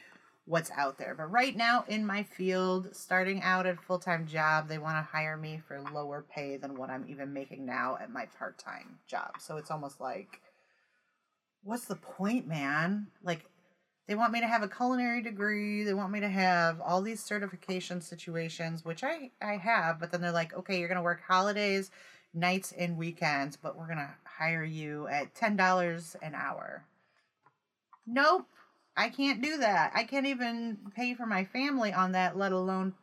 what's 0.47 0.70
out 0.76 0.97
there. 0.99 1.14
But 1.14 1.31
right 1.31 1.57
now 1.57 1.85
in 1.89 2.07
my 2.07 2.22
field, 2.22 2.89
starting 2.93 3.43
out 3.43 3.66
at 3.66 3.74
a 3.74 3.83
full 3.83 3.99
time 3.99 4.26
job, 4.26 4.68
they 4.68 4.79
want 4.79 4.97
to 4.97 5.11
hire 5.12 5.37
me 5.37 5.61
for 5.66 5.81
lower 5.93 6.24
pay 6.35 6.57
than 6.57 6.76
what 6.76 6.91
I'm 6.91 7.05
even 7.09 7.33
making 7.33 7.66
now 7.66 7.99
at 8.01 8.11
my 8.11 8.26
part 8.39 8.59
time 8.59 8.99
job. 9.07 9.33
So 9.41 9.57
it's 9.57 9.70
almost 9.70 10.01
like, 10.01 10.41
what's 11.62 11.85
the 11.85 11.97
point, 11.97 12.47
man? 12.47 13.09
Like, 13.22 13.45
they 14.09 14.15
want 14.15 14.33
me 14.33 14.41
to 14.41 14.49
have 14.49 14.63
a 14.63 14.69
culinary 14.69 15.23
degree. 15.23 15.85
They 15.85 15.93
want 15.95 16.11
me 16.11 16.21
to 16.21 16.29
have 16.31 16.81
all 16.81 17.03
these 17.03 17.23
certification 17.23 18.01
situations, 18.01 18.85
which 18.85 19.05
I 19.05 19.31
I 19.41 19.59
have. 19.59 20.01
But 20.01 20.11
then 20.11 20.23
they're 20.23 20.33
like, 20.33 20.55
okay, 20.55 20.81
you're 20.81 20.89
gonna 20.89 21.03
work 21.03 21.21
holidays, 21.29 21.91
nights, 22.33 22.73
and 22.77 22.97
weekends, 22.97 23.57
but 23.57 23.77
we're 23.79 23.87
gonna 23.87 24.15
hire 24.25 24.65
you 24.65 25.07
at 25.09 25.35
ten 25.35 25.57
dollars 25.57 26.17
an 26.23 26.35
hour. 26.35 26.85
Nope, 28.07 28.47
I 28.97 29.11
can't 29.11 29.43
do 29.43 29.59
that. 29.59 29.93
I 29.95 30.05
can't 30.05 30.27
even 30.27 30.79
pay 30.97 31.13
for 31.13 31.27
my 31.27 31.45
family 31.45 31.93
on 31.93 32.13
that, 32.13 32.37
let 32.37 32.53
alone 32.53 32.95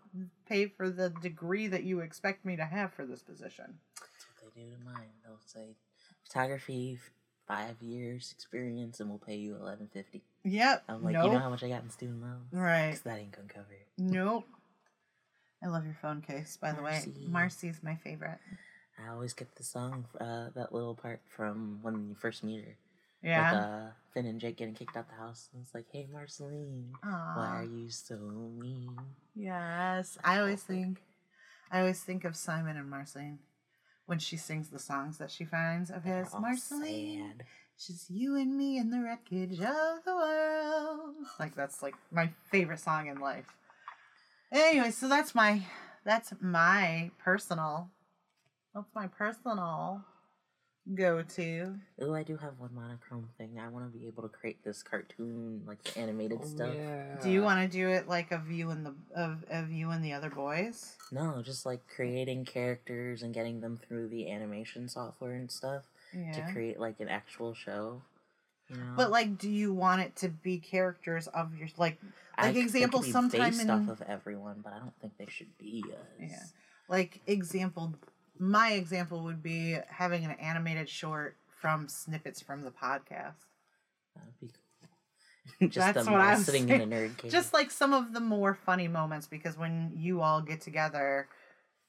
pay 0.50 0.66
for 0.66 0.90
the 0.90 1.10
degree 1.10 1.68
that 1.68 1.84
you 1.84 2.00
expect 2.00 2.46
me 2.46 2.56
to 2.56 2.66
have 2.66 2.92
for 2.94 3.06
this 3.06 3.22
position. 3.22 3.78
That's 4.00 4.26
what 4.42 4.56
they 4.56 4.62
do 4.62 4.72
to 4.72 4.84
mine. 4.84 5.10
They'll 5.24 5.38
say 5.46 5.76
photography, 6.24 6.98
five 7.48 7.80
years 7.80 8.32
experience, 8.32 9.00
and 9.00 9.10
we'll 9.10 9.20
pay 9.20 9.36
you 9.36 9.56
eleven 9.56 9.88
fifty. 9.88 10.24
Yep. 10.46 10.84
I'm 10.88 11.04
like, 11.04 11.14
nope. 11.14 11.26
you 11.26 11.32
know 11.32 11.40
how 11.40 11.50
much 11.50 11.64
I 11.64 11.70
got 11.70 11.84
in 11.84 11.90
student 11.90 12.22
loans? 12.22 12.46
Right. 12.54 12.92
'Cause 12.92 13.02
that 13.02 13.18
ain't 13.20 13.32
gonna 13.32 13.48
cover 13.48 13.72
it. 13.74 13.88
Nope. 13.98 14.48
I 15.64 15.68
love 15.68 15.86
your 15.86 15.96
phone 16.02 16.22
case, 16.22 16.58
by 16.58 16.72
the 16.72 16.82
way. 16.84 16.92
Marcy. 16.92 17.28
Marcy's 17.28 17.80
my 17.84 17.96
favorite. 17.96 18.40
I 19.04 19.10
always 19.10 19.34
get 19.34 19.56
the 19.56 19.64
song, 19.64 20.06
uh, 20.22 20.50
that 20.56 20.72
little 20.72 20.96
part 20.96 21.22
from 21.28 21.80
when 21.82 22.08
you 22.10 22.16
first 22.16 22.44
meet 22.44 22.64
her. 22.64 22.78
Yeah. 23.24 23.52
With 23.54 23.62
uh, 23.64 23.92
Finn 24.14 24.26
and 24.28 24.40
Jake 24.40 24.58
getting 24.58 24.76
kicked 24.76 24.96
out 24.96 25.08
the 25.10 25.16
house. 25.16 25.50
And 25.54 25.64
it's 25.64 25.74
like, 25.74 25.88
hey, 25.92 26.08
Marceline, 26.12 26.94
why 27.02 27.48
are 27.58 27.64
you 27.66 27.90
so 27.90 28.16
mean? 28.18 28.96
Yes. 29.34 30.18
I 30.24 30.40
always 30.40 30.62
think 30.62 31.02
I 31.72 31.80
always 31.80 32.02
think 32.04 32.24
of 32.24 32.36
Simon 32.36 32.78
and 32.78 32.88
Marceline 32.90 33.40
when 34.06 34.20
she 34.20 34.38
sings 34.38 34.70
the 34.70 34.78
songs 34.80 35.18
that 35.18 35.32
she 35.32 35.44
finds 35.46 35.90
of 35.90 36.04
They're 36.04 36.24
his. 36.24 36.34
Marceline. 36.40 37.34
sad. 37.40 37.46
She's 37.78 38.06
you 38.10 38.36
and 38.38 38.56
me 38.58 38.78
in 38.78 38.90
the 38.90 39.02
wreckage 39.02 39.60
of 39.60 40.04
the 40.06 40.16
world. 40.16 41.16
Like 41.40 41.56
that's 41.56 41.84
like 41.84 41.96
my 42.12 42.30
favorite 42.50 42.80
song 42.80 43.08
in 43.08 43.20
life. 43.20 43.46
Anyway, 44.52 44.92
so 44.92 45.10
that's 45.10 45.36
my 45.36 45.62
that's 46.06 46.34
my 46.40 47.12
personal 47.18 47.90
that's 48.74 48.94
my 48.94 49.08
personal 49.08 50.04
go 50.94 51.24
to. 51.24 51.76
Oh, 52.02 52.14
I 52.14 52.24
do 52.24 52.38
have 52.38 52.60
one 52.60 52.76
monochrome 52.76 53.30
thing. 53.38 53.60
I 53.60 53.68
want 53.70 53.92
to 53.92 53.98
be 53.98 54.06
able 54.08 54.24
to 54.24 54.30
create 54.30 54.64
this 54.64 54.84
cartoon, 54.84 55.64
like 55.66 55.84
the 55.84 56.00
animated 56.00 56.40
oh, 56.44 56.46
stuff. 56.46 56.70
Oh, 56.72 56.78
yeah. 56.78 57.16
Do 57.22 57.32
you 57.32 57.42
want 57.42 57.60
to 57.60 57.78
do 57.78 57.90
it 57.90 58.08
like 58.08 58.32
of 58.32 58.52
you 58.52 58.70
and 58.70 58.86
the 58.86 58.94
of, 59.16 59.44
of 59.50 59.72
you 59.72 59.90
and 59.90 60.04
the 60.04 60.14
other 60.14 60.30
boys? 60.30 60.96
No, 61.12 61.42
just 61.42 61.66
like 61.66 61.82
creating 61.88 62.46
characters 62.46 63.24
and 63.24 63.34
getting 63.34 63.62
them 63.62 63.78
through 63.78 64.10
the 64.10 64.30
animation 64.30 64.88
software 64.88 65.34
and 65.34 65.50
stuff 65.50 65.84
to 66.34 66.48
create 66.52 66.80
like 66.80 67.00
an 67.00 67.10
actual 67.10 67.54
show. 67.54 68.02
You 68.70 68.78
know? 68.78 68.94
But 68.96 69.12
like, 69.12 69.38
do 69.38 69.50
you 69.50 69.74
want 69.74 70.02
it 70.02 70.16
to 70.18 70.30
be 70.30 70.58
characters 70.58 71.28
of 71.28 71.56
your 71.56 71.68
like 71.78 72.00
like 72.38 72.54
they 72.54 72.62
example 72.62 73.04
sometime 73.04 73.52
based 73.52 73.62
in 73.62 73.70
off 73.70 73.90
of 73.90 74.02
everyone, 74.08 74.62
but 74.64 74.74
I 74.74 74.80
don't 74.80 74.94
think 75.02 75.14
they 75.18 75.28
should 75.30 75.58
be 75.58 75.84
us. 75.88 76.20
Yeah. 76.20 76.44
like 76.90 77.22
example 77.28 77.94
my 78.38 78.74
example 78.74 79.24
would 79.24 79.42
be 79.42 79.78
having 79.88 80.26
an 80.26 80.32
animated 80.32 80.90
short 80.90 81.38
from 81.62 81.88
snippets 81.88 82.42
from 82.42 82.64
the 82.64 82.72
podcast. 82.72 83.46
That'd 84.16 84.40
be 84.42 84.48
cool. 84.48 85.70
just 85.70 85.94
That's 85.94 86.06
them 86.06 86.14
what 86.14 86.22
I'm 86.22 86.40
sitting 86.42 86.68
saying. 86.68 86.82
in 86.82 86.94
a 86.94 86.96
nerd 86.96 87.18
cave. 87.18 87.32
Just 87.32 87.54
like 87.54 87.72
some 87.72 87.94
of 87.94 88.14
the 88.14 88.20
more 88.20 88.54
funny 88.54 88.88
moments 88.88 89.28
because 89.28 89.58
when 89.58 89.92
you 89.96 90.22
all 90.22 90.42
get 90.42 90.62
together 90.62 91.28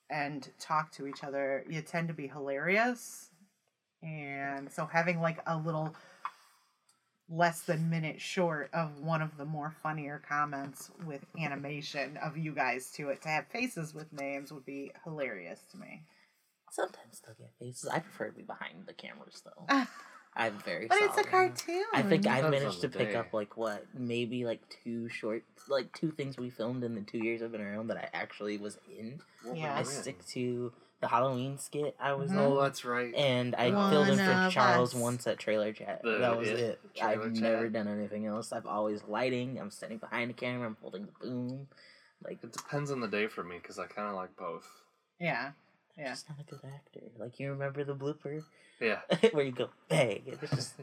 and 0.09 0.49
talk 0.61 0.93
to 0.93 1.07
each 1.07 1.25
other, 1.25 1.65
you 1.69 1.81
tend 1.83 2.09
to 2.09 2.15
be 2.15 2.29
hilarious. 2.29 3.31
And 4.03 4.71
so 4.71 4.87
having 4.87 5.21
like 5.21 5.39
a 5.47 5.57
little 5.57 5.95
less 7.29 7.63
than 7.63 7.91
minute 7.91 8.21
short 8.21 8.71
of 8.73 9.01
one 9.01 9.21
of 9.21 9.37
the 9.37 9.45
more 9.45 9.75
funnier 9.83 10.23
comments 10.29 10.91
with 11.05 11.25
animation 11.41 12.17
of 12.19 12.37
you 12.37 12.53
guys 12.55 12.91
to 12.93 13.09
it 13.09 13.21
to 13.23 13.29
have 13.29 13.47
faces 13.49 13.93
with 13.95 14.13
names 14.13 14.53
would 14.53 14.65
be 14.65 14.93
hilarious 15.05 15.61
to 15.73 15.77
me. 15.79 16.03
Sometimes 16.71 17.21
they'll 17.25 17.35
get 17.35 17.51
faces. 17.59 17.89
I 17.89 17.99
prefer 17.99 18.29
to 18.29 18.33
be 18.37 18.43
behind 18.43 18.87
the 18.87 18.93
cameras 18.93 19.43
though. 19.45 19.67
I'm 20.39 20.59
very. 20.59 20.87
But 20.87 20.99
it's 21.01 21.17
a 21.17 21.25
cartoon. 21.25 21.83
I 21.95 22.03
think 22.03 22.27
I 22.27 22.37
Depends 22.37 22.45
on 22.45 22.51
managed 22.51 22.81
to 22.83 22.89
pick 22.91 23.09
day. 23.13 23.15
up 23.15 23.33
like 23.33 23.57
what 23.57 23.87
maybe 23.95 24.45
like 24.45 24.61
two 24.85 25.09
short, 25.09 25.45
like 25.69 25.93
two 25.99 26.11
things 26.11 26.37
we 26.37 26.51
filmed 26.51 26.85
in 26.85 26.95
the 26.95 27.01
two 27.01 27.19
years 27.19 27.43
I've 27.43 27.53
been 27.53 27.63
around 27.63 27.87
that 27.89 27.97
I 27.97 28.11
actually 28.13 28.59
was 28.59 28.79
in. 28.99 29.21
What 29.43 29.57
Yeah. 29.57 29.75
I 29.77 29.83
stick 29.83 30.25
to 30.29 30.73
the 31.01 31.09
Halloween 31.09 31.59
skit 31.59 31.95
I 32.01 32.15
was 32.15 32.31
Mhm. 32.31 32.39
Oh, 32.39 32.61
that's 32.63 32.85
right. 32.85 33.15
and 33.15 33.55
I 33.55 33.71
One 33.71 33.91
filled 33.91 34.09
in 34.09 34.19
for 34.19 34.31
of 34.31 34.53
Charles 34.53 34.95
us. 34.95 35.01
once 35.01 35.27
at 35.27 35.39
Trailer 35.39 35.73
Chat. 35.73 36.03
The 36.03 36.19
that 36.19 36.39
was 36.39 36.49
It 36.49 36.59
it. 36.59 36.81
I've 37.03 37.23
Chat? 37.23 37.33
never 37.35 37.69
done 37.69 37.87
anything 37.89 38.27
else. 38.27 38.53
I've 38.53 38.67
always 38.67 39.05
lighting. 39.05 39.59
I'm 39.61 39.71
standing 39.71 39.99
behind 39.99 40.31
the 40.31 40.35
camera. 40.35 40.67
I'm 40.69 40.77
holding 40.81 41.07
the 41.07 41.13
boom. 41.21 41.69
Like 42.25 42.43
It 42.43 42.53
depends 42.53 42.91
on 42.91 43.01
the 43.01 43.09
day 43.09 43.27
for 43.27 43.45
me 43.45 43.57
because 43.59 43.79
I 43.79 43.87
kind 43.87 44.09
of 44.09 44.15
like 44.15 44.35
both. 44.37 44.67
Yeah. 45.21 45.53
Yeah. 45.99 46.11
just 46.11 46.29
not 46.29 46.39
a 46.41 46.45
good 46.45 46.61
actor. 46.65 47.01
Like 47.19 47.39
you 47.41 47.51
remember 47.51 47.85
the 47.85 47.95
blooper 47.95 48.43
Yeah. 48.81 49.01
where 49.33 49.45
you 49.45 49.53
go 49.53 49.69
bang. 49.89 50.23
It's 50.27 50.51
just 50.51 50.75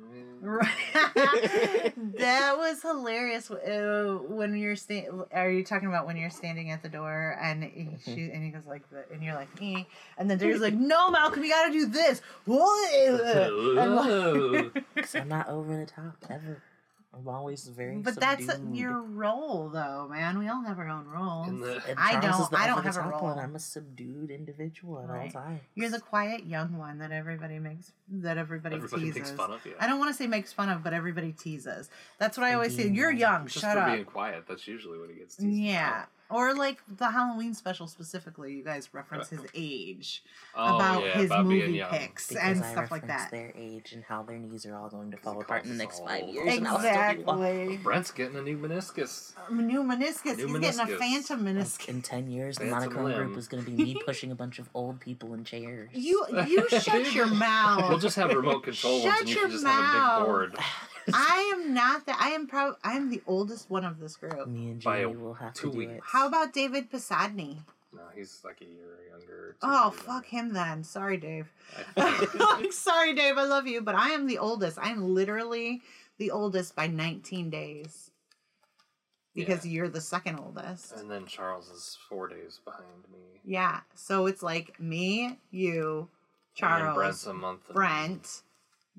That 2.18 2.56
was 2.56 2.80
hilarious. 2.82 3.50
Uh, 3.50 4.18
when 4.28 4.56
you're 4.56 4.76
standing, 4.76 5.22
are 5.32 5.50
you 5.50 5.64
talking 5.64 5.88
about 5.88 6.06
when 6.06 6.16
you're 6.16 6.30
standing 6.30 6.70
at 6.70 6.82
the 6.82 6.88
door 6.88 7.38
and 7.40 7.62
he, 7.64 7.88
she, 8.04 8.30
and 8.30 8.42
he 8.44 8.50
goes 8.50 8.64
like, 8.66 8.88
the, 8.90 9.04
and 9.12 9.22
you're 9.22 9.34
like, 9.34 9.48
eh. 9.60 9.84
and 10.18 10.30
then 10.30 10.38
Dave's 10.38 10.60
like, 10.60 10.74
no, 10.74 11.10
Malcolm, 11.10 11.44
you 11.44 11.50
got 11.50 11.66
to 11.66 11.72
do 11.72 11.86
this. 11.86 12.22
And 12.46 13.94
like- 13.96 14.84
I'm 15.14 15.28
not 15.28 15.48
over 15.48 15.76
the 15.76 15.86
top 15.86 16.16
ever. 16.28 16.62
I'm 17.20 17.28
always 17.28 17.64
very. 17.66 17.96
but 17.98 18.18
that's 18.18 18.46
subdued. 18.46 18.76
your 18.76 19.00
role, 19.02 19.68
though, 19.68 20.08
man. 20.10 20.38
We 20.38 20.48
all 20.48 20.62
have 20.62 20.78
our 20.78 20.88
own 20.88 21.06
roles. 21.06 21.48
In 21.48 21.60
the- 21.60 21.82
And 21.88 21.98
I 21.98 22.12
don't- 22.20 22.52
I 22.54 22.66
don't 22.66 22.82
have 22.84 22.96
a 22.96 23.00
top 23.00 23.22
one. 23.22 23.36
role. 23.36 23.38
I'm 23.40 23.54
a 23.54 23.58
subdued 23.58 24.30
individual 24.30 25.00
at 25.00 25.08
Right. 25.08 25.34
all 25.34 25.42
times. 25.42 25.60
You're 25.74 25.90
the 25.90 26.00
quiet 26.00 26.44
young 26.46 26.76
one 26.76 26.98
that 26.98 27.12
everybody 27.12 27.58
makes 27.58 27.92
that 28.12 28.38
everybody, 28.38 28.76
Everybody 28.76 29.02
teases. 29.02 29.16
makes 29.16 29.30
fun 29.30 29.52
of 29.52 29.64
you. 29.64 29.74
I 29.78 29.86
don't 29.86 29.98
want 29.98 30.10
to 30.10 30.14
say 30.14 30.26
makes 30.26 30.52
fun 30.52 30.68
of, 30.68 30.82
but 30.82 30.92
everybody 30.92 31.32
teases. 31.32 31.88
That's 32.18 32.36
what 32.36 32.44
I 32.44 32.54
always 32.54 32.74
say. 32.74 32.88
You're 32.88 33.12
young. 33.12 33.46
Just 33.46 33.60
Shut 33.60 33.74
for 33.74 33.80
up. 33.82 33.92
being 33.92 34.04
quiet. 34.04 34.44
That's 34.48 34.66
usually 34.66 34.98
what 34.98 35.10
he 35.10 35.16
gets. 35.16 35.36
teased 35.36 35.48
Yeah. 35.56 36.06
Or 36.30 36.54
like 36.54 36.78
the 36.88 37.10
Halloween 37.10 37.54
special 37.54 37.86
specifically, 37.86 38.54
you 38.54 38.62
guys 38.64 38.88
reference 38.92 39.28
his 39.30 39.40
uh, 39.40 39.44
age 39.54 40.22
Oh, 40.56 40.76
about 40.76 41.04
yeah, 41.04 41.12
his 41.12 41.26
about 41.26 41.46
movie 41.46 41.82
picks 41.90 42.28
Because 42.28 42.42
and 42.42 42.64
I 42.64 42.72
stuff 42.72 42.90
like 42.90 43.06
that. 43.08 43.30
their 43.30 43.52
age 43.56 43.92
and 43.92 44.04
how 44.04 44.22
their 44.22 44.38
knees 44.38 44.64
are 44.66 44.74
all 44.76 44.88
going 44.88 45.10
to 45.10 45.16
fall 45.16 45.40
apart 45.40 45.64
in 45.64 45.70
the 45.70 45.76
next 45.76 46.04
five 46.04 46.28
years. 46.28 46.56
and 46.56 46.68
I'll 46.68 46.78
still 46.78 46.92
be 47.14 47.22
walking. 47.24 47.44
Exactly. 47.44 47.76
Brent's 47.78 48.10
getting 48.12 48.36
a 48.36 48.42
new 48.42 48.56
meniscus. 48.58 49.32
A 49.48 49.52
New 49.52 49.82
meniscus. 49.82 50.36
New 50.36 50.46
He's 50.58 50.76
getting 50.76 50.94
a 50.94 50.98
phantom 50.98 51.44
meniscus. 51.44 51.88
In 51.88 52.02
ten 52.02 52.30
years, 52.30 52.56
the 52.58 52.66
Phantom 52.66 52.78
monochrome 52.94 53.04
limb. 53.04 53.16
group 53.26 53.36
is 53.38 53.48
going 53.48 53.64
to 53.64 53.70
be 53.70 53.76
me 53.82 53.96
pushing 54.06 54.30
a 54.30 54.34
bunch 54.36 54.58
of 54.58 54.68
old 54.74 55.00
people 55.00 55.34
in 55.34 55.44
chairs. 55.44 55.88
You 55.92 56.24
you 56.46 56.68
shut 56.68 57.12
your 57.14 57.26
mouth. 57.34 57.88
We'll 57.88 57.98
just 57.98 58.16
have 58.16 58.32
remote 58.32 58.62
control 58.62 59.02
ones, 59.02 59.04
Shut 59.04 59.20
and 59.20 59.28
you 59.28 59.34
your 59.34 59.44
can 59.44 59.50
just 59.52 59.66
have 59.66 60.16
a 60.16 60.18
big 60.20 60.26
board. 60.26 60.54
I 61.14 61.52
am 61.54 61.74
not 61.74 62.06
that. 62.06 62.18
I 62.20 62.30
am 62.30 62.46
proud. 62.46 62.74
I 62.84 62.96
am 62.96 63.10
the 63.10 63.22
oldest 63.26 63.70
one 63.70 63.84
of 63.84 63.98
this 64.00 64.16
group. 64.16 64.46
me 64.48 64.70
and 64.70 64.82
By 64.82 65.00
Jay 65.00 65.06
will 65.06 65.34
have 65.34 65.54
two 65.54 65.68
to 65.68 65.72
do 65.72 65.78
weeks. 65.78 65.92
it. 65.92 66.00
How 66.04 66.26
about 66.26 66.52
David 66.52 66.90
Posadny? 66.90 67.58
No, 67.92 68.02
he's 68.14 68.40
like 68.44 68.60
a 68.60 68.64
year 68.64 68.98
younger. 69.10 69.52
two 69.60 69.66
Oh 69.68 69.90
years 69.90 70.00
fuck 70.02 70.32
younger. 70.32 70.48
him 70.48 70.54
then. 70.54 70.84
Sorry, 70.84 71.16
Dave. 71.16 71.52
I. 71.96 72.26
Like, 72.62 72.72
Sorry, 72.72 73.14
Dave. 73.14 73.36
I 73.38 73.44
love 73.44 73.66
you, 73.66 73.80
but 73.80 73.94
I 73.94 74.10
am 74.10 74.26
the 74.26 74.38
oldest. 74.38 74.78
I 74.78 74.90
am 74.90 75.14
literally 75.14 75.82
the 76.18 76.30
oldest 76.30 76.76
by 76.76 76.86
19 76.86 77.50
days. 77.50 78.10
Because 79.34 79.64
you're 79.64 79.88
the 79.88 80.00
second 80.00 80.40
oldest. 80.40 80.92
and 80.96 81.08
then 81.10 81.24
Charles 81.24 81.68
is 81.70 81.96
four 82.08 82.26
days 82.28 82.60
behind 82.64 83.04
me. 83.12 83.40
Yeah. 83.44 83.80
So 83.94 84.26
it's 84.26 84.42
like 84.42 84.78
me, 84.80 85.38
you, 85.52 86.08
And 86.60 86.70
then 86.70 86.80
Charles, 86.80 86.96
Brent's 86.96 87.26
a 87.26 87.32
month. 87.34 87.60
and- 87.68 87.74
Brent, 87.74 88.10
month 88.10 88.42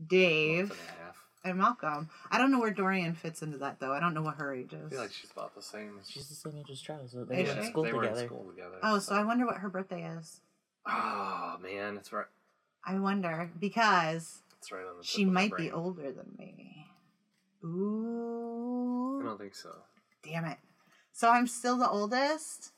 Dave, 0.08 0.72
and 0.72 0.80
a 0.80 1.04
half. 1.04 1.21
And 1.44 1.58
Malcolm. 1.58 2.10
I 2.30 2.38
don't 2.38 2.52
know 2.52 2.60
where 2.60 2.72
Dorian 2.72 3.16
fits 3.16 3.42
into 3.42 3.58
that 3.60 3.80
though. 3.80 3.92
I 3.94 4.00
don't 4.00 4.14
know 4.14 4.22
what 4.22 4.36
her 4.36 4.54
age 4.54 4.74
I 4.74 4.78
is. 4.86 4.90
feel 4.92 5.00
like 5.02 5.12
she's 5.12 5.32
about 5.32 5.56
the 5.56 5.62
same. 5.62 6.00
She's 6.08 6.28
the 6.30 6.36
same 6.36 6.58
age 6.60 6.70
as 6.72 6.82
Charles. 6.82 7.12
So 7.12 7.24
they 7.24 7.44
Is 7.44 7.56
were 7.56 7.62
in 7.62 7.68
school 7.70 7.84
they 7.84 7.94
were 7.94 8.02
together. 8.04 8.22
in 8.22 8.28
school 8.28 8.46
together. 8.50 8.78
oh, 8.84 9.00
so 9.00 9.16
I 9.16 9.24
wonder 9.24 9.46
what 9.46 9.58
her 9.58 9.70
birthday 9.70 10.04
is. 10.18 10.42
Oh 10.88 11.58
man, 11.62 11.98
it's 11.98 12.12
right. 12.14 12.26
I 12.86 12.98
wonder 13.00 13.50
because 13.60 14.42
It's 14.60 14.72
right 14.72 14.86
on 14.86 14.98
the. 14.98 15.04
she 15.04 15.20
tip 15.20 15.28
of 15.28 15.34
my 15.34 15.42
might 15.44 15.58
be 15.58 15.72
older 15.72 16.12
than 16.12 16.36
me. 16.38 16.88
Ooh. 17.64 19.20
I 19.22 19.26
don't 19.26 19.40
think 19.40 19.56
so. 19.56 19.70
Damn 20.24 20.46
it. 20.46 20.58
So 21.14 21.30
I'm 21.30 21.48
still 21.48 21.78
the 21.78 21.90
oldest? 21.90 22.72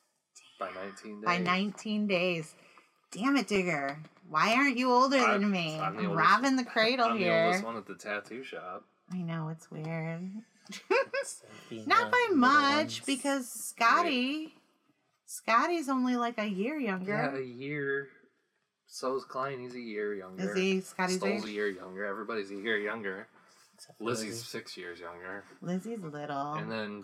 by 0.60 0.70
19 0.74 1.22
days. 1.22 1.26
by 1.26 1.38
19 1.38 2.08
days. 2.08 2.56
Damn 3.12 3.36
it, 3.38 3.48
Digger. 3.48 4.00
Why 4.30 4.54
aren't 4.56 4.78
you 4.78 4.92
older 4.92 5.18
I'm- 5.18 5.42
than 5.42 5.52
me? 5.52 5.76
I'm 5.80 5.98
I'm, 5.98 6.06
oldest- 6.08 6.16
robbing 6.16 6.56
the 6.56 6.64
cradle 6.76 7.08
I'm 7.08 7.20
the 7.20 7.30
oldest 7.46 7.64
one 7.64 7.78
at 7.78 7.86
the 7.86 7.96
tattoo 7.96 8.44
shop. 8.44 8.86
I 9.12 9.18
know, 9.18 9.50
it's 9.50 9.70
weird. 9.70 10.32
Not 11.86 12.12
by 12.12 12.28
much, 12.34 12.76
ones- 12.78 13.00
because 13.06 13.50
Scotty. 13.50 14.54
Scotty's 15.26 15.90
only 15.90 16.16
like 16.16 16.38
a 16.38 16.46
year 16.48 16.78
younger. 16.80 17.12
Yeah, 17.14 17.24
younger. 17.26 17.42
a 17.42 17.46
year. 17.46 18.08
So 18.88 19.16
is 19.16 19.24
Klein. 19.26 19.60
He's 19.60 19.74
a 19.76 19.80
year 19.80 20.14
younger. 20.14 20.52
Is 20.52 20.56
he 20.56 20.82
Scotty's 20.82 21.18
Stoll's 21.18 21.46
a 21.46 21.52
year 21.52 21.68
younger. 21.68 22.06
Everybody's 22.06 22.52
a 22.52 22.56
year 22.56 22.78
younger. 22.78 23.28
Lizzie's 24.00 24.30
Lizzie. 24.30 24.44
six 24.46 24.78
years 24.78 25.00
younger. 25.00 25.44
Lizzie's 25.62 26.00
little. 26.02 26.54
And 26.54 26.72
then 26.72 27.04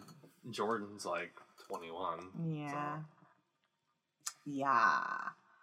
Jordan's 0.51 1.05
like 1.05 1.31
21. 1.67 2.19
yeah. 2.45 2.97
So 2.99 3.03
Yeah. 4.45 5.07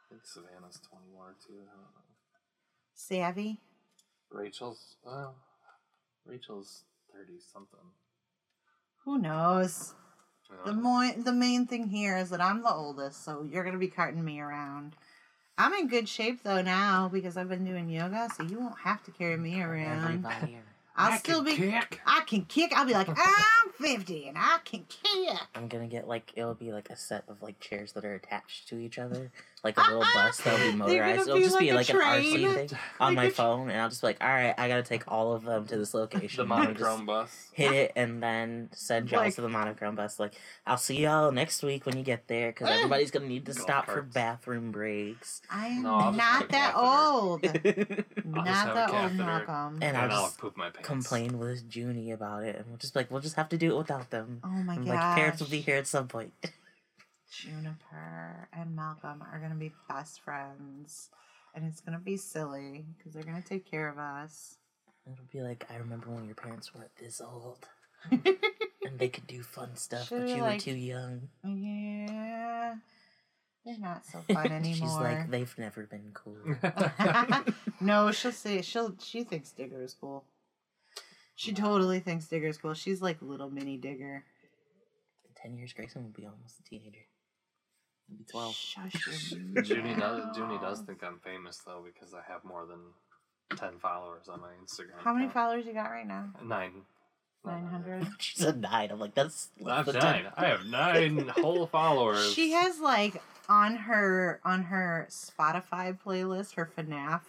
I 0.06 0.14
think 0.14 0.24
Savannah's 0.24 0.80
21 0.88 1.34
too. 1.46 1.54
I 1.54 1.56
don't 1.56 1.66
know. 1.66 2.02
Savvy. 2.94 3.60
Rachel's, 4.30 4.96
well, 5.04 5.36
Rachel's 6.24 6.84
30 7.12 7.32
something. 7.52 7.78
Who 9.04 9.18
knows? 9.18 9.94
The 10.48 10.70
don't 10.70 10.76
know. 10.76 10.82
more 10.82 11.12
the 11.16 11.32
main 11.32 11.66
thing 11.66 11.88
here 11.88 12.16
is 12.16 12.30
that 12.30 12.40
I'm 12.40 12.62
the 12.62 12.72
oldest, 12.72 13.24
so 13.24 13.42
you're 13.50 13.64
gonna 13.64 13.78
be 13.78 13.88
carting 13.88 14.24
me 14.24 14.40
around. 14.40 14.94
I'm 15.58 15.72
in 15.74 15.88
good 15.88 16.08
shape 16.08 16.42
though 16.44 16.62
now 16.62 17.08
because 17.12 17.36
I've 17.36 17.48
been 17.48 17.64
doing 17.64 17.88
yoga, 17.88 18.28
so 18.36 18.42
you 18.44 18.60
won't 18.60 18.78
have 18.78 19.02
to 19.04 19.10
carry 19.10 19.36
me 19.36 19.60
around. 19.60 20.04
Everybody. 20.04 20.58
I'll 20.98 21.12
I 21.12 21.18
still 21.18 21.44
can 21.44 21.56
be. 21.56 21.56
kick. 21.72 22.00
I 22.06 22.22
can 22.26 22.46
kick. 22.46 22.72
I'll 22.74 22.86
be 22.86 22.94
like, 22.94 23.08
I'm 23.14 23.70
50 23.78 24.28
and 24.28 24.38
I 24.38 24.58
can 24.64 24.86
kick. 24.88 25.38
I'm 25.54 25.68
gonna 25.68 25.88
get 25.88 26.08
like 26.08 26.32
it'll 26.36 26.54
be 26.54 26.72
like 26.72 26.88
a 26.90 26.96
set 26.96 27.24
of 27.28 27.42
like 27.42 27.60
chairs 27.60 27.92
that 27.92 28.04
are 28.04 28.14
attached 28.14 28.68
to 28.68 28.78
each 28.78 28.98
other, 28.98 29.30
like 29.64 29.76
a 29.78 29.80
ah, 29.80 29.86
little 29.88 30.02
ah. 30.04 30.12
bus 30.14 30.36
that'll 30.38 30.70
be 30.70 30.76
motorized. 30.76 31.22
It'll 31.22 31.36
be 31.36 31.42
just 31.42 31.58
be 31.58 31.72
like 31.72 31.88
like 31.88 31.96
a 31.96 32.08
an 32.08 32.22
RC 32.22 32.54
thing 32.68 32.78
on 33.00 33.14
my 33.14 33.30
phone, 33.30 33.68
and 33.70 33.80
I'll 33.80 33.88
just 33.88 34.00
be 34.02 34.08
like, 34.08 34.18
all 34.22 34.28
right, 34.28 34.54
I 34.56 34.68
gotta 34.68 34.82
take 34.82 35.02
all 35.10 35.32
of 35.32 35.44
them 35.44 35.66
to 35.66 35.76
this 35.76 35.92
location. 35.94 36.36
The 36.36 36.42
and 36.42 36.52
I'll 36.52 36.58
monochrome 36.66 37.06
bus. 37.06 37.48
Hit 37.52 37.72
it 37.72 37.92
and 37.96 38.22
then 38.22 38.68
send 38.72 39.10
y'all 39.10 39.20
Like- 39.20 39.34
to 39.34 39.40
the 39.40 39.48
monochrome 39.48 39.96
bus. 39.96 40.20
Like, 40.20 40.34
I'll 40.66 40.76
see 40.76 40.98
y'all 41.02 41.32
next 41.32 41.62
week 41.62 41.84
when 41.86 41.96
you 41.96 42.04
get 42.04 42.28
there, 42.28 42.50
because 42.52 42.68
everybody's 42.68 43.10
gonna 43.10 43.26
need 43.26 43.46
to 43.46 43.52
Golf 43.52 43.62
stop 43.62 43.86
for 43.86 44.02
bathroom 44.02 44.70
breaks. 44.70 45.42
I 45.50 45.68
am 45.68 45.82
No, 45.82 46.10
not 46.10 46.48
that 46.50 46.74
catheter. 46.74 46.86
old. 46.86 47.42
Not 48.24 48.74
that 48.74 48.90
old. 48.90 49.14
Malcolm. 49.14 49.74
And 49.76 49.84
And, 49.84 49.96
I'll 49.96 50.10
I'll 50.12 50.24
just 50.26 50.38
poop 50.38 50.56
my 50.56 50.70
pants. 50.70 50.86
Complain 50.86 51.38
with 51.38 51.64
Junie 51.74 52.10
about 52.12 52.44
it, 52.44 52.56
and 52.56 52.66
we'll 52.66 52.76
just 52.76 52.92
be 52.94 53.00
like, 53.00 53.10
we'll 53.10 53.20
just 53.20 53.36
have 53.36 53.48
to 53.50 53.56
do 53.58 53.72
it 53.74 53.78
without 53.78 54.10
them. 54.10 54.40
oh 54.44 54.48
my 54.48 54.74
And, 54.74 54.86
god. 54.86 54.94
like, 54.94 55.16
parents 55.16 55.40
will 55.40 55.48
be 55.48 55.60
here 55.60 55.76
at 55.76 55.86
some 55.86 56.06
point. 56.08 56.32
Juniper 57.42 58.48
and 58.52 58.74
Malcolm 58.74 59.22
are 59.32 59.38
gonna 59.40 59.54
be 59.54 59.72
best 59.88 60.20
friends, 60.22 61.10
and 61.54 61.64
it's 61.64 61.80
gonna 61.80 61.98
be 61.98 62.16
silly 62.16 62.86
because 62.96 63.12
they're 63.12 63.22
gonna 63.24 63.42
take 63.42 63.68
care 63.70 63.88
of 63.88 63.98
us. 63.98 64.56
It'll 65.10 65.24
be 65.32 65.42
like, 65.42 65.66
I 65.70 65.76
remember 65.76 66.10
when 66.10 66.24
your 66.26 66.34
parents 66.34 66.74
weren't 66.74 66.94
this 66.96 67.20
old, 67.20 67.68
and 68.10 68.98
they 68.98 69.08
could 69.08 69.26
do 69.26 69.42
fun 69.42 69.76
stuff, 69.76 70.08
but 70.10 70.16
Should've, 70.20 70.28
you 70.30 70.42
like- 70.42 70.54
were 70.54 70.60
too 70.60 70.76
young. 70.76 71.28
yeah, 71.44 72.74
they're 73.64 73.78
not 73.78 74.04
so 74.06 74.20
fun 74.32 74.46
anymore. 74.50 74.74
She's 74.74 74.94
like, 74.96 75.30
they've 75.30 75.54
never 75.58 75.84
been 75.84 76.12
cool. 76.14 76.36
no, 77.80 78.10
she'll 78.12 78.32
say 78.32 78.62
she'll 78.62 78.94
she 79.02 79.24
thinks 79.24 79.50
Digger 79.52 79.82
is 79.82 79.94
cool. 79.94 80.24
She 81.34 81.52
totally 81.52 82.00
thinks 82.00 82.26
Digger 82.28 82.46
is 82.48 82.56
cool. 82.56 82.72
She's 82.74 83.02
like 83.02 83.20
little 83.20 83.50
mini 83.50 83.76
Digger. 83.76 84.24
In 85.24 85.30
ten 85.42 85.56
years, 85.56 85.72
Grayson 85.74 86.02
will 86.02 86.10
be 86.10 86.24
almost 86.24 86.58
a 86.60 86.62
teenager. 86.62 87.00
He'll 88.08 88.26
twelve. 88.30 88.54
Shush 88.54 89.32
your 89.54 89.62
Junie 89.64 89.94
does. 89.94 90.36
Junie 90.36 90.58
does 90.58 90.80
think 90.80 91.02
I'm 91.02 91.18
famous 91.18 91.58
though 91.66 91.84
because 91.84 92.14
I 92.14 92.20
have 92.30 92.44
more 92.44 92.66
than 92.66 92.78
ten 93.58 93.78
followers 93.80 94.28
on 94.28 94.40
my 94.40 94.50
Instagram. 94.64 94.98
How 95.02 95.12
many 95.12 95.26
account. 95.26 95.34
followers 95.34 95.66
you 95.66 95.72
got 95.72 95.90
right 95.90 96.06
now? 96.06 96.26
Nine. 96.44 96.82
Nine 97.44 97.66
hundred. 97.66 98.06
She's 98.18 98.42
a 98.44 98.52
nine. 98.54 98.90
I'm 98.90 98.98
like, 99.00 99.14
that's 99.14 99.50
less 99.60 99.86
That's 99.86 99.92
than 99.98 100.02
nine. 100.12 100.22
10. 100.24 100.32
I 100.36 100.46
have 100.46 100.66
nine 100.66 101.28
whole 101.36 101.66
followers. 101.66 102.32
She 102.32 102.52
has 102.52 102.80
like 102.80 103.22
on 103.48 103.76
her 103.76 104.40
on 104.44 104.64
her 104.64 105.06
Spotify 105.10 105.96
playlist, 106.04 106.54
her 106.54 106.68
FNAF 106.76 106.88
Yeah, 106.90 107.20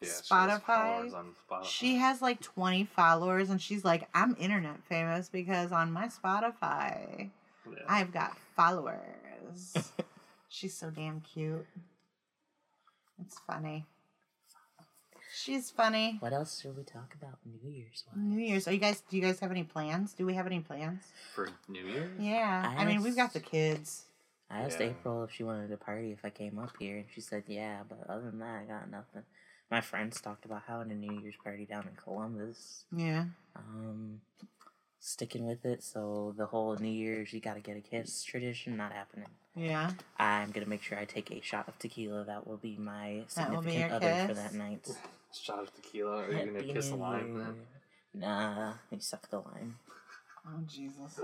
she 0.00 0.06
has 0.06 0.22
Spotify. 0.28 0.60
followers 0.62 1.14
on 1.14 1.26
Spotify. 1.50 1.64
She 1.64 1.94
has 1.96 2.20
like 2.20 2.40
20 2.42 2.84
followers 2.84 3.48
and 3.48 3.60
she's 3.60 3.84
like, 3.86 4.06
I'm 4.12 4.36
internet 4.38 4.84
famous 4.86 5.30
because 5.30 5.72
on 5.72 5.92
my 5.92 6.08
Spotify, 6.08 7.30
Yeah. 7.66 7.78
I've 7.88 8.12
got 8.12 8.36
followers. 8.56 9.74
She's 10.54 10.76
so 10.76 10.90
damn 10.90 11.20
cute. 11.20 11.66
It's 13.20 13.38
funny. 13.46 13.86
She's 15.36 15.70
funny. 15.70 16.16
What 16.20 16.32
else 16.32 16.60
should 16.60 16.76
we 16.76 16.84
talk 16.84 17.14
about 17.20 17.38
New 17.44 17.68
Year's 17.70 18.04
wise? 18.06 18.16
New 18.16 18.38
Year's. 18.38 18.68
Are 18.68 18.72
you 18.72 18.78
guys 18.78 19.02
do 19.10 19.16
you 19.16 19.22
guys 19.22 19.40
have 19.40 19.50
any 19.50 19.64
plans? 19.64 20.12
Do 20.14 20.24
we 20.24 20.34
have 20.34 20.46
any 20.46 20.60
plans? 20.60 21.02
for 21.34 21.48
New 21.68 21.84
Year's? 21.84 22.10
Yeah. 22.20 22.72
I 22.76 22.82
I 22.82 22.84
mean, 22.84 23.02
we've 23.02 23.16
got 23.16 23.32
the 23.32 23.40
kids. 23.40 24.04
I 24.48 24.60
asked 24.60 24.78
Yeah. 24.78 24.86
April 24.88 25.24
if 25.24 25.32
she 25.32 25.42
wanted 25.42 25.68
to 25.70 25.76
party 25.76 26.12
if 26.12 26.24
I 26.24 26.30
came 26.30 26.58
up 26.58 26.70
here, 26.78 26.98
and 26.98 27.06
she 27.12 27.20
said 27.20 27.44
yeah, 27.48 27.80
but 27.88 28.08
other 28.08 28.30
than 28.30 28.38
that, 28.38 28.62
I 28.62 28.64
got 28.64 28.90
nothing. 28.90 29.22
My 29.70 29.80
friends 29.80 30.20
talked 30.20 30.44
about 30.44 30.62
having 30.68 30.92
a 30.92 30.94
New 30.94 31.18
Year's 31.20 31.34
party 31.42 31.64
down 31.66 31.88
in 31.88 31.96
Columbus. 31.96 32.84
Yeah. 32.94 33.24
Um, 33.56 34.20
sticking 35.00 35.46
with 35.46 35.64
it, 35.64 35.82
so 35.82 36.32
the 36.36 36.46
whole 36.46 36.76
New 36.76 36.88
Year's 36.90 37.32
you 37.32 37.40
gotta 37.40 37.60
get 37.60 37.76
a 37.76 37.80
kiss 37.80 38.22
tradition 38.22 38.76
not 38.76 38.92
happening. 38.92 39.28
Yeah. 39.56 39.92
I'm 40.18 40.50
gonna 40.50 40.66
make 40.66 40.82
sure 40.82 40.98
I 40.98 41.04
take 41.04 41.30
a 41.30 41.40
shot 41.40 41.68
of 41.68 41.78
tequila. 41.78 42.24
That 42.24 42.46
will 42.46 42.56
be 42.56 42.76
my 42.76 43.22
That 43.36 43.50
will 43.50 43.62
be 43.62 43.70
significant 43.70 44.02
your 44.02 44.12
other 44.12 44.28
for 44.28 44.34
that 44.34 44.54
night. 44.54 44.88
Shot 45.32 45.60
of 45.60 45.74
tequila. 45.74 46.22
Are 46.24 46.32
you 46.32 46.38
gonna 46.38 46.52
Happy 46.52 46.72
kiss 46.72 46.90
a 46.90 46.96
lime 46.96 47.38
then? 47.38 47.54
Nah, 48.14 48.72
you 48.90 49.00
suck 49.00 49.28
the 49.30 49.38
lime. 49.38 49.76
Oh 50.46 50.60
Jesus. 50.66 51.20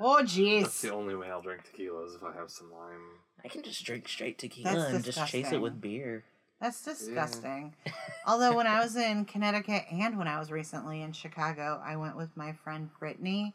Oh 0.00 0.18
jeez. 0.22 0.62
That's 0.62 0.82
the 0.82 0.92
only 0.92 1.14
way 1.14 1.30
I'll 1.30 1.42
drink 1.42 1.64
tequila 1.64 2.04
is 2.04 2.14
if 2.14 2.22
I 2.22 2.32
have 2.32 2.50
some 2.50 2.72
lime. 2.72 3.20
I 3.44 3.48
can 3.48 3.62
just 3.62 3.84
drink 3.84 4.08
straight 4.08 4.38
tequila 4.38 4.74
That's 4.74 4.94
and 4.94 5.04
just 5.04 5.26
chase 5.28 5.52
it 5.52 5.60
with 5.60 5.80
beer. 5.80 6.24
That's 6.60 6.82
disgusting. 6.82 7.74
Although 8.26 8.56
when 8.56 8.66
I 8.66 8.82
was 8.82 8.96
in 8.96 9.24
Connecticut 9.24 9.84
and 9.90 10.16
when 10.16 10.26
I 10.26 10.38
was 10.38 10.50
recently 10.50 11.02
in 11.02 11.12
Chicago, 11.12 11.80
I 11.84 11.96
went 11.96 12.16
with 12.16 12.36
my 12.36 12.52
friend 12.52 12.88
Brittany, 12.98 13.54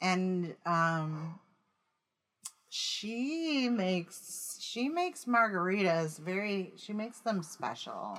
and 0.00 0.54
um, 0.64 1.38
she 2.74 3.68
makes 3.68 4.58
she 4.60 4.88
makes 4.88 5.26
margaritas 5.26 6.18
very. 6.18 6.72
She 6.76 6.92
makes 6.92 7.20
them 7.20 7.42
special, 7.44 8.18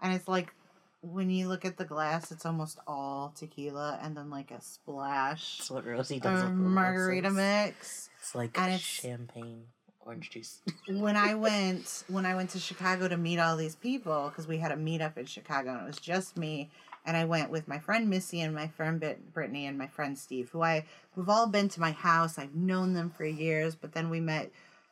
and 0.00 0.14
it's 0.14 0.28
like 0.28 0.54
when 1.00 1.30
you 1.30 1.48
look 1.48 1.64
at 1.64 1.76
the 1.78 1.84
glass, 1.84 2.30
it's 2.30 2.46
almost 2.46 2.78
all 2.86 3.32
tequila 3.36 3.98
and 4.00 4.16
then 4.16 4.30
like 4.30 4.52
a 4.52 4.60
splash 4.60 5.58
That's 5.58 5.70
what 5.72 5.84
Rosie 5.84 6.20
does. 6.20 6.44
with 6.44 6.52
margarita 6.52 7.30
mix. 7.30 8.08
It's 8.20 8.36
like 8.36 8.56
and 8.56 8.66
it's- 8.66 8.80
champagne 8.80 9.64
orange 10.06 10.30
juice. 10.30 10.60
when 10.88 11.16
I 11.16 11.34
went 11.34 12.04
when 12.06 12.24
I 12.24 12.36
went 12.36 12.50
to 12.50 12.60
Chicago 12.60 13.08
to 13.08 13.16
meet 13.16 13.40
all 13.40 13.56
these 13.56 13.74
people 13.74 14.28
because 14.28 14.46
we 14.46 14.58
had 14.58 14.70
a 14.70 14.76
meetup 14.76 15.16
in 15.16 15.26
Chicago 15.26 15.70
and 15.72 15.82
it 15.82 15.86
was 15.86 15.98
just 15.98 16.36
me 16.36 16.70
and 17.04 17.16
I 17.16 17.24
went 17.24 17.50
with 17.50 17.68
my 17.68 17.78
friend 17.78 18.08
Missy 18.08 18.40
and 18.40 18.54
my 18.54 18.68
friend 18.68 19.00
Brit- 19.00 19.32
Brittany 19.32 19.66
and 19.66 19.76
my 19.76 19.86
friend 19.86 20.16
Steve 20.18 20.50
who 20.50 20.62
I 20.62 20.84
we've 21.16 21.28
all 21.28 21.46
been 21.46 21.68
to 21.70 21.80
my 21.80 21.92
house 21.92 22.38
I've 22.38 22.54
known 22.54 22.94
them 22.94 23.10
for 23.10 23.24
years 23.24 23.74
but 23.74 23.92
then 23.92 24.10
we 24.10 24.20
met 24.20 24.50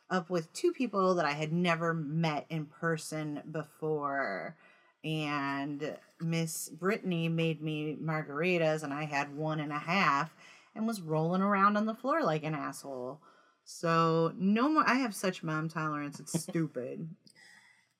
up 0.09 0.29
with 0.29 0.51
two 0.53 0.73
people 0.73 1.15
that 1.15 1.25
I 1.25 1.31
had 1.31 1.53
never 1.53 1.93
met 1.93 2.45
in 2.49 2.65
person 2.65 3.41
before 3.51 4.55
and 5.03 5.97
Miss 6.19 6.69
Brittany 6.69 7.27
made 7.29 7.61
me 7.61 7.97
margaritas 8.01 8.83
and 8.83 8.93
I 8.93 9.05
had 9.05 9.35
one 9.35 9.59
and 9.59 9.71
a 9.71 9.79
half 9.79 10.35
and 10.75 10.87
was 10.87 11.01
rolling 11.01 11.41
around 11.41 11.77
on 11.77 11.85
the 11.85 11.95
floor 11.95 12.23
like 12.23 12.43
an 12.43 12.55
asshole. 12.55 13.19
So 13.63 14.33
no 14.37 14.69
more. 14.69 14.83
I 14.87 14.95
have 14.95 15.15
such 15.15 15.43
mom 15.43 15.69
tolerance. 15.69 16.19
It's 16.19 16.39
stupid. 16.43 17.09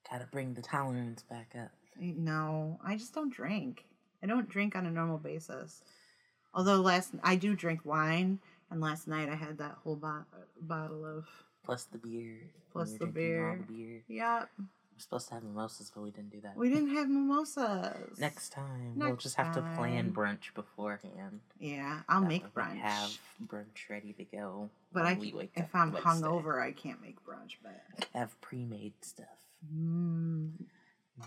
Gotta 0.09 0.27
bring 0.31 0.53
the 0.53 0.61
tolerance 0.61 1.23
back 1.23 1.53
up. 1.59 1.71
no, 1.99 2.79
I 2.83 2.95
just 2.95 3.13
don't 3.13 3.33
drink. 3.33 3.85
I 4.23 4.27
don't 4.27 4.49
drink 4.49 4.75
on 4.75 4.85
a 4.85 4.91
normal 4.91 5.17
basis. 5.17 5.81
Although 6.53 6.81
last 6.81 7.13
I 7.23 7.35
do 7.35 7.55
drink 7.55 7.81
wine, 7.85 8.39
and 8.69 8.81
last 8.81 9.07
night 9.07 9.29
I 9.29 9.35
had 9.35 9.57
that 9.59 9.77
whole 9.83 9.95
bo- 9.95 10.25
bottle 10.61 11.05
of. 11.05 11.25
Plus 11.63 11.83
the 11.85 11.97
beer. 11.97 12.37
Plus 12.71 12.93
the 12.93 13.05
beer. 13.05 13.63
the 13.67 13.73
beer. 13.73 14.01
Yep, 14.07 14.49
We're 14.59 14.65
supposed 14.99 15.27
to 15.29 15.35
have 15.35 15.43
mimosas, 15.43 15.91
but 15.93 16.01
we 16.01 16.09
didn't 16.11 16.31
do 16.31 16.41
that. 16.41 16.57
we 16.57 16.69
didn't 16.69 16.95
have 16.95 17.07
mimosas. 17.09 18.17
Next 18.19 18.49
time, 18.49 18.93
Next 18.95 19.07
we'll 19.07 19.15
just 19.17 19.35
have 19.35 19.53
to 19.55 19.61
plan 19.75 20.11
brunch 20.11 20.53
beforehand. 20.55 21.39
Yeah, 21.59 21.99
I'll 22.09 22.21
That 22.21 22.27
make 22.27 22.53
brunch. 22.53 22.77
Have 22.79 23.17
brunch 23.45 23.89
ready 23.89 24.13
to 24.13 24.23
go. 24.23 24.69
but 24.91 25.05
I, 25.05 25.11
if 25.55 25.73
I'm 25.75 25.93
Wednesday. 25.93 26.09
hungover, 26.09 26.61
I 26.61 26.71
can't 26.71 27.01
make 27.01 27.23
brunch. 27.23 27.57
But 27.63 28.07
have 28.13 28.39
pre-made 28.41 28.93
stuff. 29.01 29.27
mm, 29.73 30.51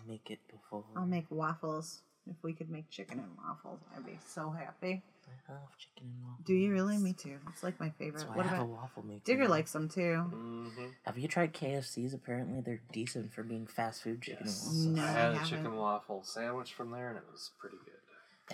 Make 0.09 0.30
it 0.30 0.40
before. 0.51 0.84
I'll 0.97 1.07
make 1.07 1.26
waffles. 1.30 2.01
If 2.28 2.36
we 2.42 2.52
could 2.52 2.70
make 2.70 2.88
chicken 2.90 3.18
and 3.18 3.28
waffles, 3.36 3.80
I'd 3.96 4.06
be 4.06 4.18
so 4.26 4.50
happy. 4.50 5.02
I 5.48 5.52
love 5.52 5.76
chicken 5.78 6.08
and 6.14 6.22
waffles. 6.24 6.46
Do 6.46 6.54
you 6.54 6.72
really? 6.72 6.96
Me 6.98 7.12
too. 7.12 7.36
It's 7.50 7.62
like 7.62 7.78
my 7.78 7.86
That's 7.86 7.98
favorite. 7.98 8.28
why 8.28 8.36
What 8.36 8.46
I 8.46 8.48
have 8.48 8.58
about 8.58 8.66
a 8.66 8.70
waffle 8.70 9.02
maker. 9.04 9.22
Digger 9.24 9.48
likes 9.48 9.72
them 9.72 9.88
too. 9.88 10.00
Mm-hmm. 10.32 10.86
Have 11.04 11.18
you 11.18 11.28
tried 11.28 11.52
KFC's? 11.52 12.14
Apparently, 12.14 12.60
they're 12.62 12.80
decent 12.92 13.32
for 13.34 13.42
being 13.42 13.66
fast 13.66 14.02
food 14.02 14.22
chicken 14.22 14.46
Yes. 14.46 14.84
and 14.86 14.96
waffles. 14.96 14.96
No, 14.96 15.02
I 15.02 15.06
I 15.06 15.32
had 15.34 15.42
a 15.42 15.46
chicken 15.46 15.76
waffle 15.76 16.22
sandwich 16.22 16.72
from 16.72 16.90
there, 16.90 17.08
and 17.08 17.18
it 17.18 17.24
was 17.30 17.50
pretty 17.58 17.76
good. 17.84 17.94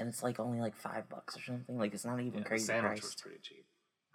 And 0.00 0.08
it's 0.08 0.22
like 0.22 0.38
only 0.40 0.60
like 0.60 0.76
five 0.76 1.08
bucks 1.08 1.36
or 1.36 1.42
something. 1.42 1.78
Like 1.78 1.94
it's 1.94 2.04
not 2.04 2.20
even 2.20 2.32
Yeah, 2.34 2.38
the 2.40 2.44
crazy 2.44 2.64
sandwich 2.66 3.02
was 3.02 3.14
pretty 3.14 3.38
cheap. 3.42 3.64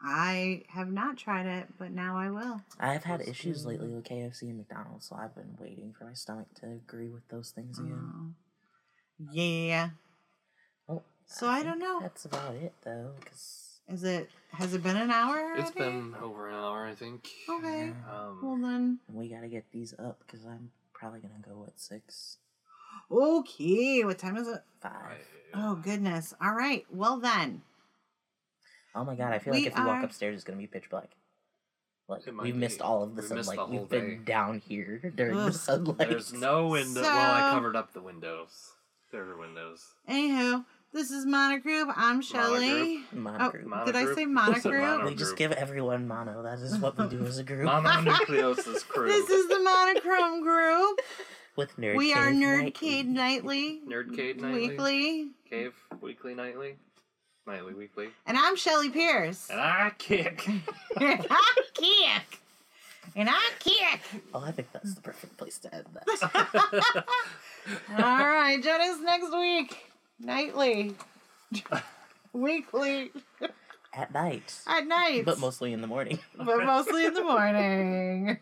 I 0.01 0.63
have 0.69 0.91
not 0.91 1.17
tried 1.17 1.45
it, 1.45 1.67
but 1.77 1.91
now 1.91 2.17
I 2.17 2.29
will. 2.29 2.61
I've 2.79 3.03
had 3.05 3.21
That's 3.21 3.29
issues 3.29 3.63
good. 3.63 3.69
lately 3.69 3.87
with 3.93 4.03
KFC 4.05 4.43
and 4.49 4.57
McDonald's, 4.57 5.07
so 5.07 5.15
I've 5.15 5.33
been 5.35 5.55
waiting 5.59 5.93
for 5.97 6.05
my 6.05 6.13
stomach 6.13 6.47
to 6.55 6.65
agree 6.67 7.09
with 7.09 7.27
those 7.29 7.51
things 7.51 7.79
again. 7.79 8.35
Yeah. 9.32 9.89
Oh, 10.89 11.01
So 11.26 11.47
I 11.47 11.57
think 11.61 11.68
don't 11.70 11.80
know. 11.80 11.99
That's 12.01 12.26
about 12.26 12.55
it 12.55 12.74
though, 12.84 13.11
because 13.20 13.80
Is 13.89 14.03
it? 14.03 14.30
Has 14.51 14.74
it 14.74 14.84
been 14.84 14.97
an 14.97 15.11
hour? 15.11 15.53
It's 15.57 15.72
already? 15.76 15.91
been 15.97 16.16
over 16.22 16.47
an 16.49 16.55
hour, 16.55 16.86
I 16.86 16.95
think. 16.95 17.28
Okay. 17.49 17.91
Um, 18.11 18.39
Well 18.41 18.57
then. 18.57 18.99
we 19.11 19.28
gotta 19.30 19.47
get 19.47 19.66
these 19.72 19.93
up 19.99 20.20
because 20.26 20.45
I'm 20.45 20.72
probably 20.93 21.20
gonna 21.20 21.34
go 21.45 21.66
at 21.68 21.80
six, 21.80 22.38
Okay. 23.11 24.03
What 24.03 24.18
time 24.18 24.38
is 24.38 24.47
it? 24.47 24.61
five. 24.82 24.91
I- 24.93 25.18
Oh 25.57 25.76
goodness. 25.76 26.34
All 26.41 26.53
right. 26.53 26.86
Well 26.91 27.18
then. 27.18 27.61
Oh 28.93 29.05
my 29.05 29.16
god, 29.16 29.32
I 29.32 29.39
feel 29.39 29.53
We 29.53 29.59
like 29.63 29.68
if 29.72 29.78
you 29.78 29.86
walk 29.86 30.03
upstairs, 30.03 30.36
it's 30.36 30.43
gonna 30.43 30.57
be 30.57 30.68
pitch 30.68 30.89
black. 30.89 31.11
Like 32.09 32.22
we've 32.41 32.55
missed 32.55 32.80
be. 32.80 32.84
all 32.84 33.03
of 33.03 33.16
the 33.16 33.22
We 33.22 33.28
sunlight. 33.30 33.38
missed 33.45 33.55
the 33.55 33.66
whole 33.66 33.80
We've 33.80 33.89
been 33.89 34.24
down 34.26 34.59
here 34.59 35.11
during 35.16 35.38
Ugh. 35.38 35.51
the 35.51 35.57
sunlight. 35.57 35.97
There's 36.09 36.34
no 36.34 36.68
window. 36.68 37.01
well, 37.01 37.32
I 37.34 37.51
covered 37.53 37.76
up 37.76 37.93
the 37.93 38.01
windows. 38.01 38.74
There 39.11 39.23
are 39.23 39.37
windows. 39.37 39.85
Anywho, 40.09 40.65
this 40.93 41.11
is 41.11 41.25
Monogroup. 41.25 41.93
I'm 41.95 42.21
Shelly. 42.21 43.01
Mono 43.13 43.37
Oh, 43.39 43.49
group. 43.49 43.65
Mono 43.67 43.85
did 43.85 43.95
I 43.95 44.05
say 44.05 44.13
Said 44.15 44.27
Monogroup? 44.27 45.05
we 45.05 45.15
just 45.15 45.37
give 45.37 45.51
everyone 45.53 46.07
mono. 46.07 46.43
That 46.43 46.59
is 46.59 46.77
what 46.77 46.97
we 46.97 47.07
do 47.07 47.25
as 47.25 47.37
a 47.37 47.43
group. 47.51 47.67
Mononucleosis 47.67 48.85
crew. 48.87 49.07
This 49.07 49.29
is 49.29 49.47
the 49.47 49.59
Monochrome 49.59 50.41
Group. 50.41 50.99
With 51.55 51.75
nerd. 51.77 51.95
we 51.95 52.13
are 52.13 52.25
Cave 52.31 52.35
Nerd 52.35 52.41
Nightly. 52.59 52.71
Cade 52.71 53.07
Nightly. 53.07 53.81
Nerdcade 53.87 54.39
nightly. 54.41 54.67
Weekly. 54.69 55.27
Cave 55.49 55.73
weekly 56.01 56.33
nightly. 56.35 56.75
Nightly 57.47 57.73
weekly. 57.73 58.09
And 58.25 58.37
I'm 58.37 58.57
Shelly 58.57 58.89
Pierce. 58.89 59.49
And 59.49 59.61
I 59.61 59.91
kick. 59.97 60.45
and 60.47 60.61
I 61.29 61.61
kick. 61.73 62.41
And 63.15 63.29
I 63.31 63.49
kick. 63.59 64.01
Oh, 64.33 64.41
I 64.43 64.51
think 64.51 64.69
that's 64.73 64.95
the 64.95 65.01
perfect 65.01 65.37
place 65.37 65.57
to 65.59 65.73
end 65.73 65.85
that. 65.93 67.05
All 67.91 67.95
right, 67.97 68.61
join 68.61 68.82
us 68.82 68.99
next 69.01 69.32
week. 69.32 69.91
Nightly. 70.20 70.95
Weekly. 72.34 73.11
At 73.93 74.13
night. 74.13 74.59
At 74.68 74.86
night. 74.88 75.24
But 75.26 75.39
mostly 75.39 75.74
in 75.74 75.82
the 75.82 75.88
morning. 75.88 76.20
but 76.38 76.63
mostly 76.66 77.05
in 77.05 77.13
the 77.13 77.24
morning. 77.24 78.39